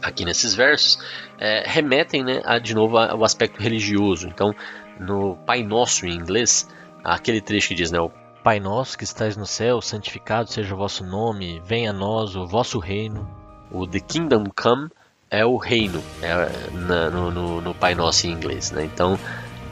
aqui 0.00 0.24
nesses 0.24 0.54
versos, 0.54 0.98
é, 1.38 1.64
remetem 1.66 2.24
né, 2.24 2.42
a, 2.44 2.58
de 2.58 2.74
novo 2.74 2.96
ao 2.98 3.24
aspecto 3.24 3.60
religioso. 3.60 4.28
Então, 4.28 4.54
no 5.00 5.36
Pai 5.46 5.62
Nosso 5.62 6.06
em 6.06 6.14
inglês, 6.14 6.68
aquele 7.02 7.40
trecho 7.40 7.68
que 7.68 7.74
diz, 7.74 7.90
né, 7.90 8.00
o 8.00 8.10
Pai 8.42 8.58
Nosso 8.60 8.98
que 8.98 9.04
estais 9.04 9.36
no 9.36 9.46
céu, 9.46 9.80
santificado 9.80 10.50
seja 10.50 10.74
o 10.74 10.78
vosso 10.78 11.04
nome, 11.04 11.60
venha 11.64 11.90
a 11.90 11.92
nós 11.94 12.36
o 12.36 12.46
vosso 12.46 12.78
reino. 12.78 13.28
O 13.70 13.86
The 13.86 14.00
Kingdom 14.00 14.44
Come 14.54 14.90
é 15.32 15.46
o 15.46 15.56
reino 15.56 16.04
é, 16.20 16.70
na, 16.72 17.08
no, 17.08 17.30
no, 17.30 17.60
no, 17.62 17.74
Pai 17.74 17.94
Nosso 17.94 18.26
em 18.26 18.30
inglês. 18.30 18.70
Né? 18.70 18.84
Então, 18.84 19.18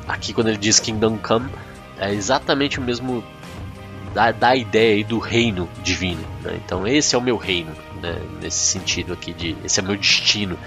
aqui 0.08 0.32
quando 0.32 0.48
ele 0.48 0.56
diz 0.56 0.80
Kingdom 0.80 1.18
Come, 1.18 1.50
é 1.98 2.14
exatamente 2.14 2.80
o 2.80 2.82
mesmo 2.82 3.22
da, 4.14 4.32
da 4.32 4.56
ideia 4.56 5.04
do 5.04 5.18
reino 5.18 5.68
divino. 5.82 6.24
Né? 6.42 6.58
Então, 6.64 6.86
esse 6.86 7.14
é 7.14 7.18
o 7.18 7.20
meu 7.20 7.36
reino, 7.36 7.72
né? 8.00 8.18
nesse 8.40 8.58
sentido 8.58 9.12
aqui 9.12 9.34
de 9.34 9.54
esse 9.62 9.78
é 9.78 9.82
meu 9.82 9.96
destino. 9.98 10.58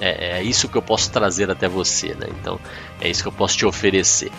É, 0.00 0.38
é, 0.38 0.42
isso 0.42 0.68
que 0.68 0.76
eu 0.76 0.82
posso 0.82 1.12
trazer 1.12 1.48
até 1.48 1.68
você. 1.68 2.08
Né? 2.14 2.26
Então, 2.40 2.58
é 3.00 3.08
isso 3.08 3.22
que 3.22 3.28
eu 3.28 3.32
posso 3.32 3.56
te 3.56 3.64
oferecer. 3.64 4.32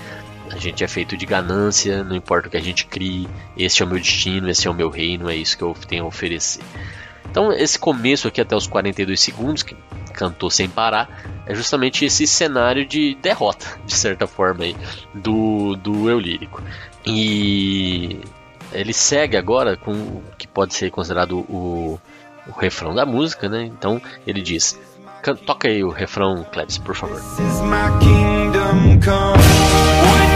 A 0.52 0.58
gente 0.58 0.84
é 0.84 0.88
feito 0.90 1.16
de 1.16 1.26
ganância, 1.26 2.04
não 2.04 2.18
importa 2.18 2.50
o 2.50 2.52
que 2.52 2.58
a 2.58 2.62
gente 2.62 2.86
crie, 2.86 3.30
esse 3.56 3.82
é 3.82 3.86
o 3.86 3.88
meu 3.88 3.98
destino, 3.98 4.50
esse 4.50 4.68
é 4.68 4.70
o 4.70 4.74
meu 4.74 4.90
reino, 4.90 5.30
é 5.30 5.36
isso 5.38 5.58
que 5.58 5.64
eu 5.64 5.74
tenho 5.88 6.04
a 6.04 6.08
oferecer. 6.08 6.62
Então, 7.32 7.54
esse 7.54 7.80
começo 7.80 8.28
aqui 8.28 8.42
até 8.42 8.54
os 8.54 8.68
42 8.68 9.18
segundos, 9.18 9.64
que 9.64 9.78
cantou 10.22 10.52
sem 10.52 10.70
parar, 10.70 11.10
é 11.48 11.56
justamente 11.56 12.06
esse 12.06 12.28
cenário 12.28 12.86
de 12.86 13.16
derrota, 13.16 13.66
de 13.88 13.96
certa 13.96 14.28
forma, 14.28 14.66
aí, 14.66 14.76
do, 15.16 15.76
do 15.76 16.08
eu 16.08 16.20
lírico. 16.20 16.62
E 17.04 18.20
ele 18.72 18.94
segue 18.94 19.36
agora 19.36 19.76
com 19.76 19.92
o 19.92 20.24
que 20.38 20.48
pode 20.48 20.76
ser 20.76 20.92
considerado 20.92 21.40
o, 21.40 22.00
o 22.48 22.52
refrão 22.52 22.94
da 22.94 23.04
música, 23.04 23.50
né? 23.50 23.64
Então 23.64 24.00
ele 24.28 24.44
diz: 24.44 24.80
Toca 25.44 25.68
aí 25.68 25.84
o 25.84 25.90
refrão, 25.90 26.46
Klebs, 26.52 26.78
por 26.78 26.96
favor. 26.96 27.20
e 30.28 30.31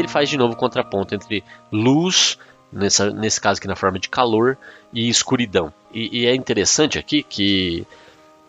ele 0.00 0.08
faz 0.08 0.28
de 0.28 0.36
novo 0.36 0.54
o 0.54 0.56
contraponto 0.56 1.14
entre 1.14 1.44
luz, 1.72 2.38
nessa, 2.72 3.10
nesse 3.10 3.40
caso 3.40 3.58
aqui 3.58 3.68
na 3.68 3.76
forma 3.76 3.98
de 3.98 4.08
calor, 4.08 4.58
e 4.92 5.08
escuridão. 5.08 5.72
E, 5.92 6.20
e 6.20 6.26
é 6.26 6.34
interessante 6.34 6.98
aqui 6.98 7.22
que 7.22 7.86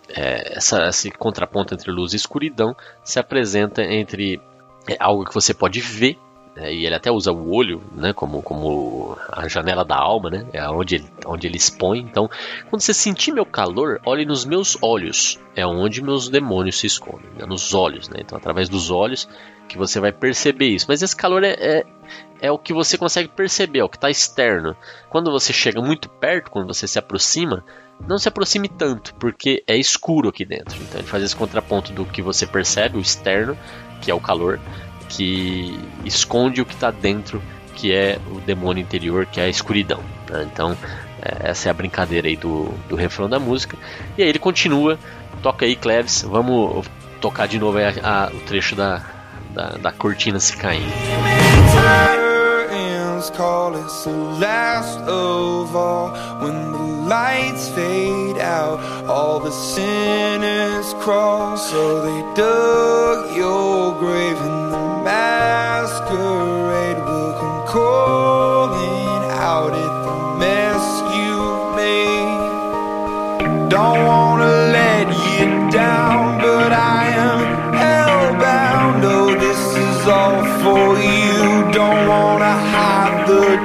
é, 0.10 0.58
essa, 0.58 0.88
esse 0.88 1.12
contraponto 1.12 1.74
entre 1.74 1.92
luz 1.92 2.14
e 2.14 2.18
escuridão 2.18 2.76
se 3.04 3.20
apresenta 3.20 3.84
entre 3.84 4.42
é, 4.88 4.98
algo 5.00 5.26
que 5.26 5.34
você 5.34 5.54
pode 5.54 5.80
ver 5.80 6.18
é, 6.56 6.74
e 6.74 6.86
ele 6.86 6.96
até 6.96 7.10
usa 7.10 7.32
o 7.32 7.54
olho, 7.54 7.82
né, 7.96 8.12
como, 8.12 8.42
como 8.42 9.18
a 9.32 9.48
janela 9.48 9.86
da 9.86 9.96
alma, 9.96 10.30
né, 10.30 10.46
é 10.52 10.68
onde 10.70 10.96
ele, 10.96 11.06
onde 11.26 11.48
ele 11.48 11.56
expõe. 11.56 12.00
Então, 12.00 12.30
quando 12.70 12.82
você 12.82 12.94
sentir 12.94 13.32
meu 13.32 13.46
calor, 13.46 14.02
olhe 14.06 14.26
nos 14.26 14.44
meus 14.44 14.78
olhos, 14.82 15.40
é 15.56 15.66
onde 15.66 16.04
meus 16.04 16.28
demônios 16.28 16.78
se 16.78 16.88
escondem, 16.88 17.30
né, 17.38 17.46
nos 17.46 17.74
olhos, 17.74 18.10
né. 18.10 18.18
Então, 18.20 18.38
através 18.38 18.68
dos 18.68 18.92
olhos 18.92 19.30
que 19.72 19.78
você 19.78 20.02
vai 20.02 20.12
perceber 20.12 20.68
isso. 20.68 20.86
Mas 20.90 21.02
esse 21.02 21.16
calor 21.16 21.44
é, 21.46 21.54
é, 21.54 21.86
é 22.42 22.52
o 22.52 22.58
que 22.58 22.74
você 22.74 22.98
consegue 22.98 23.30
perceber, 23.30 23.80
é 23.80 23.84
o 23.84 23.90
que 23.90 23.96
está 23.96 24.10
externo. 24.10 24.76
Quando 25.10 25.32
você 25.32 25.54
chega 25.54 25.82
muito 25.82 26.10
perto, 26.10 26.52
quando 26.52 26.68
você 26.68 26.86
se 26.86 27.00
aproxima, 27.00 27.64
não 28.06 28.18
se 28.18 28.28
aproxime 28.28 28.68
tanto, 28.68 29.16
porque 29.16 29.64
é 29.66 29.78
escuro 29.78 30.28
aqui 30.28 30.44
dentro. 30.44 30.78
Então, 30.82 31.00
ele 31.00 31.08
faz 31.08 31.24
esse 31.24 31.36
contraponto 31.36 31.94
do 31.94 32.04
que 32.04 32.22
você 32.22 32.46
percebe, 32.46 32.98
o 32.98 33.02
externo, 33.02 33.58
que 34.02 34.12
é 34.12 34.14
o 34.14 34.20
calor, 34.20 34.60
que 35.08 35.80
esconde 36.04 36.62
o 36.62 36.66
que 36.66 36.74
está 36.74 36.92
dentro, 36.92 37.42
que 37.76 37.94
é 37.94 38.20
o 38.30 38.42
demônio 38.42 38.82
interior, 38.82 39.26
que 39.26 39.40
é 39.40 39.46
a 39.46 39.50
escuridão. 39.50 40.04
Né? 40.30 40.50
Então, 40.52 40.78
é, 41.22 41.50
essa 41.50 41.70
é 41.70 41.72
a 41.72 41.74
brincadeira 41.74 42.28
aí 42.28 42.36
do, 42.36 42.66
do 42.90 42.98
refrão 42.98 43.30
da 43.30 43.40
música. 43.40 43.78
E 44.18 44.24
aí 44.24 44.28
ele 44.28 44.40
continua, 44.40 45.00
toca 45.42 45.66
aí, 45.66 45.78
Cleves, 45.78 46.24
vamos 46.24 46.86
tocar 47.22 47.48
de 47.48 47.58
novo 47.58 47.78
a, 47.78 48.26
a, 48.26 48.28
o 48.32 48.40
trecho 48.42 48.76
da, 48.76 49.21
da, 49.54 49.78
da 49.78 49.92
cortina 49.92 50.40
se 50.40 50.56
caindo. 50.58 50.92
call 53.38 53.76
it's 53.76 54.04
the 54.04 54.12
last 54.12 54.98
of 55.00 55.76
all. 55.76 56.10
When 56.42 56.72
the 56.72 56.86
lights 57.08 57.70
fade 57.70 58.38
out 58.38 58.80
all 59.08 59.40
the 59.40 59.52
sinners 59.52 60.94
crawl 61.04 61.58
so 61.58 62.02
they 62.06 62.36
dug 62.36 63.36
your 63.36 63.98
grave 64.00 64.38
and 64.38 64.74
the 64.74 65.04
masquerade 65.04 66.61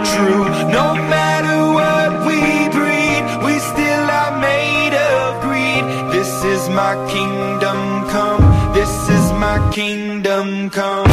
truth. 0.05 0.69
No 0.69 0.95
matter 0.95 1.59
what 1.73 2.27
we 2.27 2.69
breed, 2.69 3.23
we 3.45 3.59
still 3.59 4.05
are 4.11 4.39
made 4.39 4.95
of 4.95 5.41
greed. 5.43 5.85
This 6.13 6.45
is 6.45 6.69
my 6.69 6.95
kingdom 7.09 8.09
come. 8.09 8.43
This 8.75 9.09
is 9.09 9.33
my 9.33 9.59
kingdom 9.73 10.71
come. 10.71 11.09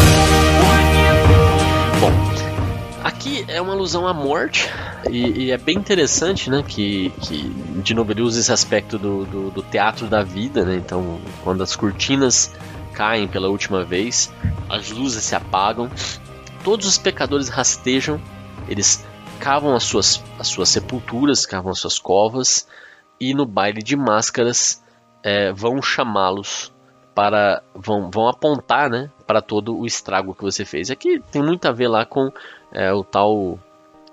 Bom, 1.99 2.11
aqui 3.03 3.45
é 3.47 3.61
uma 3.61 3.73
alusão 3.73 4.07
à 4.07 4.13
morte 4.13 4.69
e, 5.09 5.45
e, 5.45 5.51
é 5.51 5.57
bem 5.57 5.77
interessante, 5.77 6.49
né? 6.49 6.63
Que, 6.67 7.11
que 7.21 7.49
de 7.83 7.93
novo 7.93 8.11
ele 8.11 8.21
usa 8.21 8.39
esse 8.39 8.51
aspecto 8.51 8.97
do, 8.97 9.25
do, 9.25 9.51
do 9.51 9.61
teatro 9.61 10.07
da 10.07 10.23
vida, 10.23 10.65
né? 10.65 10.75
Então, 10.75 11.19
quando 11.43 11.63
as 11.63 11.75
cortinas 11.75 12.53
caem 12.93 13.27
pela 13.27 13.47
última 13.47 13.83
vez, 13.83 14.31
as 14.69 14.91
luzes 14.91 15.23
se 15.23 15.35
apagam, 15.35 15.89
todos 16.63 16.87
os 16.87 16.97
pecadores 16.97 17.49
rastejam 17.49 18.19
eles 18.67 19.05
cavam 19.39 19.75
as 19.75 19.83
suas, 19.83 20.23
as 20.39 20.47
suas 20.47 20.69
sepulturas, 20.69 21.45
cavam 21.45 21.71
as 21.71 21.79
suas 21.79 21.99
covas 21.99 22.67
e 23.19 23.33
no 23.33 23.45
baile 23.45 23.81
de 23.81 23.95
máscaras 23.95 24.83
é, 25.21 25.51
vão 25.51 25.81
chamá-los 25.81 26.71
para 27.15 27.61
vão, 27.75 28.09
vão 28.09 28.27
apontar 28.27 28.89
né, 28.89 29.09
para 29.27 29.41
todo 29.41 29.77
o 29.77 29.85
estrago 29.85 30.33
que 30.33 30.41
você 30.41 30.65
fez. 30.65 30.89
Aqui 30.89 31.21
tem 31.31 31.41
muito 31.41 31.67
a 31.67 31.71
ver 31.71 31.87
lá 31.87 32.05
com 32.05 32.31
é, 32.71 32.91
o 32.91 33.03
tal 33.03 33.59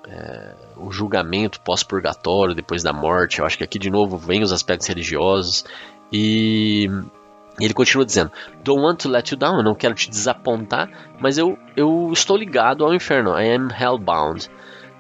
é, 0.07 0.55
o 0.77 0.91
julgamento 0.91 1.61
pós-purgatório, 1.61 2.55
depois 2.55 2.83
da 2.83 2.93
morte. 2.93 3.39
Eu 3.39 3.47
acho 3.47 3.57
que 3.57 3.65
aqui 3.65 3.79
de 3.79 3.91
novo 3.91 4.17
vem 4.17 4.43
os 4.43 4.53
aspectos 4.53 4.87
religiosos 4.87 5.65
e 6.13 6.89
ele 7.65 7.75
continua 7.75 8.05
dizendo: 8.05 8.31
Don't 8.63 8.83
want 8.83 9.03
to 9.03 9.09
let 9.09 9.31
you 9.31 9.37
down, 9.37 9.59
eu 9.59 9.63
não 9.63 9.75
quero 9.75 9.95
te 9.95 10.09
desapontar, 10.09 10.91
mas 11.21 11.39
eu, 11.39 11.59
eu 11.77 12.11
estou 12.13 12.37
ligado 12.37 12.85
ao 12.85 12.95
inferno. 12.95 13.39
I 13.39 13.55
am 13.55 13.69
hellbound. 13.71 14.49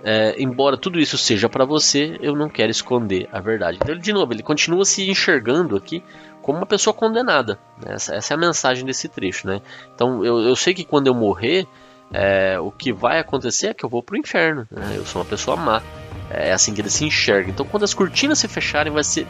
É, 0.02 0.34
embora 0.40 0.78
tudo 0.78 0.98
isso 0.98 1.18
seja 1.18 1.48
para 1.48 1.64
você, 1.64 2.16
eu 2.22 2.34
não 2.34 2.48
quero 2.48 2.70
esconder 2.70 3.28
a 3.32 3.40
verdade. 3.40 3.78
Então, 3.82 3.96
de 3.96 4.12
novo, 4.12 4.32
ele 4.32 4.42
continua 4.42 4.84
se 4.84 5.10
enxergando 5.10 5.76
aqui 5.76 6.02
como 6.40 6.58
uma 6.58 6.66
pessoa 6.66 6.94
condenada. 6.94 7.58
Né? 7.84 7.94
Essa, 7.94 8.14
essa, 8.14 8.32
é 8.32 8.36
a 8.36 8.38
mensagem 8.38 8.84
desse 8.84 9.08
trecho. 9.08 9.46
Né? 9.46 9.60
Então, 9.94 10.24
eu, 10.24 10.40
eu 10.40 10.56
sei 10.56 10.72
que 10.72 10.84
quando 10.84 11.06
eu 11.06 11.14
morrer, 11.14 11.66
é, 12.12 12.58
o 12.58 12.70
que 12.70 12.92
vai 12.92 13.18
acontecer 13.18 13.68
é 13.68 13.74
que 13.74 13.84
eu 13.84 13.90
vou 13.90 14.02
para 14.02 14.14
o 14.14 14.18
inferno. 14.18 14.66
Né? 14.70 14.94
Eu 14.96 15.04
sou 15.04 15.20
uma 15.20 15.28
pessoa 15.28 15.54
má. 15.54 15.82
É 16.30 16.52
assim 16.52 16.72
que 16.72 16.80
ele 16.80 16.90
se 16.90 17.04
enxerga. 17.04 17.50
Então, 17.50 17.66
quando 17.66 17.82
as 17.82 17.92
cortinas 17.92 18.38
se 18.38 18.48
fecharem, 18.48 18.90
vai 18.90 19.04
ser 19.04 19.26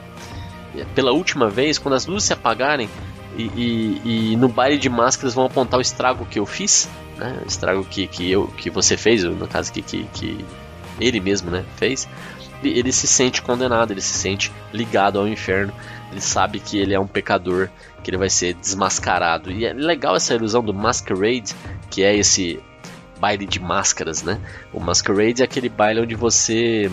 pela 0.95 1.13
última 1.13 1.49
vez, 1.49 1.79
quando 1.79 1.95
as 1.95 2.07
luzes 2.07 2.29
se 2.29 2.33
apagarem, 2.33 2.89
e, 3.37 3.43
e, 3.55 4.33
e, 4.33 4.37
no 4.37 4.49
baile 4.49 4.79
de 4.79 4.89
máscaras 4.89 5.35
vão 5.35 5.47
apontar 5.47 5.79
o 5.79 5.81
estrago 5.81 6.27
que 6.27 6.39
eu 6.39 6.47
fiz, 6.47 6.89
né? 7.17 7.41
O 7.45 7.47
estrago 7.47 7.85
que, 7.85 8.07
que, 8.07 8.31
eu, 8.31 8.49
que 8.49 8.71
você 8.71 8.97
fez, 8.97 9.23
no 9.25 9.47
caso 9.47 9.73
que, 9.73 9.83
que, 9.83 10.05
que 10.13 10.45
ele 11.01 11.21
mesmo 11.21 11.51
né, 11.51 11.65
fez. 11.77 12.09
Ele 12.63 12.93
se 12.93 13.07
sente 13.07 13.41
condenado, 13.41 13.93
ele 13.93 14.03
se 14.03 14.13
sente 14.13 14.53
ligado 14.73 15.19
ao 15.19 15.27
inferno. 15.27 15.73
Ele 16.11 16.21
sabe 16.21 16.61
que 16.61 16.79
ele 16.79 16.93
é 16.93 17.01
um 17.01 17.07
pecador, 17.07 17.71
que 18.03 18.11
ele 18.11 18.19
vai 18.19 18.29
ser 18.29 18.55
desmascarado. 18.55 19.51
E 19.51 19.65
é 19.65 19.73
legal 19.73 20.17
essa 20.17 20.35
ilusão 20.35 20.63
do 20.63 20.75
masquerade, 20.75 21.55
que 21.89 22.03
é 22.03 22.15
esse 22.15 22.61
baile 23.19 23.47
de 23.47 23.61
máscaras, 23.61 24.23
né? 24.23 24.39
O 24.73 24.81
masquerade 24.81 25.43
é 25.43 25.45
aquele 25.45 25.69
baile 25.69 26.01
onde 26.01 26.15
você 26.15 26.91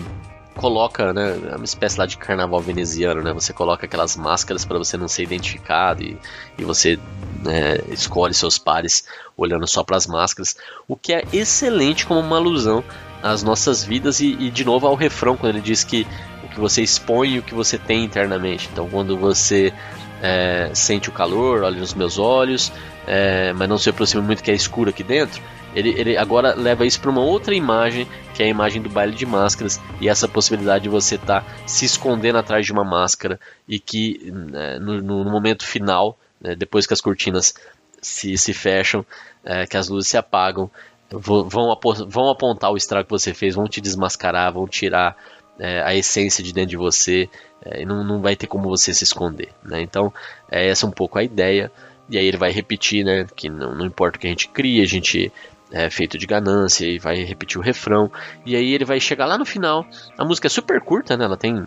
coloca, 0.58 1.12
né, 1.12 1.38
é 1.52 1.56
uma 1.56 1.64
espécie 1.64 1.98
lá 1.98 2.04
de 2.04 2.18
carnaval 2.18 2.60
veneziano, 2.60 3.22
né? 3.22 3.32
Você 3.32 3.52
coloca 3.52 3.86
aquelas 3.86 4.16
máscaras 4.16 4.64
para 4.64 4.76
você 4.76 4.96
não 4.96 5.06
ser 5.06 5.22
identificado 5.22 6.02
e, 6.02 6.18
e 6.58 6.64
você 6.64 6.98
né, 7.44 7.78
escolhe 7.90 8.34
seus 8.34 8.58
pares 8.58 9.04
olhando 9.36 9.66
só 9.68 9.84
para 9.84 9.96
as 9.96 10.06
máscaras, 10.06 10.56
o 10.88 10.96
que 10.96 11.12
é 11.14 11.22
excelente 11.32 12.04
como 12.04 12.20
uma 12.20 12.36
alusão 12.36 12.82
às 13.22 13.42
nossas 13.44 13.84
vidas 13.84 14.18
e, 14.20 14.32
e, 14.32 14.50
de 14.50 14.64
novo 14.64 14.86
ao 14.86 14.96
refrão 14.96 15.36
quando 15.36 15.54
ele 15.54 15.62
diz 15.62 15.84
que 15.84 16.04
o 16.42 16.48
que 16.48 16.58
você 16.58 16.82
expõe 16.82 17.34
e 17.34 17.38
o 17.38 17.42
que 17.42 17.54
você 17.54 17.78
tem 17.78 18.04
internamente. 18.04 18.68
Então, 18.72 18.88
quando 18.88 19.16
você 19.16 19.72
é, 20.20 20.70
sente 20.74 21.08
o 21.08 21.12
calor, 21.12 21.62
olha 21.62 21.78
nos 21.78 21.94
meus 21.94 22.18
olhos, 22.18 22.72
é, 23.06 23.52
mas 23.52 23.68
não 23.68 23.78
se 23.78 23.88
aproxima 23.88 24.22
muito 24.22 24.42
que 24.42 24.50
é 24.50 24.54
escuro 24.54 24.90
aqui 24.90 25.04
dentro 25.04 25.40
ele, 25.78 25.90
ele 25.90 26.16
agora 26.16 26.54
leva 26.54 26.84
isso 26.84 27.00
para 27.00 27.10
uma 27.10 27.20
outra 27.20 27.54
imagem, 27.54 28.06
que 28.34 28.42
é 28.42 28.46
a 28.46 28.48
imagem 28.48 28.82
do 28.82 28.88
baile 28.88 29.14
de 29.14 29.24
máscaras, 29.24 29.80
e 30.00 30.08
essa 30.08 30.26
possibilidade 30.26 30.84
de 30.84 30.88
você 30.88 31.14
estar 31.14 31.42
tá 31.42 31.46
se 31.66 31.84
escondendo 31.84 32.38
atrás 32.38 32.66
de 32.66 32.72
uma 32.72 32.84
máscara 32.84 33.38
e 33.68 33.78
que 33.78 34.30
né, 34.32 34.78
no, 34.78 35.00
no, 35.00 35.30
momento 35.30 35.64
final, 35.64 36.18
né, 36.40 36.54
depois 36.54 36.86
que 36.86 36.92
as 36.92 37.00
cortinas 37.00 37.54
se, 38.02 38.36
se 38.36 38.52
fecham, 38.52 39.04
é, 39.44 39.66
que 39.66 39.76
as 39.76 39.88
luzes 39.88 40.10
se 40.10 40.16
apagam, 40.16 40.70
vão, 41.10 41.78
vão 42.08 42.30
apontar 42.30 42.72
o 42.72 42.76
estrago 42.76 43.06
que 43.06 43.10
você 43.12 43.32
fez, 43.32 43.54
vão 43.54 43.66
te 43.66 43.80
desmascarar, 43.80 44.52
vão 44.52 44.66
tirar 44.66 45.16
é, 45.58 45.82
a 45.82 45.94
essência 45.94 46.42
de 46.42 46.52
dentro 46.52 46.70
de 46.70 46.76
você, 46.76 47.28
é, 47.64 47.82
e 47.82 47.84
não, 47.84 48.04
não 48.04 48.20
vai 48.20 48.36
ter 48.36 48.46
como 48.46 48.68
você 48.68 48.92
se 48.92 49.04
esconder. 49.04 49.48
Né? 49.62 49.80
Então, 49.80 50.12
é 50.50 50.68
essa 50.68 50.86
um 50.86 50.90
pouco 50.90 51.18
a 51.18 51.24
ideia. 51.24 51.70
E 52.10 52.16
aí 52.16 52.26
ele 52.26 52.38
vai 52.38 52.50
repetir, 52.50 53.04
né, 53.04 53.26
que 53.36 53.50
não, 53.50 53.74
não 53.74 53.84
importa 53.84 54.16
o 54.16 54.20
que 54.20 54.26
a 54.26 54.30
gente 54.30 54.48
cria, 54.48 54.82
a 54.82 54.86
gente 54.86 55.30
é, 55.72 55.88
feito 55.90 56.18
de 56.18 56.26
ganância 56.26 56.86
e 56.86 56.98
vai 56.98 57.22
repetir 57.24 57.58
o 57.58 57.62
refrão. 57.62 58.10
E 58.44 58.56
aí 58.56 58.72
ele 58.72 58.84
vai 58.84 59.00
chegar 59.00 59.26
lá 59.26 59.36
no 59.36 59.44
final. 59.44 59.86
A 60.16 60.24
música 60.24 60.46
é 60.46 60.50
super 60.50 60.80
curta, 60.80 61.16
né? 61.16 61.24
Ela 61.24 61.36
tem 61.36 61.66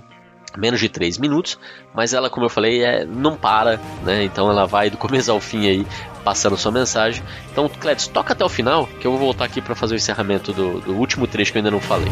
menos 0.58 0.80
de 0.80 0.90
3 0.90 1.18
minutos, 1.18 1.58
mas 1.94 2.14
ela, 2.14 2.30
como 2.30 2.46
eu 2.46 2.50
falei, 2.50 2.84
é, 2.84 3.06
não 3.06 3.36
para, 3.36 3.80
né? 4.04 4.24
Então 4.24 4.50
ela 4.50 4.66
vai 4.66 4.90
do 4.90 4.98
começo 4.98 5.32
ao 5.32 5.40
fim 5.40 5.68
aí 5.68 5.88
passando 6.24 6.58
sua 6.58 6.72
mensagem. 6.72 7.24
Então, 7.52 7.68
Cleves, 7.68 8.08
toca 8.08 8.34
até 8.34 8.46
o 8.46 8.50
final, 8.50 8.88
que 9.00 9.08
eu 9.08 9.12
vou 9.12 9.20
voltar 9.20 9.46
aqui 9.46 9.62
para 9.62 9.76
fazer 9.76 9.96
o 9.96 9.98
encerramento 9.98 10.54
do, 10.54 10.80
do, 10.80 10.94
último 10.94 11.26
trecho 11.26 11.52
que 11.52 11.58
eu 11.58 11.62
ainda 11.62 11.72
não 11.72 11.80
falei. 11.80 12.10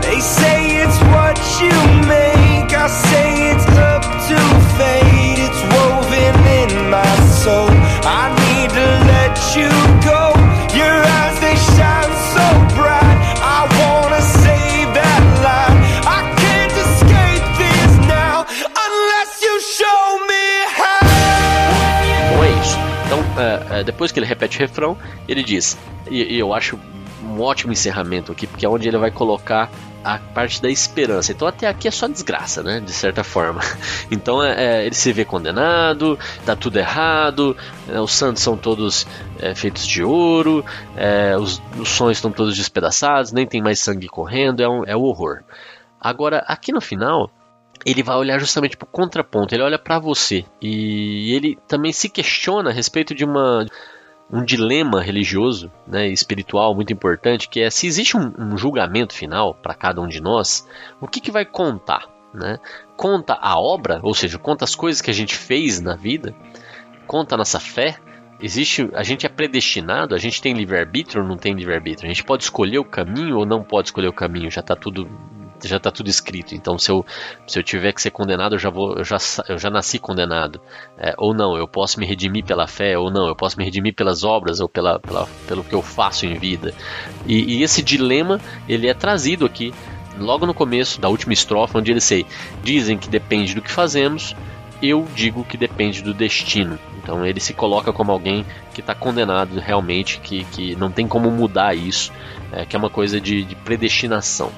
They 0.00 0.20
say 0.20 0.82
it's 0.82 0.98
what 1.12 1.40
you 1.60 1.72
make, 2.06 2.74
I 2.74 2.88
say 2.88 3.31
é, 23.82 23.84
depois 23.84 24.10
que 24.10 24.18
ele 24.18 24.26
repete 24.26 24.56
o 24.56 24.60
refrão, 24.60 24.96
ele 25.28 25.42
diz, 25.42 25.76
e, 26.10 26.34
e 26.34 26.38
eu 26.38 26.54
acho 26.54 26.78
um 27.22 27.40
ótimo 27.40 27.72
encerramento 27.72 28.32
aqui, 28.32 28.46
porque 28.46 28.64
é 28.64 28.68
onde 28.68 28.88
ele 28.88 28.96
vai 28.96 29.10
colocar 29.10 29.70
a 30.04 30.18
parte 30.18 30.60
da 30.60 30.68
esperança. 30.68 31.30
Então 31.30 31.46
até 31.46 31.68
aqui 31.68 31.86
é 31.86 31.90
só 31.90 32.08
desgraça, 32.08 32.62
né? 32.62 32.80
De 32.80 32.92
certa 32.92 33.22
forma. 33.22 33.60
Então 34.10 34.42
é, 34.42 34.82
é, 34.82 34.86
ele 34.86 34.94
se 34.94 35.10
vê 35.12 35.24
condenado, 35.24 36.18
dá 36.44 36.54
tudo 36.54 36.78
errado, 36.78 37.56
é, 37.88 37.98
os 37.98 38.12
santos 38.12 38.42
são 38.42 38.56
todos 38.56 39.06
é, 39.38 39.54
feitos 39.54 39.86
de 39.86 40.02
ouro, 40.02 40.64
é, 40.96 41.36
os, 41.36 41.62
os, 41.78 41.88
sonhos 41.88 42.18
estão 42.18 42.30
todos 42.30 42.56
despedaçados, 42.56 43.32
nem 43.32 43.46
tem 43.46 43.62
mais 43.62 43.78
sangue 43.78 44.08
correndo, 44.08 44.60
é, 44.60 44.68
um, 44.68 44.84
é 44.84 44.94
o 44.94 45.02
horror. 45.02 45.42
Agora, 45.98 46.44
aqui 46.46 46.72
no 46.72 46.80
final, 46.80 47.30
ele 47.84 48.02
vai 48.02 48.16
olhar 48.16 48.38
justamente 48.38 48.76
para 48.76 48.86
o 48.86 48.90
contraponto, 48.90 49.54
ele 49.54 49.62
olha 49.62 49.78
para 49.78 49.98
você 49.98 50.44
e 50.60 51.34
ele 51.34 51.58
também 51.66 51.92
se 51.92 52.08
questiona 52.08 52.70
a 52.70 52.72
respeito 52.72 53.14
de 53.14 53.24
uma 53.24 53.66
um 54.32 54.42
dilema 54.42 55.02
religioso, 55.02 55.70
né, 55.86 56.08
espiritual 56.08 56.74
muito 56.74 56.90
importante, 56.90 57.50
que 57.50 57.60
é 57.60 57.68
se 57.68 57.86
existe 57.86 58.16
um, 58.16 58.32
um 58.38 58.56
julgamento 58.56 59.12
final 59.12 59.52
para 59.54 59.74
cada 59.74 60.00
um 60.00 60.08
de 60.08 60.22
nós, 60.22 60.66
o 61.02 61.06
que, 61.06 61.20
que 61.20 61.30
vai 61.30 61.44
contar? 61.44 62.08
Né? 62.32 62.58
Conta 62.96 63.34
a 63.34 63.60
obra, 63.60 64.00
ou 64.02 64.14
seja, 64.14 64.38
conta 64.38 64.64
as 64.64 64.74
coisas 64.74 65.02
que 65.02 65.10
a 65.10 65.14
gente 65.14 65.36
fez 65.36 65.82
na 65.82 65.94
vida, 65.94 66.34
conta 67.06 67.34
a 67.34 67.38
nossa 67.38 67.60
fé. 67.60 67.98
Existe, 68.40 68.88
a 68.94 69.02
gente 69.02 69.26
é 69.26 69.28
predestinado, 69.28 70.14
a 70.14 70.18
gente 70.18 70.40
tem 70.40 70.54
livre-arbítrio 70.54 71.22
ou 71.22 71.28
não 71.28 71.36
tem 71.36 71.52
livre-arbítrio? 71.52 72.10
A 72.10 72.12
gente 72.12 72.24
pode 72.24 72.42
escolher 72.42 72.78
o 72.78 72.84
caminho 72.84 73.36
ou 73.36 73.46
não 73.46 73.62
pode 73.62 73.88
escolher 73.88 74.08
o 74.08 74.12
caminho? 74.12 74.50
Já 74.50 74.62
está 74.62 74.74
tudo 74.74 75.06
já 75.68 75.76
está 75.76 75.90
tudo 75.90 76.08
escrito. 76.08 76.54
Então, 76.54 76.78
se 76.78 76.90
eu, 76.90 77.04
se 77.46 77.58
eu 77.58 77.62
tiver 77.62 77.92
que 77.92 78.02
ser 78.02 78.10
condenado, 78.10 78.54
eu 78.54 78.58
já, 78.58 78.70
vou, 78.70 78.96
eu 78.96 79.04
já, 79.04 79.16
eu 79.48 79.58
já 79.58 79.70
nasci 79.70 79.98
condenado. 79.98 80.60
É, 80.98 81.14
ou 81.18 81.34
não, 81.34 81.56
eu 81.56 81.66
posso 81.66 81.98
me 81.98 82.06
redimir 82.06 82.44
pela 82.44 82.66
fé, 82.66 82.98
ou 82.98 83.10
não, 83.10 83.26
eu 83.26 83.36
posso 83.36 83.56
me 83.58 83.64
redimir 83.64 83.94
pelas 83.94 84.24
obras, 84.24 84.60
ou 84.60 84.68
pela, 84.68 84.98
pela 84.98 85.28
pelo 85.46 85.64
que 85.64 85.74
eu 85.74 85.82
faço 85.82 86.26
em 86.26 86.34
vida. 86.34 86.74
E, 87.26 87.58
e 87.58 87.62
esse 87.62 87.82
dilema, 87.82 88.40
ele 88.68 88.88
é 88.88 88.94
trazido 88.94 89.44
aqui, 89.44 89.72
logo 90.18 90.46
no 90.46 90.54
começo 90.54 91.00
da 91.00 91.08
última 91.08 91.32
estrofe, 91.32 91.76
onde 91.76 91.90
ele 91.90 92.00
sei, 92.00 92.26
dizem 92.62 92.98
que 92.98 93.08
depende 93.08 93.54
do 93.54 93.62
que 93.62 93.70
fazemos, 93.70 94.34
eu 94.82 95.06
digo 95.14 95.44
que 95.44 95.56
depende 95.56 96.02
do 96.02 96.12
destino. 96.12 96.78
Então 97.02 97.24
ele 97.24 97.40
se 97.40 97.54
coloca 97.54 97.92
como 97.92 98.10
alguém 98.10 98.44
que 98.74 98.80
está 98.80 98.94
condenado 98.94 99.58
realmente, 99.60 100.18
que, 100.20 100.44
que 100.44 100.74
não 100.76 100.90
tem 100.90 101.06
como 101.06 101.30
mudar 101.30 101.74
isso, 101.74 102.12
é, 102.52 102.64
que 102.64 102.74
é 102.74 102.78
uma 102.78 102.90
coisa 102.90 103.20
de, 103.20 103.44
de 103.44 103.54
predestinação 103.54 104.50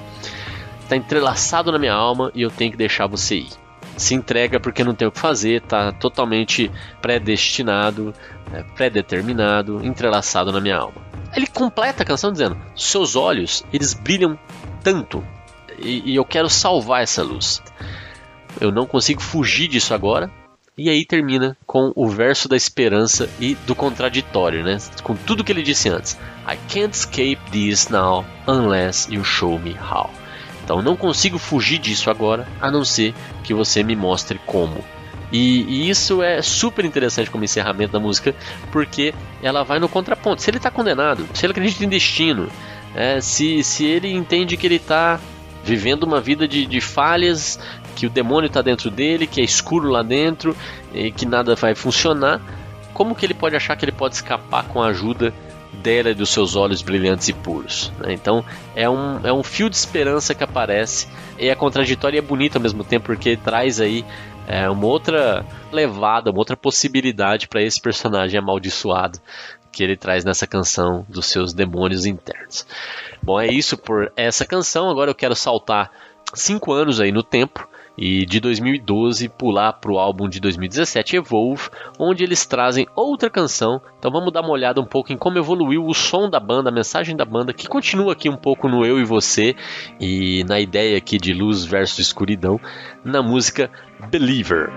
tá 0.87 0.95
entrelaçado 0.95 1.71
na 1.71 1.79
minha 1.79 1.93
alma 1.93 2.31
e 2.33 2.41
eu 2.41 2.51
tenho 2.51 2.71
que 2.71 2.77
deixar 2.77 3.07
você 3.07 3.37
ir. 3.37 3.49
Se 3.97 4.13
entrega 4.13 4.59
porque 4.59 4.83
não 4.83 4.93
tem 4.93 5.07
o 5.07 5.11
que 5.11 5.19
fazer, 5.19 5.61
tá 5.61 5.91
totalmente 5.93 6.69
predestinado, 7.01 8.13
é, 8.53 8.61
predeterminado, 8.75 9.85
entrelaçado 9.85 10.51
na 10.51 10.59
minha 10.59 10.77
alma. 10.77 11.01
Ele 11.33 11.47
completa 11.47 12.03
a 12.03 12.05
canção 12.05 12.31
dizendo: 12.31 12.57
Seus 12.75 13.15
olhos, 13.15 13.63
eles 13.71 13.93
brilham 13.93 14.37
tanto 14.83 15.23
e, 15.79 16.11
e 16.11 16.15
eu 16.15 16.25
quero 16.25 16.49
salvar 16.49 17.03
essa 17.03 17.23
luz. 17.23 17.61
Eu 18.59 18.71
não 18.71 18.85
consigo 18.85 19.21
fugir 19.21 19.67
disso 19.67 19.93
agora, 19.93 20.31
e 20.77 20.89
aí 20.89 21.05
termina 21.05 21.57
com 21.65 21.91
o 21.95 22.07
verso 22.07 22.49
da 22.49 22.55
esperança 22.55 23.29
e 23.39 23.55
do 23.55 23.75
contraditório, 23.75 24.63
né? 24.63 24.77
Com 25.03 25.15
tudo 25.15 25.43
que 25.43 25.51
ele 25.51 25.63
disse 25.63 25.89
antes. 25.89 26.17
I 26.47 26.57
can't 26.69 26.93
escape 26.93 27.39
this 27.51 27.89
now 27.89 28.25
unless 28.47 29.11
you 29.11 29.23
show 29.23 29.57
me 29.57 29.73
how. 29.73 30.09
Então 30.65 30.81
não 30.81 30.97
consigo 30.97 31.37
fugir 31.37 31.77
disso 31.77 32.09
agora, 32.09 32.47
a 32.59 32.71
não 32.71 32.83
ser 32.83 33.13
que 33.43 33.53
você 33.53 33.83
me 33.83 33.95
mostre 33.95 34.41
como. 34.47 34.83
E, 35.31 35.61
e, 35.63 35.89
isso 35.89 36.23
é 36.23 36.41
super 36.41 36.83
interessante 36.83 37.29
como 37.29 37.43
encerramento 37.43 37.93
da 37.93 37.99
música, 37.99 38.35
porque 38.71 39.13
ela 39.43 39.63
vai 39.63 39.79
no 39.79 39.87
contraponto. 39.87 40.41
Se 40.41 40.49
ele 40.49 40.57
está 40.57 40.71
condenado, 40.71 41.27
se 41.33 41.45
ele 41.45 41.51
acredita 41.51 41.85
em 41.85 41.89
destino, 41.89 42.49
é, 42.95 43.21
se, 43.21 43.63
se 43.63 43.85
ele 43.85 44.11
entende 44.11 44.57
que 44.57 44.65
ele 44.65 44.75
está 44.75 45.19
vivendo 45.63 46.03
uma 46.03 46.19
vida 46.19 46.47
de, 46.47 46.65
de 46.65 46.81
falhas, 46.81 47.59
que 47.95 48.07
o 48.07 48.09
demônio 48.09 48.47
está 48.47 48.61
dentro 48.61 48.89
dele, 48.89 49.27
que 49.27 49.41
é 49.41 49.43
escuro 49.43 49.89
lá 49.89 50.01
dentro 50.01 50.55
e 50.93 51.11
que 51.11 51.25
nada 51.25 51.55
vai 51.55 51.75
funcionar, 51.75 52.41
como 52.93 53.13
que 53.13 53.25
ele 53.25 53.33
pode 53.33 53.55
achar 53.55 53.75
que 53.75 53.85
ele 53.85 53.91
pode 53.91 54.15
escapar 54.15 54.63
com 54.65 54.81
a 54.81 54.87
ajuda 54.87 55.33
dela 55.75 56.09
e 56.09 56.13
dos 56.13 56.29
seus 56.29 56.55
olhos 56.55 56.81
brilhantes 56.81 57.27
e 57.27 57.33
puros. 57.33 57.91
Né? 57.99 58.13
Então 58.13 58.43
é 58.75 58.89
um, 58.89 59.19
é 59.25 59.31
um 59.31 59.43
fio 59.43 59.69
de 59.69 59.75
esperança 59.75 60.33
que 60.33 60.43
aparece 60.43 61.07
e 61.37 61.47
é 61.47 61.55
contraditório 61.55 62.17
e 62.17 62.19
é 62.19 62.21
bonito 62.21 62.55
ao 62.55 62.61
mesmo 62.61 62.83
tempo 62.83 63.07
porque 63.07 63.37
traz 63.37 63.79
aí 63.79 64.05
é, 64.47 64.69
uma 64.69 64.85
outra 64.85 65.45
levada, 65.71 66.31
uma 66.31 66.39
outra 66.39 66.55
possibilidade 66.57 67.47
para 67.47 67.61
esse 67.61 67.81
personagem 67.81 68.39
amaldiçoado 68.39 69.19
que 69.71 69.83
ele 69.83 69.97
traz 69.97 70.23
nessa 70.23 70.47
canção 70.47 71.05
dos 71.09 71.25
seus 71.25 71.53
demônios 71.53 72.05
internos. 72.05 72.65
Bom, 73.21 73.39
é 73.39 73.47
isso 73.47 73.77
por 73.77 74.09
essa 74.15 74.45
canção. 74.45 74.89
Agora 74.89 75.11
eu 75.11 75.15
quero 75.15 75.35
saltar 75.35 75.91
cinco 76.33 76.71
anos 76.71 77.01
aí 77.01 77.11
no 77.11 77.21
tempo 77.21 77.67
e 77.97 78.25
de 78.25 78.39
2012 78.39 79.29
pular 79.29 79.73
para 79.73 79.91
o 79.91 79.99
álbum 79.99 80.27
de 80.27 80.39
2017 80.39 81.17
Evolve, 81.17 81.69
onde 81.97 82.23
eles 82.23 82.45
trazem 82.45 82.87
outra 82.95 83.29
canção. 83.29 83.81
Então 83.97 84.11
vamos 84.11 84.31
dar 84.31 84.41
uma 84.41 84.51
olhada 84.51 84.81
um 84.81 84.85
pouco 84.85 85.11
em 85.11 85.17
como 85.17 85.37
evoluiu 85.37 85.85
o 85.85 85.93
som 85.93 86.29
da 86.29 86.39
banda, 86.39 86.69
a 86.69 86.73
mensagem 86.73 87.15
da 87.15 87.25
banda, 87.25 87.53
que 87.53 87.67
continua 87.67 88.13
aqui 88.13 88.29
um 88.29 88.37
pouco 88.37 88.67
no 88.67 88.85
eu 88.85 88.99
e 88.99 89.03
você 89.03 89.55
e 89.99 90.43
na 90.45 90.59
ideia 90.59 90.97
aqui 90.97 91.17
de 91.17 91.33
luz 91.33 91.63
versus 91.63 91.99
escuridão 91.99 92.59
na 93.03 93.21
música 93.21 93.69
Believer. 94.09 94.69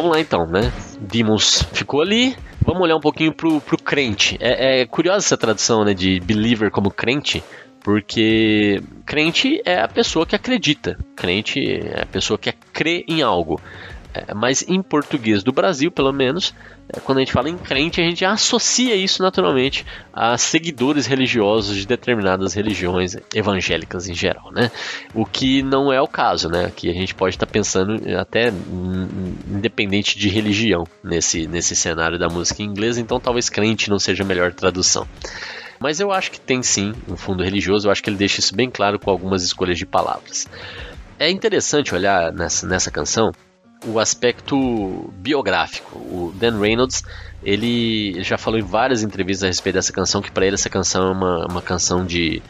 Vamos 0.00 0.16
lá 0.16 0.20
então, 0.20 0.46
né? 0.46 0.72
Demons 0.98 1.62
ficou 1.74 2.00
ali. 2.00 2.34
Vamos 2.64 2.80
olhar 2.82 2.96
um 2.96 3.00
pouquinho 3.00 3.32
pro, 3.32 3.60
pro 3.60 3.76
crente. 3.76 4.38
É, 4.40 4.80
é 4.80 4.86
curiosa 4.86 5.26
essa 5.26 5.36
tradução, 5.36 5.84
né? 5.84 5.92
De 5.92 6.18
believer 6.20 6.70
como 6.70 6.90
crente. 6.90 7.42
Porque 7.80 8.82
crente 9.04 9.60
é 9.64 9.80
a 9.80 9.88
pessoa 9.88 10.24
que 10.24 10.34
acredita. 10.34 10.98
Crente 11.14 11.60
é 11.60 12.02
a 12.02 12.06
pessoa 12.06 12.38
que 12.38 12.50
crê 12.72 13.04
em 13.06 13.22
algo. 13.22 13.60
É, 14.12 14.34
mas 14.34 14.64
em 14.66 14.82
português 14.82 15.42
do 15.42 15.52
Brasil, 15.52 15.90
pelo 15.90 16.12
menos, 16.12 16.52
é, 16.88 16.98
quando 16.98 17.18
a 17.18 17.20
gente 17.20 17.32
fala 17.32 17.48
em 17.48 17.56
crente, 17.56 18.00
a 18.00 18.04
gente 18.04 18.24
associa 18.24 18.96
isso 18.96 19.22
naturalmente 19.22 19.86
a 20.12 20.36
seguidores 20.36 21.06
religiosos 21.06 21.76
de 21.76 21.86
determinadas 21.86 22.52
religiões 22.52 23.16
evangélicas 23.32 24.08
em 24.08 24.14
geral, 24.14 24.50
né? 24.50 24.70
O 25.14 25.24
que 25.24 25.62
não 25.62 25.92
é 25.92 26.00
o 26.00 26.08
caso, 26.08 26.48
né? 26.48 26.72
Que 26.74 26.90
a 26.90 26.92
gente 26.92 27.14
pode 27.14 27.36
estar 27.36 27.46
pensando 27.46 28.00
até 28.18 28.52
independente 29.48 30.18
de 30.18 30.28
religião 30.28 30.84
nesse, 31.04 31.46
nesse 31.46 31.76
cenário 31.76 32.18
da 32.18 32.28
música 32.28 32.62
em 32.62 32.66
inglês, 32.66 32.98
então 32.98 33.20
talvez 33.20 33.48
crente 33.48 33.88
não 33.88 33.98
seja 33.98 34.24
a 34.24 34.26
melhor 34.26 34.52
tradução. 34.52 35.06
Mas 35.78 36.00
eu 36.00 36.10
acho 36.10 36.32
que 36.32 36.40
tem 36.40 36.62
sim 36.62 36.92
um 37.08 37.16
fundo 37.16 37.44
religioso, 37.44 37.86
eu 37.86 37.92
acho 37.92 38.02
que 38.02 38.10
ele 38.10 38.16
deixa 38.16 38.40
isso 38.40 38.54
bem 38.54 38.68
claro 38.68 38.98
com 38.98 39.08
algumas 39.08 39.42
escolhas 39.42 39.78
de 39.78 39.86
palavras. 39.86 40.46
É 41.18 41.30
interessante 41.30 41.94
olhar 41.94 42.32
nessa, 42.32 42.66
nessa 42.66 42.90
canção 42.90 43.30
o 43.86 43.98
aspecto 43.98 45.12
biográfico. 45.14 45.98
O 45.98 46.34
Dan 46.36 46.58
Reynolds 46.58 47.02
ele 47.42 48.22
já 48.22 48.36
falou 48.36 48.58
em 48.58 48.62
várias 48.62 49.02
entrevistas 49.02 49.44
a 49.44 49.46
respeito 49.46 49.76
dessa 49.76 49.92
canção 49.92 50.20
que 50.20 50.30
para 50.30 50.44
ele 50.44 50.54
essa 50.54 50.68
canção 50.68 51.08
é 51.08 51.12
uma, 51.12 51.46
uma 51.46 51.62
canção 51.62 52.04
de 52.04 52.42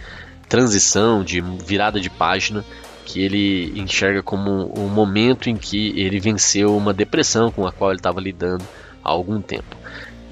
transição, 0.48 1.22
de 1.22 1.40
virada 1.40 2.00
de 2.00 2.10
página 2.10 2.64
que 3.04 3.22
ele 3.22 3.72
enxerga 3.78 4.22
como 4.22 4.72
um 4.78 4.88
momento 4.88 5.48
em 5.48 5.56
que 5.56 5.98
ele 5.98 6.20
venceu 6.20 6.76
uma 6.76 6.92
depressão 6.92 7.50
com 7.50 7.66
a 7.66 7.72
qual 7.72 7.90
ele 7.90 7.98
estava 7.98 8.20
lidando 8.20 8.64
há 9.02 9.10
algum 9.10 9.40
tempo. 9.40 9.76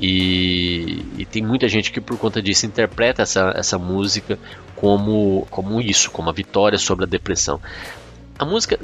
E, 0.01 1.05
e, 1.19 1.25
tem 1.25 1.43
muita 1.45 1.67
gente 1.67 1.91
que 1.91 2.01
por 2.01 2.17
conta 2.17 2.41
disso 2.41 2.67
interpreta 2.67 3.23
essa, 3.23 3.53
essa 3.57 3.77
música 3.79 4.39
como, 4.77 5.45
como 5.51 5.81
isso, 5.81 6.09
como 6.13 6.31
a 6.31 6.33
vitória 6.33 6.79
sobre 6.79 7.05
a 7.05 7.09
depressão. 7.09 7.61
A 8.39 8.45
música, 8.45 8.79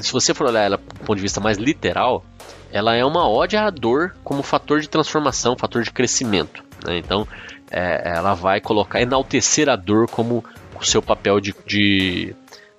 se 0.00 0.12
você 0.12 0.34
for 0.34 0.48
olhar 0.48 0.64
ela 0.64 0.76
do 0.76 1.00
ponto 1.00 1.16
de 1.16 1.22
vista 1.22 1.40
mais 1.40 1.58
literal, 1.58 2.24
ela 2.72 2.94
é 2.94 3.04
uma 3.04 3.28
ode 3.28 3.56
à 3.56 3.70
dor 3.70 4.16
como 4.24 4.42
fator 4.42 4.80
de 4.80 4.88
transformação, 4.88 5.56
fator 5.56 5.82
de 5.82 5.92
crescimento. 5.92 6.64
Né? 6.84 6.98
Então, 6.98 7.26
é, 7.70 8.16
ela 8.16 8.34
vai 8.34 8.60
colocar, 8.60 9.00
enaltecer 9.00 9.68
a 9.68 9.76
dor 9.76 10.08
como 10.08 10.44
o 10.78 10.84
seu 10.84 11.00
papel 11.00 11.40
de, 11.40 11.54
de 11.64 12.34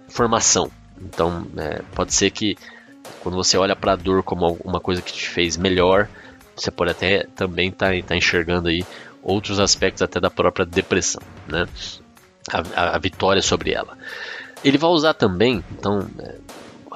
formação. 0.10 0.70
Então, 1.02 1.48
é, 1.58 1.82
pode 1.96 2.14
ser 2.14 2.30
que 2.32 2.58
quando 3.22 3.36
você 3.36 3.58
olha 3.58 3.76
para 3.76 3.94
a 3.94 3.96
dor 3.96 4.22
como 4.22 4.58
uma 4.64 4.80
coisa 4.80 5.02
que 5.02 5.14
te 5.14 5.30
fez 5.30 5.56
melhor, 5.56 6.10
você 6.56 6.72
pode 6.72 6.92
até 6.92 7.26
também 7.36 7.70
estar 7.70 7.94
tá, 7.94 8.08
tá 8.08 8.16
enxergando 8.16 8.68
aí 8.68 8.86
outros 9.24 9.60
aspectos 9.60 10.02
até 10.02 10.20
da 10.20 10.30
própria 10.30 10.66
depressão, 10.66 11.22
né? 11.48 11.66
a, 12.52 12.82
a, 12.82 12.96
a 12.96 13.00
vitória 13.00 13.42
sobre 13.42 13.74
ela. 13.74 13.98
Ele 14.64 14.78
vai 14.78 14.90
usar 14.90 15.14
também, 15.14 15.64
então, 15.72 16.08
é, 16.20 16.36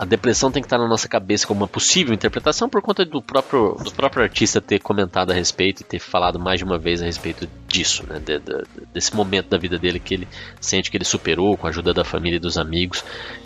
a 0.02 0.06
depressão 0.06 0.52
tem 0.52 0.64
que 0.64 0.66
estar 0.66 0.80
na 0.80 0.88
nossa 0.88 1.08
cabeça 1.08 1.46
como 1.46 1.62
uma 1.62 1.68
possível 1.68 2.12
interpretação 2.12 2.68
por 2.68 2.82
conta 2.82 3.06
do 3.06 3.22
próprio, 3.22 3.76
do 3.84 3.92
próprio 3.92 4.24
artista 4.24 4.60
ter 4.60 4.80
comentado 4.80 5.30
a 5.30 5.34
respeito 5.34 5.82
e 5.82 5.84
ter 5.84 6.00
falado 6.00 6.40
mais 6.40 6.60
de 6.60 6.64
uma 6.64 6.78
vez 6.78 7.04
a 7.04 7.06
respeito 7.06 7.48
disso, 7.68 8.04
né? 8.08 8.20
De, 8.20 8.40
de, 8.40 8.64
desse 8.92 9.16
momento 9.16 9.50
da 9.50 9.60
vida 9.60 9.78
dele 9.78 10.00
que 10.00 10.16
ele 10.16 10.28
sente 10.60 10.90
que 10.90 10.98
ele 10.98 11.06
superou 11.06 11.56
com 11.56 11.68
a 11.68 11.70
ajuda 11.70 11.94
da 11.94 12.04
família 12.04 12.38
e 12.38 12.40
dos 12.40 12.58
amigos 12.58 13.04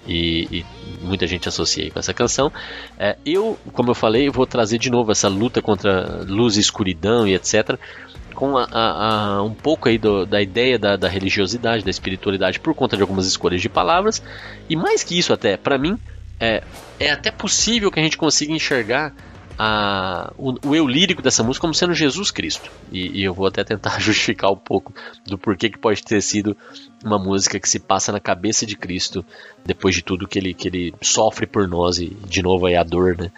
e, 0.08 0.48
e 0.60 0.66
muita 1.02 1.28
gente 1.28 1.50
associa 1.50 1.92
com 1.92 2.00
essa 2.00 2.14
canção. 2.14 2.50
É, 2.98 3.18
eu, 3.26 3.60
como 3.74 3.92
eu 3.92 3.96
falei, 3.96 4.30
vou 4.30 4.46
trazer 4.46 4.78
de 4.78 4.90
novo 4.90 5.12
essa 5.12 5.28
luta 5.28 5.62
contra 5.62 6.24
luz 6.26 6.58
e 6.58 6.62
escuridão 6.62 7.28
e 7.28 7.34
etc 7.34 7.78
com 8.36 8.58
a, 8.58 8.68
a, 8.72 9.36
a, 9.38 9.44
um 9.44 9.54
pouco 9.54 9.90
aí 9.90 9.98
do, 9.98 10.26
da 10.26 10.42
ideia 10.42 10.78
da, 10.78 10.96
da, 10.96 11.08
religiosidade, 11.08 11.84
da 11.84 11.90
espiritualidade 11.90 12.60
por 12.60 12.76
conta 12.76 12.96
de 12.96 13.02
algumas 13.02 13.26
escolhas 13.26 13.62
de 13.62 13.70
palavras 13.70 14.22
e 14.70 14.76
mais 14.76 15.04
que 15.04 15.18
isso 15.18 15.34
até 15.34 15.58
para 15.58 15.78
mim 15.78 15.98
é, 16.40 16.62
é 17.00 17.12
até 17.12 17.32
possível 17.32 17.90
que 17.90 18.00
a 18.00 18.04
gente 18.04 18.18
consiga 18.18 18.52
enxergar 18.52 19.14
a, 19.58 20.34
o, 20.38 20.54
o, 20.68 20.76
eu 20.76 20.88
lírico 20.88 21.22
dessa 21.22 21.44
música 21.44 21.62
como 21.62 21.74
sendo 21.74 21.94
Jesus 21.94 22.30
Cristo. 22.30 22.70
E, 22.92 23.22
e, 23.22 23.24
eu 23.24 23.34
vou 23.34 23.48
até 23.48 23.64
tentar 23.64 24.00
justificar 24.02 24.52
um 24.52 24.58
pouco 24.58 24.94
do 25.26 25.38
porquê 25.38 25.70
que 25.70 25.78
pode 25.78 26.04
ter 26.04 26.22
sido 26.22 26.56
uma 27.04 27.18
música 27.18 27.60
que 27.60 27.70
se 27.70 27.80
passa 27.80 28.12
na 28.12 28.20
cabeça 28.20 28.66
de 28.66 28.76
Cristo 28.76 29.26
depois 29.66 29.96
de 29.96 30.02
tudo 30.02 30.28
que 30.28 30.40
ele, 30.40 30.54
que 30.54 30.68
ele 30.68 30.94
sofre 31.02 31.48
por 31.48 31.68
nós 31.68 32.00
e 32.00 32.10
de 32.28 32.42
novo 32.42 32.66
aí 32.66 32.76
a 32.76 32.84
dor, 32.84 33.18
né? 33.18 33.32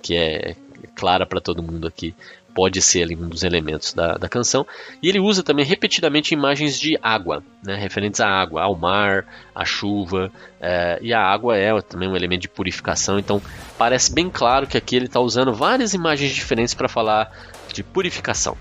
Que 0.00 0.16
é 0.16 0.56
clara 0.94 1.26
para 1.26 1.40
todo 1.40 1.62
mundo 1.62 1.88
aqui 1.88 2.14
pode 2.54 2.80
ser 2.80 3.02
ali 3.02 3.16
um 3.16 3.28
dos 3.28 3.42
elementos 3.42 3.92
da, 3.92 4.14
da 4.14 4.28
canção. 4.28 4.66
E 5.02 5.08
ele 5.08 5.18
usa 5.18 5.42
também 5.42 5.64
repetidamente 5.64 6.32
imagens 6.32 6.78
de 6.78 6.96
água, 7.02 7.42
né, 7.62 7.74
referentes 7.74 8.20
à 8.20 8.28
água, 8.28 8.62
ao 8.62 8.76
mar, 8.76 9.26
à 9.54 9.64
chuva. 9.64 10.30
É, 10.60 10.98
e 11.02 11.12
a 11.12 11.20
água 11.20 11.56
é 11.56 11.78
também 11.82 12.08
um 12.08 12.16
elemento 12.16 12.42
de 12.42 12.48
purificação, 12.48 13.18
então 13.18 13.42
parece 13.76 14.14
bem 14.14 14.30
claro 14.30 14.66
que 14.66 14.78
aqui 14.78 14.96
ele 14.96 15.06
está 15.06 15.20
usando 15.20 15.52
várias 15.52 15.92
imagens 15.92 16.32
diferentes 16.32 16.72
para 16.72 16.88
falar 16.88 17.30
de 17.72 17.82
purificação, 17.82 18.56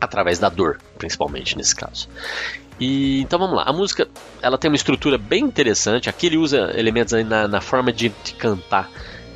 através 0.00 0.38
da 0.38 0.48
dor, 0.48 0.78
principalmente 0.98 1.56
nesse 1.56 1.74
caso. 1.74 2.08
E, 2.78 3.20
então 3.20 3.38
vamos 3.38 3.56
lá, 3.56 3.64
a 3.66 3.72
música 3.72 4.08
ela 4.40 4.56
tem 4.56 4.70
uma 4.70 4.76
estrutura 4.76 5.18
bem 5.18 5.44
interessante. 5.44 6.08
Aqui 6.08 6.26
ele 6.26 6.38
usa 6.38 6.72
elementos 6.74 7.12
na, 7.24 7.46
na 7.46 7.60
forma 7.60 7.92
de, 7.92 8.08
de 8.24 8.32
cantar 8.34 8.88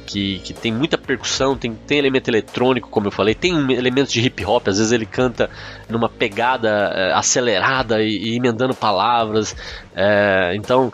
que, 0.04 0.38
que 0.40 0.52
tem 0.52 0.72
muita 0.72 0.96
percussão, 0.96 1.56
tem, 1.56 1.74
tem 1.74 1.98
elemento 1.98 2.28
eletrônico, 2.28 2.88
como 2.88 3.06
eu 3.06 3.10
falei, 3.10 3.34
tem 3.34 3.72
elementos 3.72 4.12
de 4.12 4.20
hip 4.20 4.44
hop, 4.44 4.68
às 4.68 4.78
vezes 4.78 4.92
ele 4.92 5.06
canta 5.06 5.50
numa 5.88 6.08
pegada 6.08 6.68
é, 6.94 7.12
acelerada 7.12 8.02
e, 8.02 8.16
e, 8.16 8.36
emendando 8.36 8.74
palavras. 8.74 9.56
É, 9.94 10.52
então, 10.54 10.92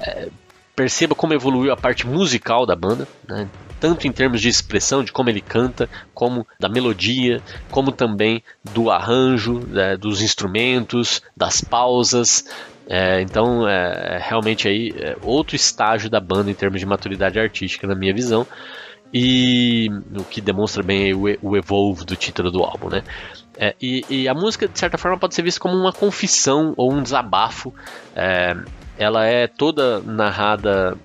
é, 0.00 0.28
perceba 0.74 1.14
como 1.14 1.34
evoluiu 1.34 1.72
a 1.72 1.76
parte 1.76 2.06
musical 2.06 2.66
da 2.66 2.76
banda, 2.76 3.06
né? 3.28 3.48
tanto 3.80 4.06
em 4.06 4.12
termos 4.12 4.40
de 4.40 4.48
expressão, 4.48 5.04
de 5.04 5.12
como 5.12 5.28
ele 5.28 5.40
canta, 5.40 5.88
como 6.14 6.46
da 6.58 6.68
melodia, 6.68 7.42
como 7.70 7.92
também 7.92 8.42
do 8.64 8.90
arranjo, 8.90 9.60
né, 9.66 9.96
dos 9.96 10.22
instrumentos, 10.22 11.22
das 11.36 11.60
pausas, 11.60 12.44
é, 12.88 13.20
então, 13.20 13.68
é, 13.68 14.16
é, 14.16 14.18
realmente 14.20 14.68
aí 14.68 14.94
é 14.96 15.16
outro 15.22 15.56
estágio 15.56 16.08
da 16.08 16.20
banda 16.20 16.50
em 16.50 16.54
termos 16.54 16.78
de 16.80 16.86
maturidade 16.86 17.38
artística, 17.38 17.86
na 17.86 17.94
minha 17.94 18.14
visão, 18.14 18.46
e 19.12 19.88
o 20.16 20.24
que 20.24 20.40
demonstra 20.40 20.82
bem 20.82 21.12
o, 21.12 21.24
o 21.42 21.56
evolve 21.56 22.04
do 22.04 22.14
título 22.14 22.50
do 22.50 22.62
álbum, 22.62 22.88
né? 22.88 23.02
É, 23.58 23.74
e, 23.80 24.04
e, 24.08 24.28
a 24.28 24.34
música, 24.34 24.68
de 24.68 24.78
certa 24.78 24.98
forma, 24.98 25.18
pode 25.18 25.34
ser 25.34 25.42
vista 25.42 25.58
como 25.58 25.74
uma 25.74 25.92
confissão 25.92 26.74
ou 26.76 26.92
um 26.92 27.02
desabafo. 27.02 27.74
É, 28.14 28.54
ela 28.98 29.24
é 29.24 29.46
toda 29.46 30.00
narrada 30.00 30.96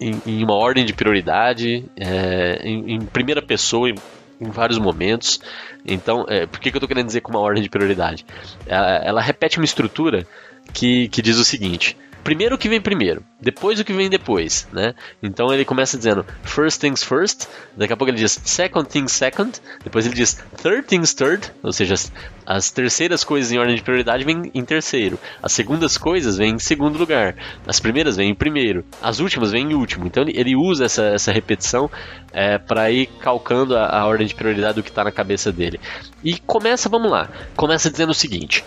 em, 0.00 0.20
em, 0.24 0.44
uma 0.44 0.54
ordem 0.54 0.84
de 0.84 0.92
prioridade, 0.92 1.84
é, 1.96 2.60
em, 2.62 2.94
em, 2.94 3.00
primeira 3.00 3.42
pessoa, 3.42 3.90
em, 3.90 3.96
em 4.40 4.50
vários 4.50 4.78
momentos. 4.78 5.40
Então, 5.84 6.24
é, 6.28 6.46
por 6.46 6.60
que, 6.60 6.70
que 6.70 6.76
eu 6.76 6.78
estou 6.78 6.88
querendo 6.88 7.06
dizer 7.06 7.20
com 7.20 7.32
uma 7.32 7.40
ordem 7.40 7.62
de 7.62 7.68
prioridade? 7.68 8.24
Ela, 8.66 8.96
ela 8.98 9.20
repete 9.20 9.58
uma 9.58 9.64
estrutura 9.64 10.24
que, 10.72 11.08
que 11.08 11.22
diz 11.22 11.38
o 11.38 11.44
seguinte: 11.44 11.96
primeiro 12.28 12.56
o 12.56 12.58
que 12.58 12.68
vem 12.68 12.78
primeiro, 12.78 13.24
depois 13.40 13.80
o 13.80 13.84
que 13.84 13.92
vem 13.94 14.10
depois, 14.10 14.68
né? 14.70 14.94
Então 15.22 15.50
ele 15.50 15.64
começa 15.64 15.96
dizendo 15.96 16.26
first 16.42 16.78
things 16.78 17.02
first, 17.02 17.48
daqui 17.74 17.90
a 17.90 17.96
pouco 17.96 18.10
ele 18.10 18.18
diz 18.18 18.38
second 18.44 18.86
things 18.86 19.12
second, 19.12 19.58
depois 19.82 20.04
ele 20.04 20.14
diz 20.14 20.34
third 20.60 20.86
things 20.86 21.14
third, 21.14 21.50
ou 21.62 21.72
seja, 21.72 21.94
as, 21.94 22.12
as 22.44 22.70
terceiras 22.70 23.24
coisas 23.24 23.50
em 23.50 23.58
ordem 23.58 23.76
de 23.76 23.82
prioridade 23.82 24.24
vêm 24.24 24.50
em 24.54 24.62
terceiro, 24.62 25.18
as 25.42 25.52
segundas 25.52 25.96
coisas 25.96 26.36
vêm 26.36 26.56
em 26.56 26.58
segundo 26.58 26.98
lugar, 26.98 27.34
as 27.66 27.80
primeiras 27.80 28.16
vêm 28.16 28.28
em 28.28 28.34
primeiro, 28.34 28.84
as 29.00 29.20
últimas 29.20 29.50
vêm 29.50 29.70
em 29.70 29.74
último. 29.74 30.06
Então 30.06 30.22
ele, 30.28 30.54
usa 30.54 30.84
essa, 30.84 31.04
essa 31.04 31.32
repetição 31.32 31.90
é, 32.30 32.58
para 32.58 32.90
ir 32.90 33.06
calcando 33.20 33.74
a, 33.74 33.86
a 33.86 34.06
ordem 34.06 34.26
de 34.26 34.34
prioridade 34.34 34.74
do 34.74 34.82
que 34.82 34.90
está 34.90 35.02
na 35.02 35.12
cabeça 35.12 35.50
dele. 35.50 35.80
E 36.22 36.38
começa, 36.38 36.90
vamos 36.90 37.10
lá, 37.10 37.26
começa 37.56 37.90
dizendo 37.90 38.10
o 38.10 38.14
seguinte. 38.14 38.62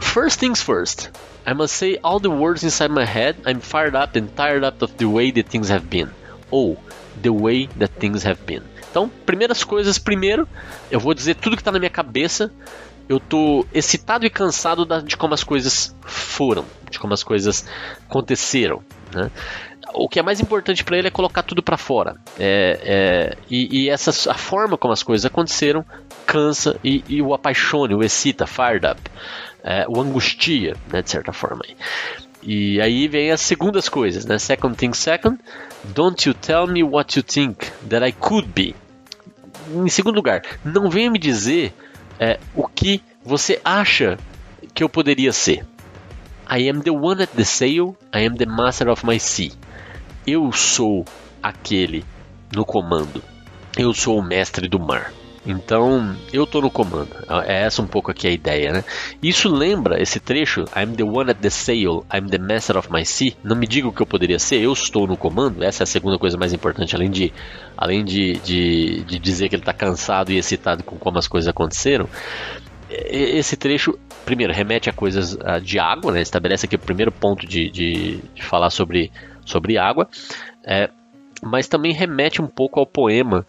First 0.00 0.40
things 0.40 0.62
first, 0.62 1.10
I 1.46 1.54
must 1.54 1.74
say 1.74 1.98
all 2.02 2.20
the 2.20 2.30
words 2.30 2.62
inside 2.62 2.90
my 2.90 3.04
head. 3.04 3.36
I'm 3.46 3.60
fired 3.60 3.94
up 3.94 4.16
and 4.16 4.34
tired 4.36 4.64
up 4.64 4.82
of 4.82 4.96
the 4.96 5.08
way 5.08 5.30
that 5.32 5.48
things 5.48 5.68
have 5.70 5.88
been. 5.88 6.10
Ou 6.52 6.76
the 7.20 7.32
way 7.32 7.66
that 7.78 7.92
things 7.98 8.24
have 8.24 8.44
been. 8.46 8.62
Então, 8.90 9.10
primeiras 9.26 9.64
coisas 9.64 9.98
primeiro, 9.98 10.48
eu 10.90 11.00
vou 11.00 11.14
dizer 11.14 11.34
tudo 11.36 11.56
que 11.56 11.62
está 11.62 11.72
na 11.72 11.78
minha 11.78 11.90
cabeça. 11.90 12.50
Eu 13.08 13.18
tô 13.18 13.66
excitado 13.72 14.26
e 14.26 14.30
cansado 14.30 14.84
de 15.02 15.16
como 15.16 15.32
as 15.32 15.42
coisas 15.42 15.96
foram, 16.02 16.66
de 16.90 16.98
como 16.98 17.14
as 17.14 17.22
coisas 17.22 17.64
aconteceram. 18.06 18.82
Né? 19.14 19.30
O 19.94 20.08
que 20.08 20.18
é 20.18 20.22
mais 20.22 20.40
importante 20.40 20.84
para 20.84 20.98
ele 20.98 21.08
é 21.08 21.10
colocar 21.10 21.42
tudo 21.42 21.62
para 21.62 21.78
fora. 21.78 22.16
É, 22.38 22.78
é, 22.82 23.36
e, 23.48 23.84
e 23.84 23.88
essa, 23.88 24.30
a 24.30 24.34
forma 24.34 24.76
como 24.76 24.92
as 24.92 25.02
coisas 25.02 25.24
aconteceram 25.24 25.84
cansa 26.26 26.78
e, 26.84 27.02
e 27.08 27.22
o 27.22 27.32
apaixone, 27.32 27.94
o 27.94 28.02
excita, 28.02 28.46
fired 28.46 28.86
up 28.86 29.00
é, 29.62 29.86
o 29.88 30.00
angustia, 30.00 30.76
né, 30.92 31.02
de 31.02 31.10
certa 31.10 31.32
forma. 31.32 31.64
E 32.42 32.80
aí 32.80 33.08
vem 33.08 33.30
as 33.30 33.40
segundas 33.40 33.88
coisas, 33.88 34.24
né? 34.24 34.38
Second 34.38 34.76
thing 34.76 34.92
second, 34.92 35.38
don't 35.94 36.28
you 36.28 36.34
tell 36.34 36.66
me 36.66 36.82
what 36.82 37.18
you 37.18 37.22
think 37.22 37.66
that 37.88 38.06
I 38.06 38.12
could 38.12 38.48
be. 38.48 38.74
Em 39.74 39.88
segundo 39.88 40.16
lugar, 40.16 40.42
não 40.64 40.88
venha 40.88 41.10
me 41.10 41.18
dizer 41.18 41.74
é, 42.18 42.38
o 42.54 42.66
que 42.66 43.02
você 43.24 43.60
acha 43.64 44.18
que 44.72 44.82
eu 44.82 44.88
poderia 44.88 45.32
ser. 45.32 45.66
I 46.50 46.68
am 46.68 46.80
the 46.80 46.90
one 46.90 47.22
at 47.22 47.30
the 47.30 47.44
sail, 47.44 47.96
I 48.14 48.24
am 48.26 48.36
the 48.36 48.46
master 48.46 48.88
of 48.88 49.04
my 49.04 49.20
sea. 49.20 49.52
Eu 50.26 50.50
sou 50.52 51.04
aquele 51.42 52.04
no 52.54 52.64
comando. 52.64 53.22
Eu 53.76 53.92
sou 53.92 54.18
o 54.18 54.22
mestre 54.22 54.68
do 54.68 54.78
mar. 54.78 55.12
Então, 55.48 56.14
eu 56.30 56.46
tô 56.46 56.60
no 56.60 56.70
comando. 56.70 57.08
É 57.46 57.62
essa 57.62 57.80
um 57.80 57.86
pouco 57.86 58.10
aqui 58.10 58.28
a 58.28 58.30
ideia, 58.30 58.70
né? 58.70 58.84
Isso 59.22 59.48
lembra 59.48 60.00
esse 60.00 60.20
trecho, 60.20 60.66
I'm 60.76 60.94
the 60.94 61.02
one 61.02 61.30
at 61.30 61.38
the 61.38 61.48
sail, 61.48 62.04
I'm 62.12 62.28
the 62.28 62.36
master 62.36 62.76
of 62.76 62.92
my 62.92 63.02
sea. 63.02 63.32
Não 63.42 63.56
me 63.56 63.66
diga 63.66 63.88
o 63.88 63.92
que 63.92 64.02
eu 64.02 64.06
poderia 64.06 64.38
ser, 64.38 64.60
eu 64.60 64.70
estou 64.74 65.06
no 65.06 65.16
comando. 65.16 65.64
Essa 65.64 65.82
é 65.82 65.84
a 65.84 65.86
segunda 65.86 66.18
coisa 66.18 66.36
mais 66.36 66.52
importante, 66.52 66.94
além 66.94 67.10
de, 67.10 67.32
além 67.74 68.04
de, 68.04 68.34
de, 68.40 69.02
de 69.04 69.18
dizer 69.18 69.48
que 69.48 69.54
ele 69.54 69.62
está 69.62 69.72
cansado 69.72 70.30
e 70.30 70.36
excitado 70.36 70.84
com 70.84 70.98
como 70.98 71.18
as 71.18 71.26
coisas 71.26 71.48
aconteceram. 71.48 72.06
Esse 72.90 73.56
trecho, 73.56 73.98
primeiro, 74.26 74.52
remete 74.52 74.90
a 74.90 74.92
coisas 74.92 75.36
de 75.62 75.78
água, 75.78 76.12
né? 76.12 76.20
Estabelece 76.20 76.66
aqui 76.66 76.76
o 76.76 76.78
primeiro 76.78 77.10
ponto 77.10 77.46
de, 77.46 77.70
de, 77.70 78.18
de 78.34 78.44
falar 78.44 78.68
sobre, 78.68 79.10
sobre 79.46 79.78
água. 79.78 80.08
É, 80.62 80.90
mas 81.42 81.68
também 81.68 81.94
remete 81.94 82.42
um 82.42 82.46
pouco 82.46 82.78
ao 82.78 82.86
poema 82.86 83.46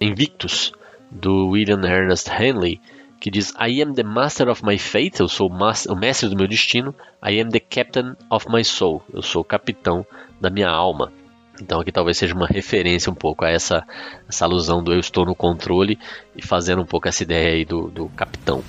Invictus, 0.00 0.72
do 1.10 1.48
William 1.48 1.84
Ernest 1.84 2.28
Henley, 2.30 2.80
que 3.20 3.30
diz: 3.30 3.52
I 3.58 3.82
am 3.82 3.94
the 3.94 4.02
master 4.02 4.48
of 4.48 4.64
my 4.64 4.78
fate, 4.78 5.20
eu 5.20 5.28
sou 5.28 5.48
o 5.48 5.96
mestre 5.96 6.28
do 6.28 6.36
meu 6.36 6.48
destino. 6.48 6.94
I 7.22 7.40
am 7.40 7.50
the 7.50 7.60
captain 7.60 8.16
of 8.30 8.48
my 8.48 8.64
soul, 8.64 9.02
eu 9.12 9.22
sou 9.22 9.42
o 9.42 9.44
capitão 9.44 10.06
da 10.40 10.48
minha 10.48 10.68
alma. 10.68 11.12
Então 11.60 11.80
aqui 11.80 11.92
talvez 11.92 12.16
seja 12.16 12.34
uma 12.34 12.46
referência 12.46 13.10
um 13.10 13.14
pouco 13.14 13.44
a 13.44 13.50
essa, 13.50 13.84
essa 14.28 14.44
alusão 14.44 14.82
do 14.82 14.92
eu 14.92 15.00
estou 15.00 15.24
no 15.24 15.34
controle 15.34 15.98
e 16.34 16.42
fazendo 16.42 16.82
um 16.82 16.86
pouco 16.86 17.08
essa 17.08 17.22
ideia 17.22 17.54
aí 17.54 17.64
do, 17.64 17.88
do 17.88 18.08
capitão, 18.10 18.64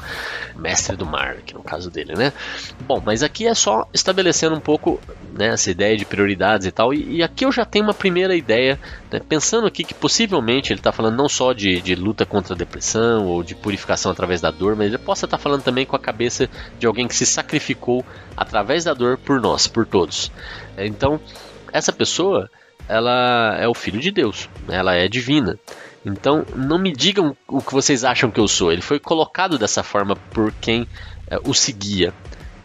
mestre 0.55 0.95
do 0.95 1.05
mar, 1.05 1.37
que 1.37 1.53
no 1.53 1.63
caso 1.63 1.89
dele, 1.89 2.13
né? 2.15 2.33
Bom, 2.81 3.01
mas 3.05 3.23
aqui 3.23 3.47
é 3.47 3.53
só 3.53 3.87
estabelecendo 3.93 4.55
um 4.55 4.59
pouco 4.59 4.99
né, 5.33 5.47
essa 5.47 5.71
ideia 5.71 5.95
de 5.95 6.05
prioridades 6.05 6.67
e 6.67 6.71
tal, 6.71 6.93
e, 6.93 7.17
e 7.17 7.23
aqui 7.23 7.45
eu 7.45 7.51
já 7.51 7.63
tenho 7.63 7.85
uma 7.85 7.93
primeira 7.93 8.35
ideia, 8.35 8.79
né, 9.11 9.19
pensando 9.19 9.67
aqui 9.67 9.83
que 9.83 9.93
possivelmente 9.93 10.73
ele 10.73 10.79
está 10.79 10.91
falando 10.91 11.15
não 11.15 11.29
só 11.29 11.53
de, 11.53 11.81
de 11.81 11.95
luta 11.95 12.25
contra 12.25 12.53
a 12.53 12.57
depressão 12.57 13.25
ou 13.27 13.43
de 13.43 13.55
purificação 13.55 14.11
através 14.11 14.41
da 14.41 14.51
dor, 14.51 14.75
mas 14.75 14.87
ele 14.87 14.97
possa 14.97 15.25
estar 15.25 15.37
tá 15.37 15.41
falando 15.41 15.63
também 15.63 15.85
com 15.85 15.95
a 15.95 15.99
cabeça 15.99 16.49
de 16.79 16.85
alguém 16.85 17.07
que 17.07 17.15
se 17.15 17.25
sacrificou 17.25 18.05
através 18.35 18.83
da 18.83 18.93
dor 18.93 19.17
por 19.17 19.39
nós, 19.39 19.67
por 19.67 19.85
todos. 19.85 20.31
Então, 20.77 21.19
essa 21.71 21.93
pessoa 21.93 22.49
ela 22.91 23.55
é 23.57 23.67
o 23.67 23.73
filho 23.73 24.01
de 24.01 24.11
Deus, 24.11 24.49
né? 24.67 24.75
ela 24.75 24.93
é 24.93 25.07
divina. 25.07 25.57
Então, 26.05 26.45
não 26.55 26.77
me 26.77 26.91
digam 26.91 27.35
o 27.47 27.61
que 27.61 27.73
vocês 27.73 28.03
acham 28.03 28.29
que 28.29 28.39
eu 28.39 28.47
sou. 28.47 28.71
Ele 28.71 28.81
foi 28.81 28.99
colocado 28.99 29.57
dessa 29.57 29.81
forma 29.81 30.15
por 30.15 30.51
quem 30.59 30.85
é, 31.27 31.39
o 31.45 31.53
seguia. 31.53 32.13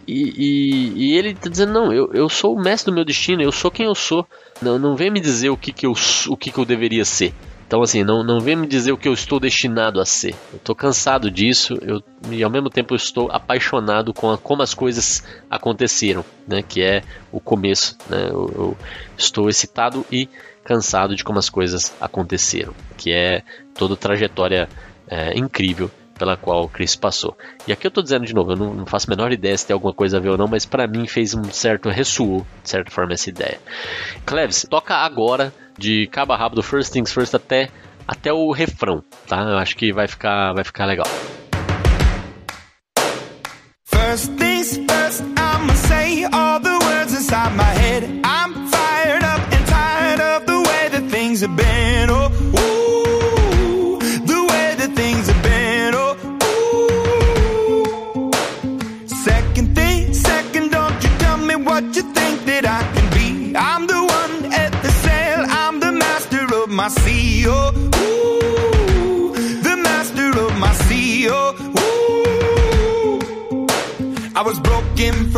E, 0.07 0.33
e, 0.37 0.93
e, 0.97 1.17
ele 1.17 1.35
tá 1.35 1.49
dizendo, 1.49 1.73
não, 1.73 1.93
eu, 1.93 2.13
eu 2.13 2.29
sou 2.29 2.57
o 2.57 2.61
mestre 2.61 2.91
do 2.91 2.95
meu 2.95 3.05
destino, 3.05 3.43
eu 3.43 3.53
sou 3.53 3.71
quem 3.71 3.87
eu 3.87 3.95
sou. 3.95 4.27
Não, 4.61 4.79
não 4.79 4.97
vem 4.97 5.11
me 5.11 5.21
dizer 5.21 5.51
o 5.51 5.57
que, 5.57 5.73
que, 5.73 5.87
eu, 5.87 5.93
o 6.29 6.37
que, 6.37 6.51
que 6.51 6.59
eu 6.59 6.65
deveria 6.65 7.05
ser. 7.05 7.33
Então, 7.67 7.83
assim, 7.83 8.05
não, 8.05 8.23
não 8.23 8.39
vem 8.39 8.55
me 8.55 8.67
dizer 8.67 8.93
o 8.93 8.97
que 8.97 9.09
eu 9.09 9.13
estou 9.13 9.41
destinado 9.41 10.01
a 10.01 10.07
ser. 10.07 10.35
Eu 10.53 10.59
estou 10.59 10.75
cansado 10.75 11.31
disso 11.31 11.77
eu, 11.83 12.01
e, 12.31 12.43
ao 12.43 12.51
mesmo 12.51 12.71
tempo, 12.71 12.95
eu 12.95 12.97
estou 12.97 13.31
apaixonado 13.31 14.15
com 14.15 14.31
a, 14.31 14.39
como 14.39 14.63
as 14.63 14.73
coisas 14.73 15.25
aconteceram, 15.51 16.25
né? 16.47 16.63
Que 16.63 16.83
é 16.83 17.03
o 17.33 17.41
começo, 17.41 17.99
né? 18.09 18.29
Eu, 18.29 18.51
eu 18.55 18.79
estou 19.19 19.49
excitado 19.49 20.07
e 20.13 20.29
cansado 20.63 21.17
de 21.17 21.25
como 21.25 21.39
as 21.39 21.51
coisas 21.51 21.93
aconteceram, 22.01 22.73
que 22.97 23.13
é 23.13 23.43
toda 23.75 23.95
a 23.95 23.97
trajetória 23.97 24.69
é, 25.09 25.37
incrível 25.37 25.91
pela 26.19 26.37
qual 26.37 26.65
o 26.65 26.69
Chris 26.69 26.97
passou. 26.97 27.37
E 27.67 27.73
aqui 27.73 27.87
eu 27.87 27.89
estou 27.89 28.03
dizendo 28.03 28.25
de 28.25 28.35
novo, 28.35 28.53
eu 28.53 28.57
não, 28.57 28.75
não, 28.75 28.87
faço 28.87 29.11
a 29.11 29.15
menor 29.15 29.33
ideia 29.33 29.57
se 29.57 29.67
tem 29.67 29.75
alguma 29.75 29.93
coisa 29.93 30.17
a 30.17 30.21
ver 30.21 30.31
ou 30.31 30.39
não, 30.39 30.49
mas 30.49 30.65
para 30.65 30.87
mim 30.87 31.07
fez 31.07 31.35
um 31.35 31.45
certo 31.45 31.89
ressoou, 31.89 32.47
de 32.63 32.71
certa 32.71 32.91
forma, 32.91 33.13
essa 33.13 33.29
ideia. 33.29 33.61
Cleves, 34.25 34.67
toca 34.69 34.95
agora 34.95 35.53
de 35.79 36.07
cabo 36.09 36.33
a 36.33 36.37
rabo 36.37 36.55
do 36.55 36.63
First 36.63 36.93
Things 36.93 37.13
First 37.13 37.35
até, 37.35 37.69
até 38.07 38.33
o 38.33 38.51
refrão, 38.51 39.03
tá? 39.27 39.43
Eu 39.43 39.59
acho 39.59 39.77
que 39.77 39.93
vai 39.93 40.07
ficar, 40.07 40.53
vai 40.53 40.65
ficar 40.65 40.87
legal. 40.87 41.07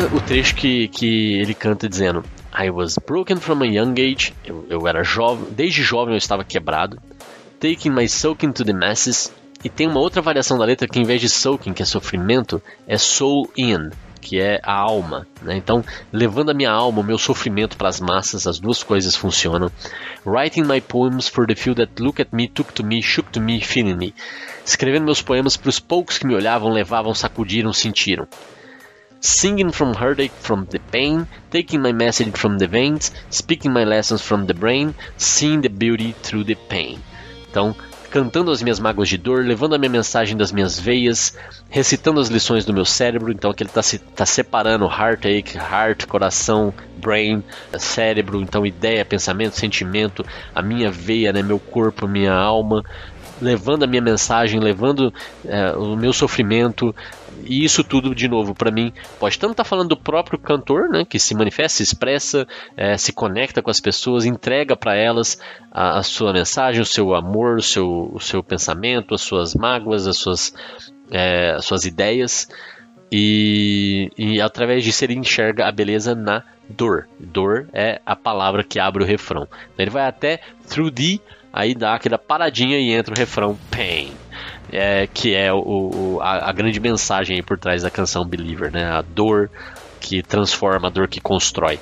O 0.00 0.20
trecho 0.22 0.54
que, 0.54 0.88
que 0.88 1.34
ele 1.34 1.52
canta 1.52 1.86
dizendo: 1.86 2.24
I 2.58 2.70
was 2.70 2.96
broken 2.96 3.36
from 3.36 3.62
a 3.62 3.66
young 3.66 3.92
age. 3.92 4.32
Eu, 4.42 4.66
eu 4.70 4.88
era 4.88 5.04
jovem, 5.04 5.52
desde 5.52 5.82
jovem 5.82 6.14
eu 6.14 6.18
estava 6.18 6.42
quebrado. 6.42 6.98
Taking 7.60 7.90
my 7.90 8.08
soaking 8.08 8.52
to 8.52 8.64
the 8.64 8.72
masses. 8.72 9.30
E 9.62 9.68
tem 9.68 9.86
uma 9.86 10.00
outra 10.00 10.22
variação 10.22 10.56
da 10.56 10.64
letra 10.64 10.88
que, 10.88 10.98
em 10.98 11.04
vez 11.04 11.20
de 11.20 11.28
soaking, 11.28 11.74
que 11.74 11.82
é 11.82 11.84
sofrimento, 11.84 12.62
é 12.86 12.96
soul 12.96 13.50
in, 13.54 13.90
que 14.18 14.40
é 14.40 14.58
a 14.62 14.72
alma. 14.72 15.26
Né? 15.42 15.58
Então, 15.58 15.84
levando 16.10 16.48
a 16.48 16.54
minha 16.54 16.70
alma, 16.70 17.00
o 17.00 17.04
meu 17.04 17.18
sofrimento 17.18 17.76
para 17.76 17.90
as 17.90 18.00
massas, 18.00 18.46
as 18.46 18.58
duas 18.58 18.82
coisas 18.82 19.14
funcionam. 19.14 19.70
Writing 20.24 20.62
my 20.62 20.80
poems 20.80 21.28
for 21.28 21.46
the 21.46 21.54
few 21.54 21.74
that 21.74 22.02
look 22.02 22.22
at 22.22 22.28
me, 22.32 22.48
took 22.48 22.72
to 22.72 22.82
me, 22.82 23.02
shook 23.02 23.30
to 23.32 23.40
me, 23.40 23.60
feeling 23.60 23.96
me. 23.96 24.14
Escrevendo 24.64 25.04
meus 25.04 25.20
poemas 25.20 25.58
para 25.58 25.68
os 25.68 25.78
poucos 25.78 26.16
que 26.16 26.26
me 26.26 26.34
olhavam, 26.34 26.72
levavam, 26.72 27.14
sacudiram, 27.14 27.70
sentiram 27.74 28.26
singing 29.20 29.70
from 29.70 29.94
heartache 29.94 30.32
from 30.40 30.66
the 30.66 30.78
pain, 30.90 31.26
taking 31.50 31.80
my 31.80 31.92
message 31.92 32.36
from 32.36 32.58
the 32.58 32.66
veins, 32.66 33.12
speaking 33.30 33.72
my 33.72 33.84
lessons 33.84 34.22
from 34.22 34.46
the 34.46 34.54
brain, 34.54 34.94
seeing 35.16 35.60
the 35.60 35.68
beauty 35.68 36.12
through 36.22 36.44
the 36.44 36.56
pain. 36.68 36.98
Então, 37.50 37.74
cantando 38.10 38.50
as 38.50 38.62
minhas 38.62 38.80
mágoas 38.80 39.08
de 39.08 39.16
dor, 39.16 39.44
levando 39.44 39.74
a 39.74 39.78
minha 39.78 39.90
mensagem 39.90 40.36
das 40.36 40.50
minhas 40.50 40.78
veias, 40.78 41.36
recitando 41.68 42.20
as 42.20 42.28
lições 42.28 42.64
do 42.64 42.72
meu 42.72 42.84
cérebro. 42.84 43.30
Então, 43.30 43.50
aqui 43.50 43.62
ele 43.62 43.70
está 43.74 43.98
tá 44.14 44.26
separando 44.26 44.86
heartache, 44.86 45.56
heart, 45.56 46.06
coração, 46.06 46.74
brain, 46.96 47.42
cérebro. 47.78 48.40
Então, 48.40 48.66
ideia, 48.66 49.04
pensamento, 49.04 49.54
sentimento, 49.54 50.24
a 50.54 50.60
minha 50.60 50.90
veia, 50.90 51.32
né, 51.32 51.42
meu 51.42 51.58
corpo, 51.58 52.08
minha 52.08 52.32
alma, 52.32 52.84
levando 53.40 53.84
a 53.84 53.86
minha 53.86 54.02
mensagem, 54.02 54.60
levando 54.60 55.12
é, 55.44 55.72
o 55.72 55.96
meu 55.96 56.12
sofrimento, 56.12 56.94
e 57.44 57.64
isso 57.64 57.82
tudo, 57.82 58.14
de 58.14 58.28
novo, 58.28 58.54
para 58.54 58.70
mim, 58.70 58.92
pode 59.18 59.38
tanto 59.38 59.52
estar 59.52 59.64
tá 59.64 59.68
falando 59.68 59.90
do 59.90 59.96
próprio 59.96 60.38
cantor, 60.38 60.88
né, 60.88 61.04
que 61.04 61.18
se 61.18 61.34
manifesta, 61.34 61.78
se 61.78 61.82
expressa, 61.82 62.46
é, 62.76 62.96
se 62.96 63.12
conecta 63.12 63.62
com 63.62 63.70
as 63.70 63.80
pessoas, 63.80 64.24
entrega 64.24 64.76
para 64.76 64.96
elas 64.96 65.38
a, 65.70 65.98
a, 65.98 66.02
sua 66.02 66.32
mensagem, 66.32 66.80
o 66.80 66.86
seu 66.86 67.14
amor, 67.14 67.56
o 67.56 67.62
seu, 67.62 68.10
o 68.12 68.20
seu 68.20 68.42
pensamento, 68.42 69.14
as 69.14 69.20
suas 69.20 69.54
mágoas, 69.54 70.06
as 70.06 70.16
suas, 70.16 70.54
é, 71.10 71.52
as 71.52 71.64
suas 71.64 71.84
ideias, 71.84 72.48
e, 73.12 74.10
e 74.16 74.40
através 74.40 74.84
disso 74.84 75.04
ele 75.04 75.14
enxerga 75.14 75.66
a 75.66 75.72
beleza 75.72 76.14
na 76.14 76.44
dor. 76.68 77.08
Dor 77.18 77.68
é 77.72 78.00
a 78.06 78.14
palavra 78.14 78.62
que 78.62 78.78
abre 78.78 79.02
o 79.02 79.06
refrão. 79.06 79.48
Então 79.72 79.84
ele 79.84 79.90
vai 79.90 80.06
até 80.06 80.40
through 80.68 80.92
the 80.92 81.18
Aí 81.52 81.74
dá 81.74 81.94
aquela 81.94 82.18
paradinha 82.18 82.78
e 82.78 82.92
entra 82.92 83.12
o 83.12 83.18
refrão 83.18 83.58
Pain. 83.70 84.12
É, 84.72 85.06
que 85.06 85.34
é 85.34 85.52
o, 85.52 85.58
o 85.58 86.20
a, 86.20 86.48
a, 86.50 86.52
grande 86.52 86.78
mensagem 86.78 87.42
por 87.42 87.58
trás 87.58 87.82
da 87.82 87.90
canção 87.90 88.24
Believer, 88.24 88.70
né? 88.70 88.84
A 88.84 89.02
dor 89.02 89.50
que 90.00 90.22
transforma, 90.22 90.88
a 90.88 90.90
dor 90.90 91.08
que 91.08 91.20
constrói. 91.20 91.78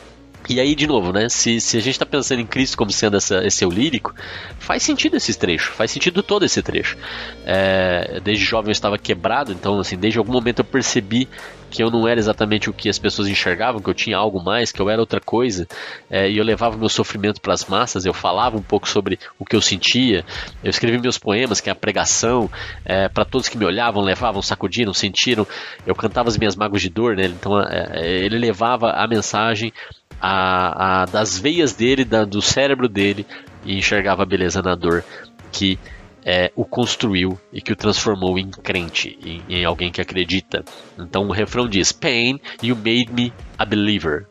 E 0.49 0.61
aí, 0.61 0.74
de 0.74 0.86
novo, 0.86 1.12
né? 1.12 1.28
Se, 1.28 1.61
se 1.61 1.76
a 1.76 1.80
gente 1.80 1.95
está 1.95 2.07
pensando 2.07 2.41
em 2.41 2.47
Cristo 2.47 2.76
como 2.76 2.91
sendo 2.91 3.16
essa, 3.16 3.47
esse 3.47 3.64
eu 3.64 3.70
lírico, 3.70 4.14
faz 4.59 4.82
sentido 4.82 5.16
esse 5.16 5.39
trecho, 5.39 5.72
faz 5.72 5.91
sentido 5.91 6.22
todo 6.22 6.45
esse 6.45 6.62
trecho. 6.62 6.97
É, 7.45 8.20
desde 8.22 8.45
jovem 8.45 8.68
eu 8.68 8.72
estava 8.72 8.99
quebrado, 8.99 9.53
então, 9.53 9.78
assim, 9.78 9.97
desde 9.97 10.18
algum 10.18 10.32
momento 10.32 10.61
eu 10.61 10.64
percebi 10.64 11.28
que 11.70 11.82
eu 11.82 11.91
não 11.91 12.09
era 12.09 12.18
exatamente 12.18 12.70
o 12.70 12.72
que 12.72 12.89
as 12.89 12.99
pessoas 12.99 13.28
enxergavam, 13.28 13.80
que 13.80 13.89
eu 13.89 13.95
tinha 13.95 14.16
algo 14.16 14.43
mais, 14.43 14.72
que 14.72 14.80
eu 14.80 14.89
era 14.89 15.01
outra 15.01 15.20
coisa, 15.20 15.66
é, 16.11 16.30
e 16.30 16.39
eu 16.39 16.45
levava 16.45 16.76
meu 16.76 16.89
sofrimento 16.89 17.41
para 17.41 17.53
as 17.53 17.66
massas, 17.66 18.07
eu 18.07 18.14
falava 18.14 18.57
um 18.57 18.62
pouco 18.62 18.89
sobre 18.89 19.18
o 19.39 19.45
que 19.45 19.55
eu 19.55 19.61
sentia, 19.61 20.24
eu 20.62 20.70
escrevi 20.70 20.99
meus 20.99 21.18
poemas, 21.18 21.61
que 21.61 21.68
é 21.68 21.72
a 21.72 21.76
pregação, 21.76 22.51
é, 22.84 23.09
para 23.09 23.24
todos 23.24 23.49
que 23.49 23.59
me 23.59 23.64
olhavam, 23.64 24.03
levavam, 24.03 24.41
sacudiram, 24.41 24.95
sentiram, 24.95 25.47
eu 25.86 25.95
cantava 25.95 26.28
as 26.28 26.39
minhas 26.39 26.57
mágoas 26.57 26.80
de 26.80 26.89
dor, 26.89 27.16
né? 27.16 27.26
Então 27.26 27.61
é, 27.61 28.24
ele 28.24 28.39
levava 28.39 28.93
a 28.93 29.07
mensagem 29.07 29.72
a, 30.21 31.03
a, 31.03 31.05
das 31.07 31.39
veias 31.39 31.73
dele, 31.73 32.05
da, 32.05 32.25
do 32.25 32.43
cérebro 32.43 32.89
dele, 32.89 33.27
e 33.64 33.77
enxergava 33.77 34.23
a 34.23 34.27
beleza 34.27 34.62
na 34.62 34.75
dor 34.75 35.05
que 35.53 35.79
é, 36.25 36.53
o 36.55 36.64
construiu 36.64 37.39
e 37.53 37.61
que 37.61 37.73
o 37.73 37.77
transformou 37.77 38.39
em 38.39 38.51
crente, 38.51 39.19
em, 39.25 39.43
em, 39.49 39.64
alguém 39.64 39.91
que 39.91 40.01
acredita. 40.01 40.64
Então 40.99 41.27
o 41.27 41.33
refrão 41.33 41.69
diz: 41.69 41.91
Pain, 41.93 42.39
you 42.62 42.77
made 42.77 43.12
me 43.12 43.33
a 43.57 43.64
believer. 43.64 44.27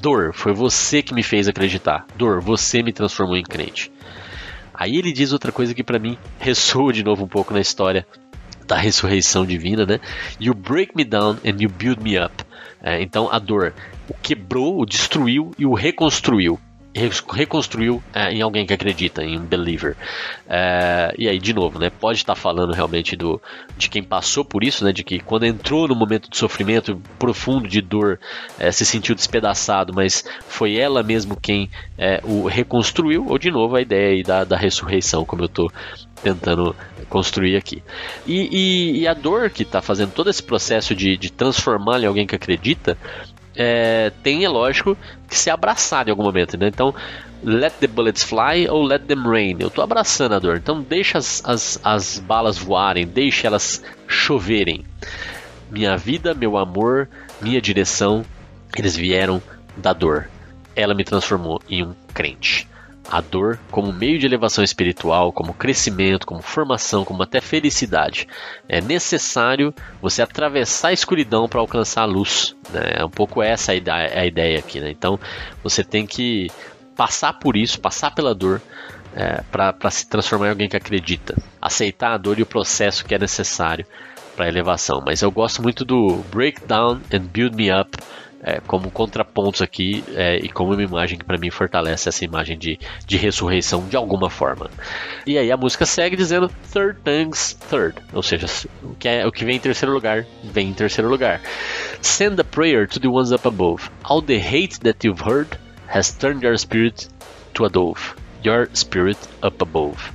Dor, 0.00 0.32
foi 0.32 0.52
você 0.52 1.02
que 1.02 1.14
me 1.14 1.22
fez 1.22 1.48
acreditar. 1.48 2.04
Dor, 2.16 2.40
você 2.40 2.82
me 2.82 2.92
transformou 2.92 3.36
em 3.36 3.44
crente. 3.44 3.92
Aí 4.74 4.96
ele 4.96 5.12
diz 5.12 5.32
outra 5.32 5.52
coisa 5.52 5.74
que 5.74 5.84
para 5.84 5.98
mim 5.98 6.18
ressoa 6.38 6.92
de 6.92 7.02
novo 7.02 7.24
um 7.24 7.28
pouco 7.28 7.54
na 7.54 7.60
história 7.60 8.06
da 8.66 8.76
ressurreição 8.76 9.46
divina, 9.46 9.86
né? 9.86 10.00
You 10.40 10.52
break 10.52 10.96
me 10.96 11.04
down 11.04 11.38
and 11.44 11.60
you 11.60 11.70
build 11.70 12.02
me 12.02 12.18
up. 12.18 12.44
É, 12.82 13.02
então 13.02 13.28
a 13.30 13.38
dor 13.38 13.72
o 14.08 14.14
quebrou, 14.14 14.80
o 14.80 14.86
destruiu 14.86 15.52
e 15.58 15.66
o 15.66 15.74
reconstruiu 15.74 16.60
reconstruiu 17.30 18.02
é, 18.14 18.32
em 18.32 18.40
alguém 18.40 18.64
que 18.64 18.72
acredita, 18.72 19.22
em 19.22 19.38
um 19.38 19.44
believer. 19.44 19.96
É, 20.48 21.14
e 21.18 21.28
aí, 21.28 21.38
de 21.38 21.52
novo, 21.52 21.78
né, 21.78 21.90
pode 21.90 22.18
estar 22.18 22.34
falando 22.34 22.72
realmente 22.72 23.14
do, 23.14 23.40
de 23.76 23.90
quem 23.90 24.02
passou 24.02 24.44
por 24.44 24.64
isso, 24.64 24.84
né, 24.84 24.92
de 24.92 25.04
que 25.04 25.20
quando 25.20 25.44
entrou 25.44 25.86
no 25.86 25.94
momento 25.94 26.30
de 26.30 26.36
sofrimento 26.36 27.00
profundo, 27.18 27.68
de 27.68 27.82
dor, 27.82 28.18
é, 28.58 28.72
se 28.72 28.86
sentiu 28.86 29.14
despedaçado, 29.14 29.92
mas 29.94 30.24
foi 30.48 30.76
ela 30.76 31.02
mesmo 31.02 31.36
quem 31.36 31.70
é, 31.98 32.20
o 32.24 32.46
reconstruiu, 32.46 33.26
ou 33.28 33.38
de 33.38 33.50
novo 33.50 33.76
a 33.76 33.82
ideia 33.82 34.22
da, 34.24 34.44
da 34.44 34.56
ressurreição, 34.56 35.24
como 35.24 35.42
eu 35.42 35.46
estou 35.46 35.70
tentando 36.22 36.74
construir 37.08 37.56
aqui. 37.56 37.82
E, 38.26 38.48
e, 38.50 39.00
e 39.00 39.08
a 39.08 39.14
dor 39.14 39.50
que 39.50 39.62
está 39.62 39.80
fazendo 39.80 40.12
todo 40.12 40.30
esse 40.30 40.42
processo 40.42 40.94
de, 40.94 41.16
de 41.16 41.30
transformar 41.30 42.00
em 42.00 42.06
alguém 42.06 42.26
que 42.26 42.34
acredita 42.34 42.96
é, 43.54 44.12
tem, 44.22 44.44
é 44.44 44.48
lógico, 44.48 44.96
que 45.28 45.36
ser 45.36 45.50
abraçado 45.50 46.08
em 46.08 46.10
algum 46.10 46.22
momento. 46.22 46.58
Né? 46.58 46.68
Então, 46.68 46.94
let 47.42 47.72
the 47.80 47.86
bullets 47.86 48.22
fly 48.22 48.68
ou 48.68 48.82
let 48.82 49.02
them 49.04 49.22
rain. 49.22 49.56
Eu 49.58 49.68
estou 49.68 49.82
abraçando 49.82 50.34
a 50.34 50.38
dor. 50.38 50.56
Então, 50.56 50.82
deixa 50.82 51.18
as, 51.18 51.42
as, 51.44 51.80
as 51.82 52.18
balas 52.18 52.58
voarem, 52.58 53.06
deixa 53.06 53.46
elas 53.46 53.82
choverem. 54.06 54.84
Minha 55.70 55.96
vida, 55.96 56.34
meu 56.34 56.56
amor, 56.56 57.08
minha 57.40 57.60
direção, 57.60 58.24
eles 58.76 58.94
vieram 58.94 59.42
da 59.76 59.92
dor. 59.92 60.28
Ela 60.74 60.94
me 60.94 61.04
transformou 61.04 61.60
em 61.68 61.82
um 61.82 61.94
crente 62.12 62.68
a 63.10 63.20
dor 63.20 63.58
como 63.70 63.92
meio 63.92 64.18
de 64.18 64.26
elevação 64.26 64.64
espiritual, 64.64 65.32
como 65.32 65.54
crescimento, 65.54 66.26
como 66.26 66.42
formação, 66.42 67.04
como 67.04 67.22
até 67.22 67.40
felicidade. 67.40 68.26
É 68.68 68.80
necessário 68.80 69.74
você 70.00 70.22
atravessar 70.22 70.88
a 70.88 70.92
escuridão 70.92 71.48
para 71.48 71.60
alcançar 71.60 72.02
a 72.02 72.06
luz. 72.06 72.56
Né? 72.70 72.94
É 72.96 73.04
um 73.04 73.10
pouco 73.10 73.42
essa 73.42 73.72
a 73.72 74.26
ideia 74.26 74.58
aqui. 74.58 74.80
Né? 74.80 74.90
Então 74.90 75.18
você 75.62 75.84
tem 75.84 76.06
que 76.06 76.48
passar 76.96 77.34
por 77.34 77.56
isso, 77.56 77.80
passar 77.80 78.14
pela 78.14 78.34
dor. 78.34 78.60
É, 79.18 79.42
para 79.50 79.90
se 79.90 80.06
transformar 80.06 80.48
em 80.48 80.50
alguém 80.50 80.68
que 80.68 80.76
acredita, 80.76 81.34
aceitar 81.58 82.12
a 82.12 82.18
dor 82.18 82.38
e 82.38 82.42
o 82.42 82.46
processo 82.46 83.02
que 83.02 83.14
é 83.14 83.18
necessário 83.18 83.86
para 84.36 84.46
elevação. 84.46 85.02
Mas 85.04 85.22
eu 85.22 85.30
gosto 85.30 85.62
muito 85.62 85.86
do 85.86 86.22
breakdown 86.30 87.00
and 87.10 87.20
build 87.32 87.56
me 87.56 87.72
up, 87.72 87.96
é, 88.46 88.60
como 88.60 88.92
contrapontos 88.92 89.60
aqui 89.60 90.04
é, 90.14 90.36
e 90.36 90.48
como 90.48 90.72
uma 90.72 90.82
imagem 90.82 91.18
que 91.18 91.24
para 91.24 91.36
mim 91.36 91.50
fortalece 91.50 92.08
essa 92.08 92.24
imagem 92.24 92.56
de, 92.56 92.78
de 93.04 93.16
ressurreição 93.16 93.88
de 93.88 93.96
alguma 93.96 94.30
forma. 94.30 94.70
E 95.26 95.36
aí 95.36 95.50
a 95.50 95.56
música 95.56 95.84
segue 95.84 96.14
dizendo 96.14 96.48
third 96.72 97.00
things 97.02 97.58
third, 97.68 97.96
ou 98.12 98.22
seja, 98.22 98.46
o 98.84 98.94
que, 98.94 99.08
é, 99.08 99.26
o 99.26 99.32
que 99.32 99.44
vem 99.44 99.56
em 99.56 99.60
terceiro 99.60 99.92
lugar 99.92 100.24
vem 100.44 100.68
em 100.68 100.72
terceiro 100.72 101.10
lugar. 101.10 101.40
Send 102.00 102.40
a 102.40 102.44
prayer 102.44 102.86
to 102.86 103.00
the 103.00 103.08
ones 103.08 103.32
up 103.32 103.48
above. 103.48 103.90
All 104.04 104.22
the 104.22 104.38
hate 104.38 104.78
that 104.80 105.04
you've 105.04 105.28
heard 105.28 105.58
has 105.88 106.12
turned 106.12 106.44
your 106.44 106.56
spirit 106.56 107.08
to 107.54 107.64
a 107.64 107.68
dove. 107.68 108.14
Your 108.44 108.68
spirit 108.74 109.18
up 109.42 109.60
above. 109.60 110.12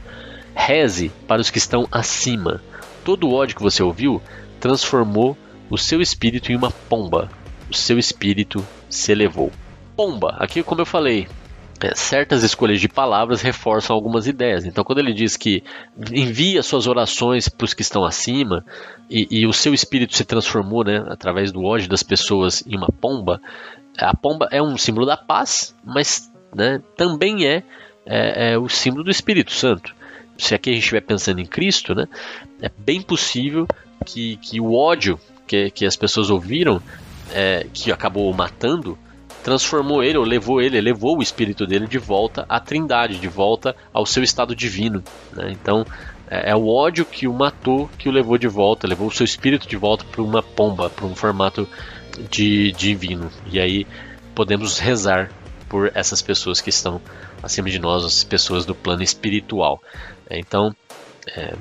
Reze 0.56 1.12
para 1.28 1.42
os 1.42 1.50
que 1.50 1.58
estão 1.58 1.86
acima. 1.92 2.62
Todo 3.04 3.28
o 3.28 3.34
ódio 3.34 3.58
que 3.58 3.62
você 3.62 3.84
ouviu 3.84 4.22
transformou 4.62 5.38
o 5.70 5.78
seu 5.78 6.02
espírito 6.02 6.52
em 6.52 6.56
uma 6.56 6.72
pomba 6.72 7.30
o 7.72 7.76
seu 7.78 7.98
espírito 7.98 8.66
se 8.90 9.12
elevou. 9.12 9.52
Pomba, 9.96 10.36
aqui 10.40 10.62
como 10.64 10.82
eu 10.82 10.86
falei, 10.86 11.28
é, 11.82 11.96
certas 11.96 12.44
escolhas 12.44 12.80
de 12.80 12.88
palavras 12.88 13.42
reforçam 13.42 13.96
algumas 13.96 14.28
ideias. 14.28 14.66
Então, 14.66 14.84
quando 14.84 15.00
ele 15.00 15.14
diz 15.14 15.36
que 15.36 15.64
envia 16.12 16.62
suas 16.62 16.86
orações 16.86 17.50
para 17.50 17.66
os 17.66 17.74
que 17.74 17.82
estão 17.82 18.06
acima 18.06 18.64
e, 19.10 19.28
e, 19.32 19.48
o 19.48 19.54
seu 19.54 19.74
espírito 19.74 20.16
se 20.16 20.24
transformou, 20.24 20.84
né, 20.84 21.04
através 21.08 21.52
do 21.52 21.64
ódio 21.64 21.90
das 21.90 22.04
pessoas, 22.04 22.64
em 22.68 22.76
uma 22.76 22.88
pomba, 22.88 23.42
a 23.98 24.16
pomba 24.16 24.48
é 24.52 24.62
um 24.62 24.78
símbolo 24.78 25.06
da 25.06 25.18
paz, 25.18 25.76
mas 25.84 26.32
né, 26.56 26.82
também 26.96 27.48
é, 27.48 27.64
é, 28.06 28.52
é, 28.52 28.58
o 28.58 28.70
símbolo 28.70 29.04
do 29.04 29.12
Espírito 29.12 29.52
Santo. 29.52 29.96
Se 30.38 30.56
aqui 30.56 30.70
a 30.70 30.74
gente 30.74 30.84
estiver 30.84 31.02
pensando 31.02 31.40
em 31.40 31.46
Cristo, 31.46 31.94
né, 31.94 32.08
é 32.62 32.70
bem 32.78 33.02
possível 33.02 33.68
que, 34.06 34.38
que 34.38 34.60
o 34.60 34.74
ódio 34.74 35.20
que, 35.46 35.70
que 35.70 35.86
as 35.86 35.96
pessoas 35.96 36.30
ouviram 36.30 36.82
é, 37.32 37.68
que 37.74 37.92
acabou 37.92 38.32
matando, 38.34 38.98
transformou 39.44 40.04
ele, 40.04 40.18
ou 40.18 40.24
levou 40.24 40.62
ele, 40.62 40.80
levou 40.80 41.18
o 41.18 41.22
espírito 41.22 41.66
dele 41.66 41.88
de 41.88 41.98
volta 41.98 42.46
à 42.48 42.60
trindade, 42.60 43.20
de 43.20 43.28
volta 43.28 43.76
ao 43.92 44.06
seu 44.06 44.24
estado 44.24 44.56
divino. 44.56 45.04
Né? 45.34 45.52
Então, 45.52 45.86
é, 46.30 46.52
é, 46.52 46.56
o 46.56 46.68
ódio 46.68 47.06
que 47.06 47.28
o 47.28 47.34
matou 47.34 47.90
que 47.98 48.08
o 48.08 48.12
levou 48.12 48.38
de 48.38 48.48
volta, 48.48 48.88
levou 48.88 49.08
o 49.08 49.12
seu 49.12 49.26
espírito 49.26 49.68
de 49.68 49.76
volta 49.76 50.06
para 50.06 50.22
uma 50.22 50.42
pomba, 50.42 50.90
para 50.90 51.06
um 51.06 51.16
formato 51.16 51.68
de 52.30 52.72
divino. 52.72 53.32
E 53.52 53.60
aí 53.60 53.88
podemos 54.36 54.80
rezar 54.80 55.32
por 55.68 55.92
essas 55.96 56.22
pessoas 56.22 56.62
que 56.62 56.70
estão 56.70 57.02
acima 57.42 57.70
de 57.70 57.80
nós, 57.80 58.04
as 58.06 58.24
pessoas 58.24 58.66
do 58.66 58.76
plano 58.76 59.02
espiritual. 59.02 59.82
É, 60.30 60.40
então, 60.40 60.76
é, 61.36 61.54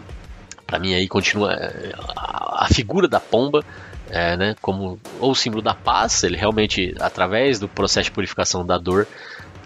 para 0.66 0.78
mim 0.78 0.94
aí 0.94 1.08
continua 1.08 1.52
é, 1.52 1.92
a, 2.16 2.64
a 2.64 2.68
figura 2.68 3.08
da 3.08 3.18
pomba 3.18 3.64
é, 4.10 4.36
né, 4.36 4.56
como 4.60 4.98
ou 5.18 5.34
símbolo 5.34 5.62
da 5.62 5.74
paz, 5.74 6.22
ele 6.22 6.36
realmente, 6.36 6.94
através 7.00 7.58
do 7.58 7.68
processo 7.68 8.04
de 8.04 8.10
purificação 8.10 8.66
da 8.66 8.76
dor, 8.76 9.06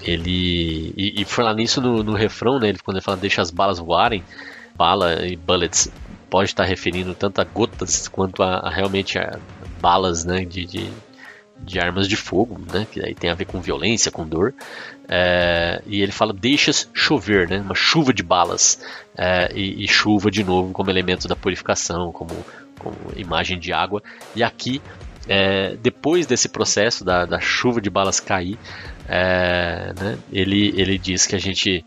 ele. 0.03 0.93
E, 0.97 1.23
e 1.23 1.25
falar 1.25 1.55
nisso 1.55 1.81
no, 1.81 2.03
no 2.03 2.15
refrão, 2.15 2.59
né, 2.59 2.69
ele, 2.69 2.79
quando 2.79 2.99
ele 2.99 3.05
fala 3.05 3.17
deixa 3.17 3.41
as 3.41 3.51
balas 3.51 3.79
voarem, 3.79 4.23
bala 4.77 5.27
e 5.27 5.37
bullets 5.37 5.91
pode 6.29 6.51
estar 6.51 6.65
referindo 6.65 7.15
tanto 7.15 7.41
a 7.41 7.45
gotas 7.45 8.09
quanto 8.09 8.43
a, 8.43 8.57
a 8.57 8.71
realmente 8.71 9.19
a 9.19 9.39
balas 9.81 10.25
né, 10.25 10.45
de, 10.45 10.67
de, 10.67 10.91
de, 11.61 11.79
armas 11.79 12.09
de 12.09 12.17
fogo, 12.17 12.61
né, 12.73 12.87
que 12.91 13.01
aí 13.01 13.15
tem 13.15 13.31
a 13.31 13.35
ver 13.35 13.45
com 13.45 13.61
violência, 13.61 14.11
com 14.11 14.27
dor. 14.27 14.53
É, 15.09 15.81
e 15.87 16.03
ele 16.03 16.11
fala 16.11 16.33
deixas 16.33 16.91
chover, 16.93 17.49
né, 17.49 17.61
uma 17.61 17.75
chuva 17.75 18.13
de 18.13 18.23
balas. 18.23 18.81
É, 19.17 19.53
e, 19.55 19.85
e 19.85 19.87
chuva 19.87 20.29
de 20.29 20.43
novo 20.43 20.73
como 20.73 20.91
elemento 20.91 21.29
da 21.29 21.37
purificação, 21.37 22.11
como 22.11 22.35
como 22.79 22.97
imagem 23.16 23.59
de 23.59 23.72
água. 23.72 24.03
E 24.35 24.43
aqui, 24.43 24.81
é, 25.29 25.77
depois 25.77 26.27
desse 26.27 26.49
processo 26.49 27.05
da, 27.05 27.25
da, 27.25 27.41
chuva 27.41 27.81
de 27.81 27.91
balas 27.91 28.20
cair, 28.20 28.59
é, 29.09 29.93
né, 29.99 30.18
ele, 30.33 30.72
ele 30.77 30.99
diz 30.99 31.27
que 31.27 31.35
a 31.35 31.41
gente 31.41 31.85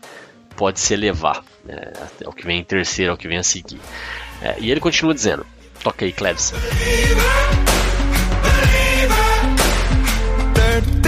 pode 0.56 0.80
se 0.80 0.94
elevar. 0.94 1.42
É, 1.68 2.26
o 2.26 2.32
que 2.32 2.46
vem 2.46 2.60
em 2.60 2.64
terceiro, 2.64 3.12
ao 3.12 3.18
que 3.18 3.28
vem 3.28 3.38
a 3.38 3.42
seguir. 3.42 3.80
É, 4.40 4.56
e 4.58 4.70
ele 4.70 4.80
continua 4.80 5.14
dizendo: 5.14 5.46
toca 5.82 6.04
aí, 6.04 6.12
Cleves. 6.12 6.52
Turned 10.80 11.07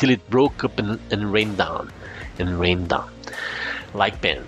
till 0.00 0.10
it 0.10 0.22
broke 0.30 0.64
up 0.64 0.80
and, 0.80 0.98
and 1.12 1.30
rained 1.30 1.56
down, 1.56 1.88
and 2.38 2.58
rained 2.58 2.88
down. 2.88 3.08
Like 3.94 4.18
Ben. 4.20 4.40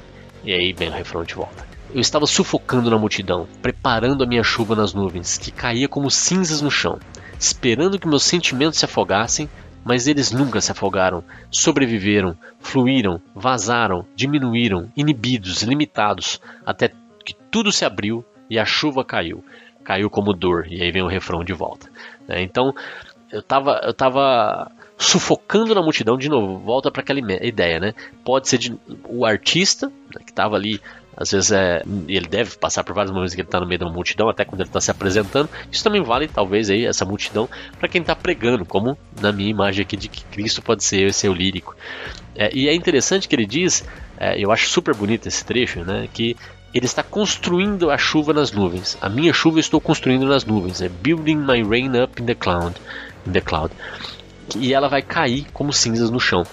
E 0.43 0.53
aí 0.53 0.73
Ben 0.73 0.89
o 0.89 0.93
refrão 0.93 1.23
de 1.23 1.35
volta. 1.35 1.67
Eu 1.95 2.01
estava 2.01 2.27
sufocando 2.27 2.91
na 2.91 2.99
multidão, 2.99 3.47
preparando 3.61 4.25
a 4.25 4.27
minha 4.27 4.43
chuva 4.43 4.75
nas 4.75 4.95
nuvens, 4.95 5.37
que 5.37 5.53
caía 5.53 5.87
como 5.87 6.11
cinzas 6.11 6.63
no 6.63 6.71
chão, 6.71 6.99
esperando 7.39 7.99
que 7.99 8.09
meus 8.09 8.23
sentimentos 8.23 8.79
se 8.79 8.87
afogassem, 8.87 9.49
mas 9.85 10.07
eles 10.07 10.33
nunca 10.33 10.61
se 10.61 10.73
afogaram, 10.73 11.23
sobreviveram, 11.51 12.35
fluíram, 12.61 13.21
vazaram, 13.35 14.07
diminuíram, 14.17 14.91
inibidos, 14.97 15.63
limitados, 15.63 16.41
até 16.65 16.91
que 17.25 17.35
tudo 17.51 17.71
se 17.71 17.85
abriu 17.85 18.25
e 18.49 18.59
a 18.59 18.65
chuva 18.65 19.05
caiu. 19.05 19.45
Caiu 19.85 20.09
como 20.09 20.33
dor, 20.33 20.67
e 20.71 20.81
aí 20.81 20.91
vem 20.91 21.03
o 21.03 21.09
refrão 21.09 21.45
de 21.45 21.53
volta. 21.53 21.91
Né? 22.27 22.41
Então, 22.43 22.73
eu 23.31 23.41
estava 23.41 23.81
eu 23.83 23.93
tava 23.93 24.71
sufocando 25.03 25.75
na 25.75 25.83
multidão, 25.83 26.17
de 26.17 26.29
novo, 26.29 26.59
volta 26.59 26.91
para 26.91 27.03
aquela 27.03 27.21
ideia, 27.21 27.81
né? 27.81 27.95
Pode 28.25 28.49
ser 28.49 28.59
de, 28.59 28.79
o 29.05 29.27
artista, 29.27 29.87
né, 29.87 30.23
que 30.25 30.31
estava 30.31 30.57
ali 30.57 30.81
às 31.17 31.31
vezes 31.31 31.53
é, 31.53 31.83
ele 32.09 32.27
deve 32.27 32.57
passar 32.57 32.83
por 32.83 32.95
vários 32.95 33.13
momentos 33.13 33.35
que 33.35 33.41
ele 33.41 33.49
está 33.49 33.61
no 33.61 33.67
meio 33.67 33.79
de 33.79 33.85
uma 33.85 33.93
multidão, 33.93 34.29
até 34.29 34.45
quando 34.45 34.61
ele 34.61 34.69
está 34.69 34.81
se 34.81 34.91
apresentando. 34.91 35.49
Isso 35.71 35.85
também 35.85 36.03
vale, 36.03 36.27
talvez, 36.27 36.71
aí, 36.71 36.87
essa 36.87 37.05
multidão 37.05 37.49
para 37.79 37.89
quem 37.89 38.01
está 38.01 38.17
pregando, 38.17 38.65
como 38.65 38.97
na 39.21 39.31
minha 39.31 39.51
imagem 39.51 39.83
aqui 39.83 39.97
de 39.97 40.09
que 40.09 40.25
Cristo 40.25 40.63
pode 40.63 40.83
ser 40.83 41.07
esse 41.07 41.21
seu 41.21 41.35
lírico. 41.35 41.77
É, 42.35 42.51
e 42.55 42.67
é 42.67 42.75
interessante 42.75 43.29
que 43.29 43.37
ele 43.37 43.47
diz, 43.47 43.85
é, 44.17 44.43
eu 44.43 44.51
acho 44.51 44.69
super 44.71 44.95
bonito 44.95 45.29
esse 45.29 45.45
trecho, 45.45 45.81
né, 45.81 46.09
que 46.13 46.35
ele 46.73 46.87
está 46.87 47.03
construindo 47.03 47.91
a 47.91 47.99
chuva 47.99 48.33
nas 48.33 48.51
nuvens. 48.51 48.97
A 49.01 49.09
minha 49.09 49.35
chuva 49.35 49.59
eu 49.59 49.61
estou 49.61 49.81
construindo 49.81 50.27
nas 50.27 50.45
nuvens. 50.47 50.81
É 50.81 50.89
building 50.89 51.37
my 51.37 51.63
rain 51.63 52.03
up 52.03 52.21
in 52.21 52.25
the 52.25 52.35
cloud, 52.35 52.75
in 53.27 53.33
the 53.33 53.43
cloud. 53.43 53.71
E 54.59 54.73
ela 54.75 54.89
vai 54.89 55.03
cair 55.03 55.47
como 55.53 55.73
cinzas 55.73 56.11
no 56.11 56.21
chão. 56.21 56.45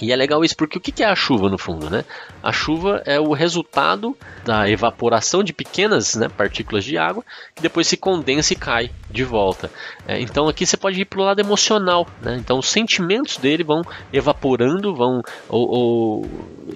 E 0.00 0.12
é 0.12 0.16
legal 0.16 0.44
isso 0.44 0.56
porque 0.56 0.78
o 0.78 0.80
que 0.80 1.02
é 1.02 1.06
a 1.06 1.14
chuva 1.14 1.48
no 1.48 1.58
fundo, 1.58 1.90
né? 1.90 2.04
A 2.42 2.52
chuva 2.52 3.02
é 3.04 3.18
o 3.18 3.32
resultado 3.32 4.16
da 4.44 4.68
evaporação 4.70 5.42
de 5.42 5.52
pequenas 5.52 6.14
né, 6.14 6.28
partículas 6.28 6.84
de 6.84 6.96
água 6.96 7.24
que 7.54 7.60
depois 7.60 7.86
se 7.86 7.96
condensa 7.96 8.52
e 8.52 8.56
cai 8.56 8.90
de 9.10 9.24
volta. 9.24 9.70
É, 10.06 10.20
então 10.20 10.48
aqui 10.48 10.64
você 10.64 10.76
pode 10.76 11.00
ir 11.00 11.04
para 11.04 11.20
o 11.20 11.24
lado 11.24 11.40
emocional, 11.40 12.06
né? 12.22 12.36
Então 12.38 12.58
os 12.58 12.68
sentimentos 12.68 13.36
dele 13.38 13.64
vão 13.64 13.82
evaporando, 14.12 14.94
vão 14.94 15.20
ou, 15.48 15.68
ou 15.68 16.26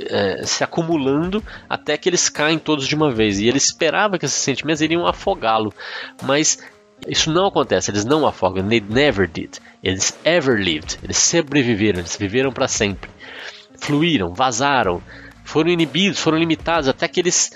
é, 0.09 0.45
se 0.45 0.64
acumulando 0.64 1.43
até 1.68 1.97
que 1.97 2.09
eles 2.09 2.29
caem 2.29 2.59
todos 2.59 2.89
de 2.89 2.95
uma 2.95 3.11
vez. 3.11 3.39
E 3.39 3.47
ele 3.47 3.59
esperava 3.59 4.18
que 4.18 4.25
esses 4.25 4.43
sentimentos 4.43 4.83
iriam 4.83 5.07
afogá-lo, 5.07 5.73
mas 6.23 6.59
isso 7.07 7.32
não 7.32 7.46
acontece, 7.46 7.90
eles 7.90 8.05
não 8.05 8.26
afogam, 8.26 8.66
they 8.66 8.80
never 8.80 9.28
did. 9.28 9.59
Eles 9.82 10.16
ever 10.24 10.59
lived, 10.59 10.98
eles 11.03 11.18
sobreviveram, 11.18 11.98
eles 11.98 12.16
viveram 12.16 12.53
para 12.53 12.68
sempre. 12.68 13.11
Fluíram, 13.76 14.32
vazaram, 14.32 15.03
foram 15.44 15.70
inibidos, 15.70 16.20
foram 16.20 16.38
limitados 16.38 16.88
até 16.88 17.09
que 17.09 17.20
eles 17.20 17.50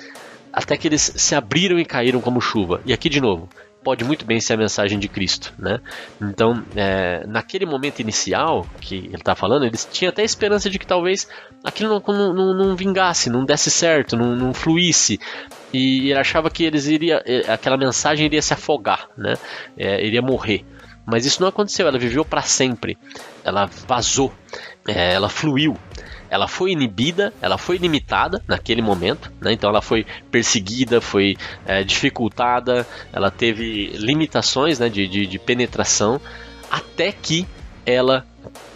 até 0.52 0.76
que 0.76 0.88
eles 0.88 1.12
se 1.16 1.34
abriram 1.34 1.78
e 1.78 1.84
caíram 1.84 2.20
como 2.20 2.40
chuva. 2.40 2.80
E 2.86 2.92
aqui 2.92 3.08
de 3.08 3.20
novo, 3.20 3.48
pode 3.86 4.02
muito 4.02 4.26
bem 4.26 4.40
ser 4.40 4.54
a 4.54 4.56
mensagem 4.56 4.98
de 4.98 5.06
Cristo, 5.06 5.54
né? 5.56 5.78
Então, 6.20 6.60
é, 6.74 7.24
naquele 7.24 7.64
momento 7.64 8.00
inicial 8.00 8.66
que 8.80 8.96
ele 8.96 9.14
está 9.14 9.36
falando, 9.36 9.64
eles 9.64 9.88
tinham 9.92 10.10
até 10.10 10.24
esperança 10.24 10.68
de 10.68 10.76
que 10.76 10.84
talvez 10.84 11.28
aquilo 11.62 12.02
não, 12.04 12.34
não, 12.34 12.52
não 12.52 12.74
vingasse, 12.74 13.30
não 13.30 13.44
desse 13.44 13.70
certo, 13.70 14.16
não, 14.16 14.34
não 14.34 14.52
fluísse, 14.52 15.20
e 15.72 16.10
ele 16.10 16.18
achava 16.18 16.50
que 16.50 16.64
eles 16.64 16.88
iria, 16.88 17.22
é, 17.24 17.48
aquela 17.48 17.76
mensagem 17.76 18.26
iria 18.26 18.42
se 18.42 18.52
afogar, 18.52 19.08
né? 19.16 19.34
É, 19.78 20.04
iria 20.04 20.20
morrer. 20.20 20.64
Mas 21.06 21.24
isso 21.24 21.40
não 21.40 21.46
aconteceu, 21.46 21.86
ela 21.86 21.96
viveu 21.96 22.24
para 22.24 22.42
sempre. 22.42 22.98
Ela 23.44 23.70
vazou, 23.86 24.32
é, 24.88 25.14
ela 25.14 25.28
fluiu 25.28 25.76
ela 26.30 26.48
foi 26.48 26.72
inibida, 26.72 27.32
ela 27.40 27.58
foi 27.58 27.76
limitada 27.76 28.42
naquele 28.46 28.82
momento, 28.82 29.32
né? 29.40 29.52
então 29.52 29.70
ela 29.70 29.82
foi 29.82 30.06
perseguida, 30.30 31.00
foi 31.00 31.36
é, 31.66 31.84
dificultada, 31.84 32.86
ela 33.12 33.30
teve 33.30 33.88
limitações 33.96 34.78
né, 34.78 34.88
de, 34.88 35.06
de, 35.06 35.26
de, 35.26 35.38
penetração, 35.38 36.20
até 36.70 37.12
que 37.12 37.46
ela 37.84 38.26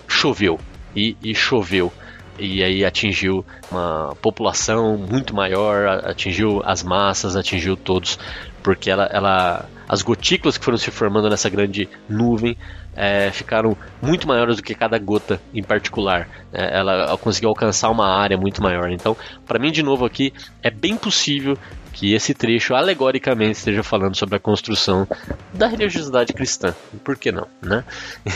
choveu 0.06 0.58
e, 0.94 1.16
e 1.22 1.34
choveu 1.34 1.92
e 2.38 2.64
aí 2.64 2.84
atingiu 2.84 3.44
uma 3.70 4.16
população 4.22 4.96
muito 4.96 5.34
maior, 5.34 5.86
atingiu 6.06 6.62
as 6.64 6.82
massas, 6.82 7.36
atingiu 7.36 7.76
todos, 7.76 8.18
porque 8.62 8.90
ela, 8.90 9.04
ela 9.12 9.68
as 9.90 10.02
gotículas 10.02 10.56
que 10.56 10.64
foram 10.64 10.78
se 10.78 10.88
formando 10.88 11.28
nessa 11.28 11.50
grande 11.50 11.88
nuvem 12.08 12.56
é, 12.94 13.28
ficaram 13.32 13.76
muito 14.00 14.28
maiores 14.28 14.56
do 14.56 14.62
que 14.62 14.72
cada 14.72 14.96
gota 15.00 15.40
em 15.52 15.64
particular. 15.64 16.28
É, 16.52 16.78
ela 16.78 17.18
conseguiu 17.18 17.48
alcançar 17.48 17.90
uma 17.90 18.06
área 18.06 18.36
muito 18.36 18.62
maior. 18.62 18.88
Então, 18.92 19.16
para 19.44 19.58
mim, 19.58 19.72
de 19.72 19.82
novo 19.82 20.04
aqui, 20.04 20.32
é 20.62 20.70
bem 20.70 20.96
possível 20.96 21.58
que 21.92 22.14
esse 22.14 22.32
trecho 22.34 22.72
alegoricamente 22.72 23.58
esteja 23.58 23.82
falando 23.82 24.14
sobre 24.16 24.36
a 24.36 24.38
construção 24.38 25.08
da 25.52 25.66
religiosidade 25.66 26.32
cristã. 26.32 26.72
Por 27.02 27.16
que 27.16 27.32
não, 27.32 27.48
né? 27.60 27.82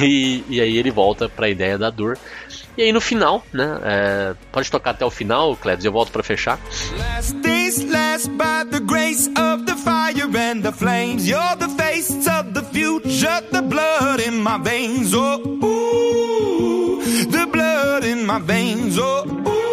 E, 0.01 0.43
e 0.49 0.61
aí 0.61 0.77
ele 0.77 0.91
volta 0.91 1.29
para 1.29 1.47
a 1.47 1.49
ideia 1.49 1.79
da 1.79 1.89
dor. 1.89 2.19
E 2.77 2.83
aí 2.83 2.93
no 2.93 3.01
final, 3.01 3.45
né? 3.53 3.79
É, 3.85 4.35
pode 4.51 4.69
tocar 4.69 4.91
até 4.91 5.05
o 5.05 5.11
final, 5.11 5.55
Cleves, 5.57 5.85
eu 5.85 5.93
volto 5.93 6.11
para 6.11 6.25
fechar. 6.25 6.59
Last 6.99 7.35
days 7.37 7.85
last 7.85 8.29
by 8.31 8.69
the 8.69 8.81
grace 8.81 9.29
of 9.29 9.65
the 9.65 9.74
and 10.37 10.63
the 10.63 10.73
flames. 10.73 11.29
You're 11.29 11.57
the 11.57 11.69
face 11.69 12.27
of 12.29 12.55
the 12.55 12.63
future, 12.63 13.41
the 13.51 13.63
blood 13.63 14.21
in 14.21 14.43
my 14.43 14.59
veins. 14.59 15.13
Oh, 15.15 15.41
ooh, 15.65 17.03
the 17.27 17.47
blood 17.47 18.05
in 18.05 18.27
my 18.27 18.39
veins. 18.39 18.99
Oh, 18.99 19.25
ooh. 19.27 19.65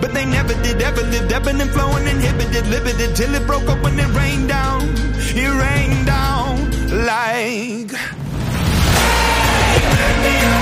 But 0.00 0.12
they 0.14 0.24
never 0.24 0.54
did, 0.62 0.80
ever 0.82 1.02
lived, 1.02 1.32
ebbing 1.32 1.60
and 1.60 1.70
flowing, 1.70 2.06
inhibited, 2.06 2.66
limited, 2.66 3.16
till 3.16 3.34
it 3.34 3.46
broke 3.46 3.68
up 3.68 3.82
when 3.82 3.98
it 3.98 4.08
rained 4.16 4.48
down. 4.48 4.82
It 5.34 5.48
rained 5.48 6.06
down 6.06 6.70
like. 7.06 7.92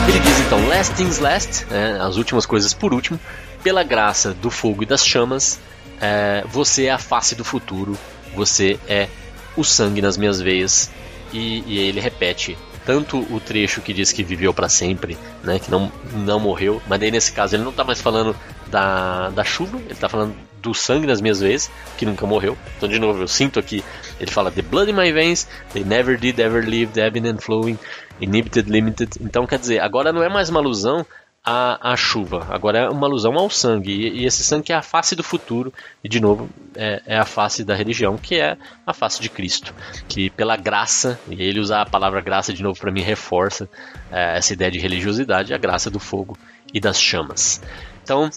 Ele 0.08 0.20
diz 0.20 0.40
então: 0.40 0.66
Last 0.68 0.94
things 0.94 1.18
last, 1.18 1.66
né, 1.70 1.98
as 2.00 2.16
últimas 2.16 2.46
coisas 2.46 2.74
por 2.74 2.92
último, 2.92 3.20
pela 3.62 3.82
graça 3.84 4.34
do 4.34 4.50
fogo 4.50 4.82
e 4.82 4.86
das 4.86 5.06
chamas, 5.06 5.60
é, 6.00 6.44
você 6.46 6.86
é 6.86 6.90
a 6.90 6.98
face 6.98 7.34
do 7.34 7.44
futuro, 7.44 7.96
você 8.34 8.78
é 8.88 9.08
o 9.56 9.64
sangue 9.64 10.00
nas 10.00 10.16
minhas 10.16 10.40
veias. 10.40 10.90
E, 11.32 11.62
e 11.66 11.78
ele 11.78 12.00
repete 12.00 12.58
tanto 12.84 13.18
o 13.32 13.38
trecho 13.38 13.80
que 13.80 13.92
diz 13.92 14.10
que 14.10 14.24
viveu 14.24 14.52
para 14.52 14.68
sempre, 14.68 15.16
né, 15.44 15.58
que 15.58 15.70
não, 15.70 15.92
não 16.12 16.40
morreu, 16.40 16.82
mas 16.88 16.98
daí 16.98 17.10
nesse 17.10 17.30
caso 17.30 17.54
ele 17.54 17.62
não 17.62 17.70
está 17.70 17.84
mais 17.84 18.00
falando 18.00 18.34
da, 18.66 19.28
da 19.30 19.44
chuva, 19.44 19.78
ele 19.78 19.92
está 19.92 20.08
falando 20.08 20.34
do 20.60 20.74
sangue 20.74 21.06
nas 21.06 21.20
minhas 21.20 21.40
veias, 21.40 21.70
que 21.96 22.04
nunca 22.04 22.26
morreu. 22.26 22.56
Então, 22.76 22.88
de 22.88 22.98
novo, 22.98 23.22
eu 23.22 23.28
sinto 23.28 23.58
aqui, 23.58 23.84
ele 24.18 24.30
fala 24.30 24.50
The 24.50 24.62
blood 24.62 24.90
in 24.90 24.94
my 24.94 25.10
veins, 25.12 25.46
they 25.72 25.84
never 25.84 26.18
did 26.18 26.38
ever 26.38 26.68
live, 26.68 26.98
ebbing 26.98 27.28
and 27.28 27.38
flowing, 27.38 27.78
inhibited, 28.20 28.70
limited. 28.70 29.12
Então, 29.20 29.46
quer 29.46 29.58
dizer, 29.58 29.80
agora 29.80 30.12
não 30.12 30.22
é 30.22 30.28
mais 30.28 30.48
uma 30.48 30.60
alusão 30.60 31.06
a, 31.44 31.96
chuva. 31.96 32.46
Agora 32.50 32.78
é 32.78 32.88
uma 32.88 33.06
alusão 33.06 33.34
ao 33.34 33.48
sangue. 33.48 33.92
E, 33.92 34.20
e, 34.20 34.26
esse 34.26 34.42
sangue 34.42 34.72
é 34.72 34.76
a 34.76 34.82
face 34.82 35.16
do 35.16 35.22
futuro. 35.22 35.72
E 36.04 36.08
de 36.08 36.20
novo, 36.20 36.48
é, 36.74 37.02
é, 37.06 37.18
a 37.18 37.24
face 37.24 37.64
da 37.64 37.74
religião, 37.74 38.16
que 38.16 38.36
é 38.36 38.56
a 38.86 38.92
face 38.92 39.20
de 39.20 39.28
Cristo. 39.28 39.74
Que 40.08 40.30
pela 40.30 40.56
graça, 40.56 41.18
e 41.28 41.42
ele 41.42 41.60
usar 41.60 41.82
a 41.82 41.86
palavra 41.86 42.20
graça 42.20 42.52
de 42.52 42.62
novo 42.62 42.78
para 42.78 42.92
mim 42.92 43.00
reforça 43.00 43.68
é, 44.10 44.36
essa 44.36 44.52
ideia 44.52 44.70
de 44.70 44.78
religiosidade, 44.78 45.54
a 45.54 45.58
graça 45.58 45.90
do 45.90 45.98
fogo 45.98 46.38
e 46.72 46.78
das 46.78 47.00
chamas. 47.00 47.60
Então, 48.02 48.30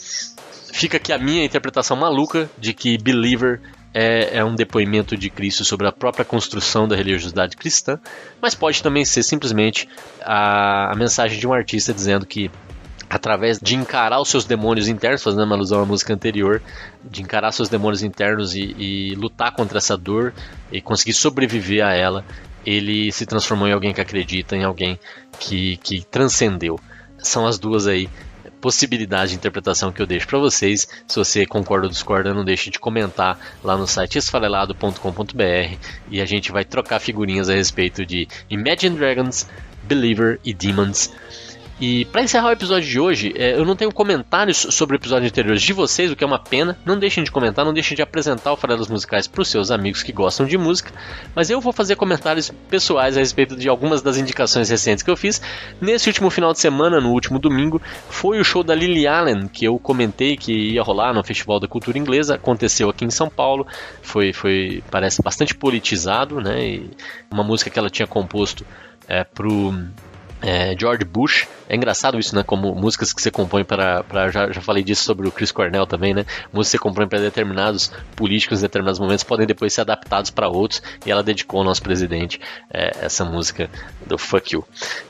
fica 0.71 0.97
aqui 0.97 1.11
a 1.11 1.17
minha 1.17 1.43
interpretação 1.43 1.97
maluca 1.97 2.49
de 2.57 2.73
que 2.73 2.97
believer 2.97 3.61
é, 3.93 4.37
é, 4.37 4.43
um 4.43 4.55
depoimento 4.55 5.15
de 5.15 5.29
Cristo 5.29 5.63
sobre 5.63 5.87
a 5.87 5.91
própria 5.91 6.25
construção 6.25 6.87
da 6.87 6.95
religiosidade 6.95 7.55
cristã, 7.55 7.99
mas 8.41 8.55
pode 8.55 8.81
também 8.81 9.05
ser 9.05 9.21
simplesmente 9.21 9.87
a, 10.21 10.91
a 10.91 10.95
mensagem 10.95 11.39
de 11.39 11.45
um 11.45 11.53
artista 11.53 11.93
dizendo 11.93 12.25
que 12.25 12.49
através 13.13 13.59
de 13.59 13.75
encarar 13.75 14.19
os 14.19 14.27
seus 14.27 14.43
demônios 14.43 14.87
internos, 14.87 15.21
fazendo 15.21 15.43
uma 15.43 15.55
alusão 15.55 15.83
à 15.83 15.85
música 15.85 16.11
anterior, 16.11 16.63
de 17.03 17.21
encarar 17.21 17.51
seus 17.51 17.69
demônios 17.69 18.01
internos 18.01 18.55
e, 18.55 18.75
e, 18.75 19.15
lutar 19.15 19.51
contra 19.51 19.77
essa 19.77 19.95
dor 19.95 20.33
e 20.71 20.81
conseguir 20.81 21.13
sobreviver 21.13 21.85
a 21.85 21.93
ela, 21.93 22.25
ele 22.65 23.11
se 23.11 23.27
transformou 23.27 23.67
em 23.67 23.71
alguém 23.71 23.93
que 23.93 24.01
acredita, 24.01 24.55
em 24.55 24.63
alguém 24.63 24.99
que, 25.39 25.77
que 25.77 26.03
transcendeu. 26.03 26.79
São 27.19 27.45
as 27.45 27.59
duas 27.59 27.85
aí 27.85 28.09
possibilidades 28.59 29.29
de 29.29 29.37
interpretação 29.37 29.91
que 29.91 30.01
eu 30.01 30.07
deixo 30.07 30.25
para 30.25 30.39
vocês. 30.39 30.87
Se 31.07 31.15
você 31.15 31.45
concorda 31.45 31.85
ou 31.85 31.91
discorda, 31.91 32.33
não 32.33 32.43
deixe 32.43 32.71
de 32.71 32.79
comentar 32.79 33.37
lá 33.63 33.77
no 33.77 33.85
site 33.85 34.17
esfarelado.com.br 34.17 35.77
e 36.09 36.19
a 36.19 36.25
gente 36.25 36.51
vai 36.51 36.65
trocar 36.65 36.99
figurinhas 36.99 37.47
a 37.47 37.53
respeito 37.53 38.03
de 38.07 38.27
Imagine 38.49 38.97
Dragons, 38.97 39.47
Believer 39.83 40.39
e 40.43 40.51
Demons. 40.51 41.11
E 41.79 42.05
para 42.05 42.21
encerrar 42.21 42.49
o 42.49 42.51
episódio 42.51 42.87
de 42.87 42.99
hoje, 42.99 43.33
é, 43.35 43.57
eu 43.57 43.65
não 43.65 43.75
tenho 43.75 43.91
comentários 43.91 44.57
sobre 44.69 44.95
episódios 44.95 45.31
anteriores 45.31 45.61
de 45.61 45.73
vocês, 45.73 46.11
o 46.11 46.15
que 46.15 46.23
é 46.23 46.27
uma 46.27 46.39
pena. 46.39 46.77
Não 46.85 46.97
deixem 46.97 47.23
de 47.23 47.31
comentar, 47.31 47.65
não 47.65 47.73
deixem 47.73 47.95
de 47.95 48.01
apresentar 48.01 48.53
o 48.53 48.57
Farelas 48.57 48.87
Musicais 48.87 49.27
para 49.27 49.41
os 49.41 49.47
seus 49.47 49.71
amigos 49.71 50.03
que 50.03 50.11
gostam 50.11 50.45
de 50.45 50.57
música. 50.57 50.91
Mas 51.35 51.49
eu 51.49 51.59
vou 51.59 51.73
fazer 51.73 51.95
comentários 51.95 52.51
pessoais 52.69 53.17
a 53.17 53.19
respeito 53.19 53.55
de 53.55 53.67
algumas 53.67 54.01
das 54.01 54.17
indicações 54.17 54.69
recentes 54.69 55.03
que 55.03 55.09
eu 55.09 55.17
fiz. 55.17 55.41
Nesse 55.81 56.09
último 56.09 56.29
final 56.29 56.53
de 56.53 56.59
semana, 56.59 57.01
no 57.01 57.11
último 57.11 57.39
domingo, 57.39 57.81
foi 58.07 58.39
o 58.39 58.43
show 58.43 58.63
da 58.63 58.75
Lily 58.75 59.07
Allen, 59.07 59.47
que 59.47 59.65
eu 59.65 59.77
comentei 59.79 60.37
que 60.37 60.53
ia 60.53 60.83
rolar 60.83 61.13
no 61.13 61.23
Festival 61.23 61.59
da 61.59 61.67
Cultura 61.67 61.97
Inglesa. 61.97 62.35
Aconteceu 62.35 62.89
aqui 62.89 63.03
em 63.03 63.09
São 63.09 63.29
Paulo. 63.29 63.65
Foi, 64.01 64.31
foi 64.31 64.83
parece, 64.91 65.21
bastante 65.23 65.55
politizado, 65.55 66.39
né? 66.39 66.65
E 66.65 66.91
uma 67.31 67.43
música 67.43 67.69
que 67.69 67.79
ela 67.79 67.89
tinha 67.89 68.07
composto 68.07 68.65
é, 69.07 69.23
pro 69.23 69.73
é, 70.43 70.75
George 70.77 71.05
Bush. 71.05 71.47
É 71.69 71.75
engraçado 71.75 72.19
isso, 72.19 72.35
né? 72.35 72.43
Como 72.43 72.75
músicas 72.75 73.13
que 73.13 73.21
você 73.21 73.31
compõe 73.31 73.63
para. 73.63 74.03
já, 74.29 74.51
já 74.51 74.61
falei 74.61 74.83
disso 74.83 75.03
sobre 75.03 75.27
o 75.27 75.31
Chris 75.31 75.51
Cornell 75.51 75.87
também, 75.87 76.13
né? 76.13 76.25
Músicas 76.51 76.67
que 76.67 76.71
você 76.71 76.77
compõe 76.77 77.07
para 77.07 77.19
determinados 77.19 77.91
políticos 78.15 78.59
em 78.59 78.63
determinados 78.63 78.99
momentos 78.99 79.23
podem 79.23 79.47
depois 79.47 79.73
ser 79.73 79.81
adaptados 79.81 80.29
para 80.29 80.49
outros. 80.49 80.83
E 81.05 81.11
ela 81.11 81.23
dedicou 81.23 81.59
ao 81.59 81.65
nosso 81.65 81.81
presidente 81.81 82.41
é, 82.71 82.91
essa 83.01 83.23
música 83.23 83.69
do 84.05 84.17
Fuck 84.17 84.53
You. 84.53 84.65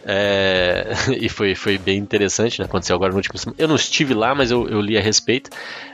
É, 0.06 0.94
e 1.20 1.28
foi, 1.28 1.56
foi 1.56 1.80
bem 1.80 1.98
interessante, 1.98 2.60
né? 2.60 2.66
Aconteceu 2.66 2.96
agora 2.96 3.12
no 3.12 3.18
último. 3.18 3.34
Eu 3.58 3.68
não 3.68 3.76
estive 3.76 4.14
lá, 4.14 4.36
mas 4.36 4.52
eu, 4.52 4.70
eu 4.70 4.80
li 4.80 4.96
a 4.98 5.02
respeito. 5.02 5.50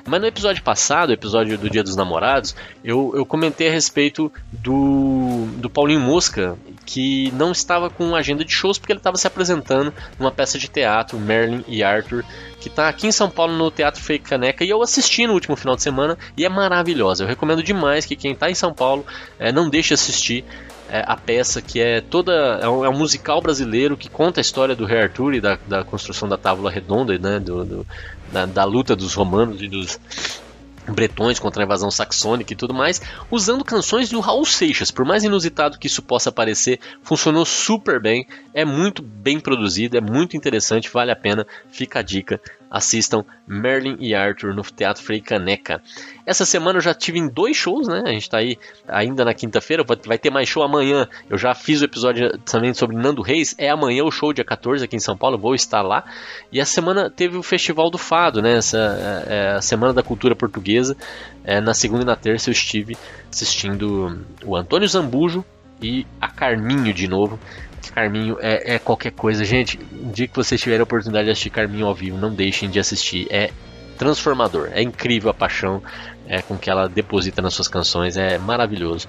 Mas 0.05 0.19
no 0.19 0.27
episódio 0.27 0.61
passado, 0.63 1.13
episódio 1.13 1.57
do 1.57 1.69
Dia 1.69 1.83
dos 1.83 1.95
Namorados, 1.95 2.55
eu, 2.83 3.13
eu 3.15 3.25
comentei 3.25 3.69
a 3.69 3.71
respeito 3.71 4.31
do, 4.51 5.45
do 5.57 5.69
Paulinho 5.69 5.99
Mosca, 5.99 6.57
que 6.89 7.31
não 7.33 7.51
estava 7.51 7.87
com 7.87 8.15
agenda 8.15 8.43
de 8.43 8.51
shows 8.51 8.79
porque 8.79 8.91
ele 8.91 8.99
estava 8.99 9.15
se 9.15 9.27
apresentando 9.27 9.93
numa 10.17 10.31
peça 10.31 10.57
de 10.57 10.67
teatro, 10.67 11.19
Merlin 11.19 11.63
e 11.67 11.83
Arthur, 11.83 12.25
que 12.59 12.67
está 12.67 12.89
aqui 12.89 13.05
em 13.05 13.11
São 13.11 13.29
Paulo 13.29 13.55
no 13.55 13.69
Teatro 13.69 14.01
Fake 14.01 14.27
Caneca 14.27 14.63
e 14.63 14.71
eu 14.71 14.81
assisti 14.81 15.27
no 15.27 15.33
último 15.33 15.55
final 15.55 15.75
de 15.75 15.83
semana 15.83 16.17
e 16.35 16.43
é 16.43 16.49
maravilhosa. 16.49 17.23
Eu 17.23 17.27
recomendo 17.27 17.61
demais 17.61 18.07
que 18.07 18.15
quem 18.15 18.31
está 18.31 18.49
em 18.49 18.55
São 18.55 18.73
Paulo 18.73 19.05
é, 19.37 19.51
não 19.51 19.69
deixe 19.69 19.93
assistir 19.93 20.43
é, 20.89 21.03
a 21.05 21.15
peça 21.15 21.61
que 21.61 21.79
é 21.79 22.01
toda. 22.01 22.33
É 22.59 22.67
um, 22.67 22.85
é 22.85 22.89
um, 22.89 22.97
musical 22.97 23.39
brasileiro 23.39 23.95
que 23.95 24.09
conta 24.09 24.39
a 24.39 24.41
história 24.41 24.75
do 24.75 24.85
rei 24.85 25.03
Arthur 25.03 25.35
e 25.35 25.41
da, 25.41 25.59
da 25.67 25.83
construção 25.83 26.27
da 26.27 26.39
Távola 26.39 26.71
Redonda, 26.71 27.15
né, 27.19 27.39
do, 27.39 27.63
do 27.63 27.87
da, 28.31 28.47
da, 28.47 28.63
luta 28.63 28.95
dos 28.95 29.13
romanos 29.13 29.61
e 29.61 29.67
dos 29.67 29.99
bretões 30.91 31.39
contra 31.39 31.63
a 31.63 31.65
invasão 31.65 31.91
saxônica 31.91 32.53
e 32.53 32.55
tudo 32.55 32.73
mais, 32.73 33.01
usando 33.29 33.63
canções 33.63 34.09
do 34.09 34.19
Raul 34.19 34.45
Seixas. 34.45 34.91
Por 34.91 35.05
mais 35.05 35.23
inusitado 35.23 35.77
que 35.77 35.87
isso 35.87 36.01
possa 36.01 36.31
parecer, 36.31 36.79
funcionou 37.01 37.45
super 37.45 38.01
bem, 38.01 38.27
é 38.53 38.65
muito 38.65 39.01
bem 39.01 39.39
produzido, 39.39 39.97
é 39.97 40.01
muito 40.01 40.35
interessante, 40.35 40.89
vale 40.89 41.11
a 41.11 41.15
pena, 41.15 41.45
fica 41.71 41.99
a 41.99 42.03
dica 42.03 42.41
assistam 42.69 43.23
Merlin 43.47 43.97
e 43.99 44.13
Arthur 44.13 44.53
no 44.53 44.61
Teatro 44.61 45.03
Frei 45.03 45.19
Caneca. 45.19 45.81
Essa 46.25 46.45
semana 46.45 46.77
eu 46.77 46.81
já 46.81 46.93
tive 46.93 47.17
em 47.17 47.27
dois 47.27 47.57
shows, 47.57 47.87
né? 47.87 48.03
A 48.05 48.11
gente 48.11 48.23
está 48.23 48.37
aí 48.37 48.57
ainda 48.87 49.25
na 49.25 49.33
quinta-feira, 49.33 49.83
vai 49.83 50.17
ter 50.17 50.29
mais 50.29 50.47
show 50.47 50.61
amanhã. 50.61 51.07
Eu 51.29 51.37
já 51.37 51.55
fiz 51.55 51.81
o 51.81 51.85
episódio 51.85 52.37
também 52.39 52.73
sobre 52.73 52.95
Nando 52.95 53.21
Reis, 53.21 53.55
é 53.57 53.69
amanhã 53.69 54.03
o 54.03 54.11
show 54.11 54.31
dia 54.31 54.45
14 54.45 54.85
aqui 54.85 54.95
em 54.95 54.99
São 54.99 55.17
Paulo, 55.17 55.37
vou 55.37 55.55
estar 55.55 55.81
lá. 55.81 56.03
E 56.51 56.61
a 56.61 56.65
semana 56.65 57.09
teve 57.09 57.37
o 57.37 57.43
Festival 57.43 57.89
do 57.89 57.97
Fado, 57.97 58.41
né? 58.41 58.57
Essa 58.57 59.25
é, 59.27 59.33
é 59.33 59.51
a 59.53 59.61
Semana 59.61 59.93
da 59.93 60.03
Cultura 60.03 60.35
Portuguesa. 60.35 60.95
É, 61.43 61.59
na 61.59 61.73
segunda 61.73 62.03
e 62.03 62.05
na 62.05 62.15
terça 62.15 62.49
eu 62.49 62.51
estive 62.51 62.95
assistindo 63.31 64.23
o 64.45 64.55
Antônio 64.55 64.87
Zambujo 64.87 65.43
e 65.81 66.05
a 66.19 66.27
Carminho 66.27 66.93
de 66.93 67.07
novo. 67.07 67.39
Carminho 67.93 68.37
é, 68.41 68.75
é, 68.75 68.79
qualquer 68.79 69.11
coisa. 69.11 69.43
Gente, 69.45 69.79
um 69.91 70.11
dia 70.11 70.27
que 70.27 70.35
vocês 70.35 70.59
tiverem 70.59 70.81
a 70.81 70.83
oportunidade 70.83 71.25
de 71.25 71.31
assistir 71.31 71.49
Carminho 71.49 71.87
ao 71.87 71.95
vivo, 71.95 72.17
não 72.17 72.33
deixem 72.33 72.69
de 72.69 72.79
assistir. 72.79 73.27
É 73.29 73.51
transformador. 73.97 74.69
É 74.71 74.81
incrível 74.81 75.29
a 75.29 75.33
paixão 75.33 75.83
é, 76.27 76.41
com 76.41 76.57
que 76.57 76.69
ela 76.69 76.87
deposita 76.87 77.41
nas 77.41 77.53
suas 77.53 77.67
canções. 77.67 78.17
É 78.17 78.37
maravilhoso. 78.37 79.07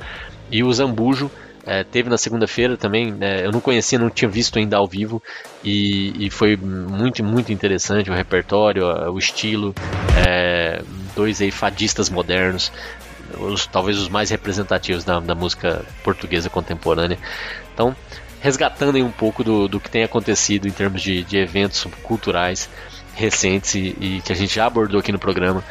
E 0.51 0.65
o 0.65 0.73
Zambujo 0.73 1.31
é, 1.65 1.85
teve 1.85 2.09
na 2.09 2.19
segunda-feira 2.19 2.77
também. 2.77 3.15
É, 3.21 3.47
eu 3.47 3.53
não 3.53 3.61
conhecia, 3.61 3.99
não 3.99 4.11
tinha 4.11 4.29
visto 4.29 4.59
ainda 4.59 4.77
ao 4.77 4.87
vivo. 4.87 5.23
E, 5.63 6.27
e 6.27 6.31
foi 6.31 6.57
muito, 6.57 7.23
muito 7.23 7.53
interessante 7.53 8.11
o 8.11 8.15
repertório, 8.15 8.85
o 9.13 9.19
estilo. 9.19 9.75
É, 10.27 10.83
dois 11.15 11.41
aí 11.41 11.51
fadistas 11.51 12.11
modernos. 12.11 12.73
Os, 13.39 13.67
talvez 13.67 13.97
os 13.97 14.09
mais 14.09 14.29
representativos 14.31 15.05
da, 15.05 15.21
da 15.21 15.35
música 15.35 15.85
portuguesa 16.03 16.51
contemporânea. 16.51 17.17
Então, 17.73 17.95
resgatando 18.41 18.99
um 18.99 19.11
pouco 19.11 19.45
do, 19.45 19.69
do 19.69 19.79
que 19.79 19.91
tem 19.91 20.03
acontecido 20.03 20.67
em 20.67 20.71
termos 20.71 21.03
de, 21.03 21.23
de 21.23 21.37
eventos 21.37 21.87
culturais 22.03 22.69
recentes 23.15 23.75
e, 23.75 23.97
e 24.01 24.23
que 24.25 24.33
a 24.33 24.37
gente 24.37 24.55
já 24.55 24.67
abordou 24.67 25.01
aqui 25.01 25.13
no 25.13 25.19
programa. 25.19 25.63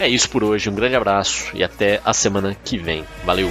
É 0.00 0.08
isso 0.08 0.28
por 0.28 0.42
hoje, 0.42 0.68
um 0.68 0.74
grande 0.74 0.96
abraço 0.96 1.50
e 1.54 1.62
até 1.62 2.00
a 2.04 2.12
semana 2.12 2.56
que 2.64 2.78
vem. 2.78 3.04
Valeu! 3.24 3.50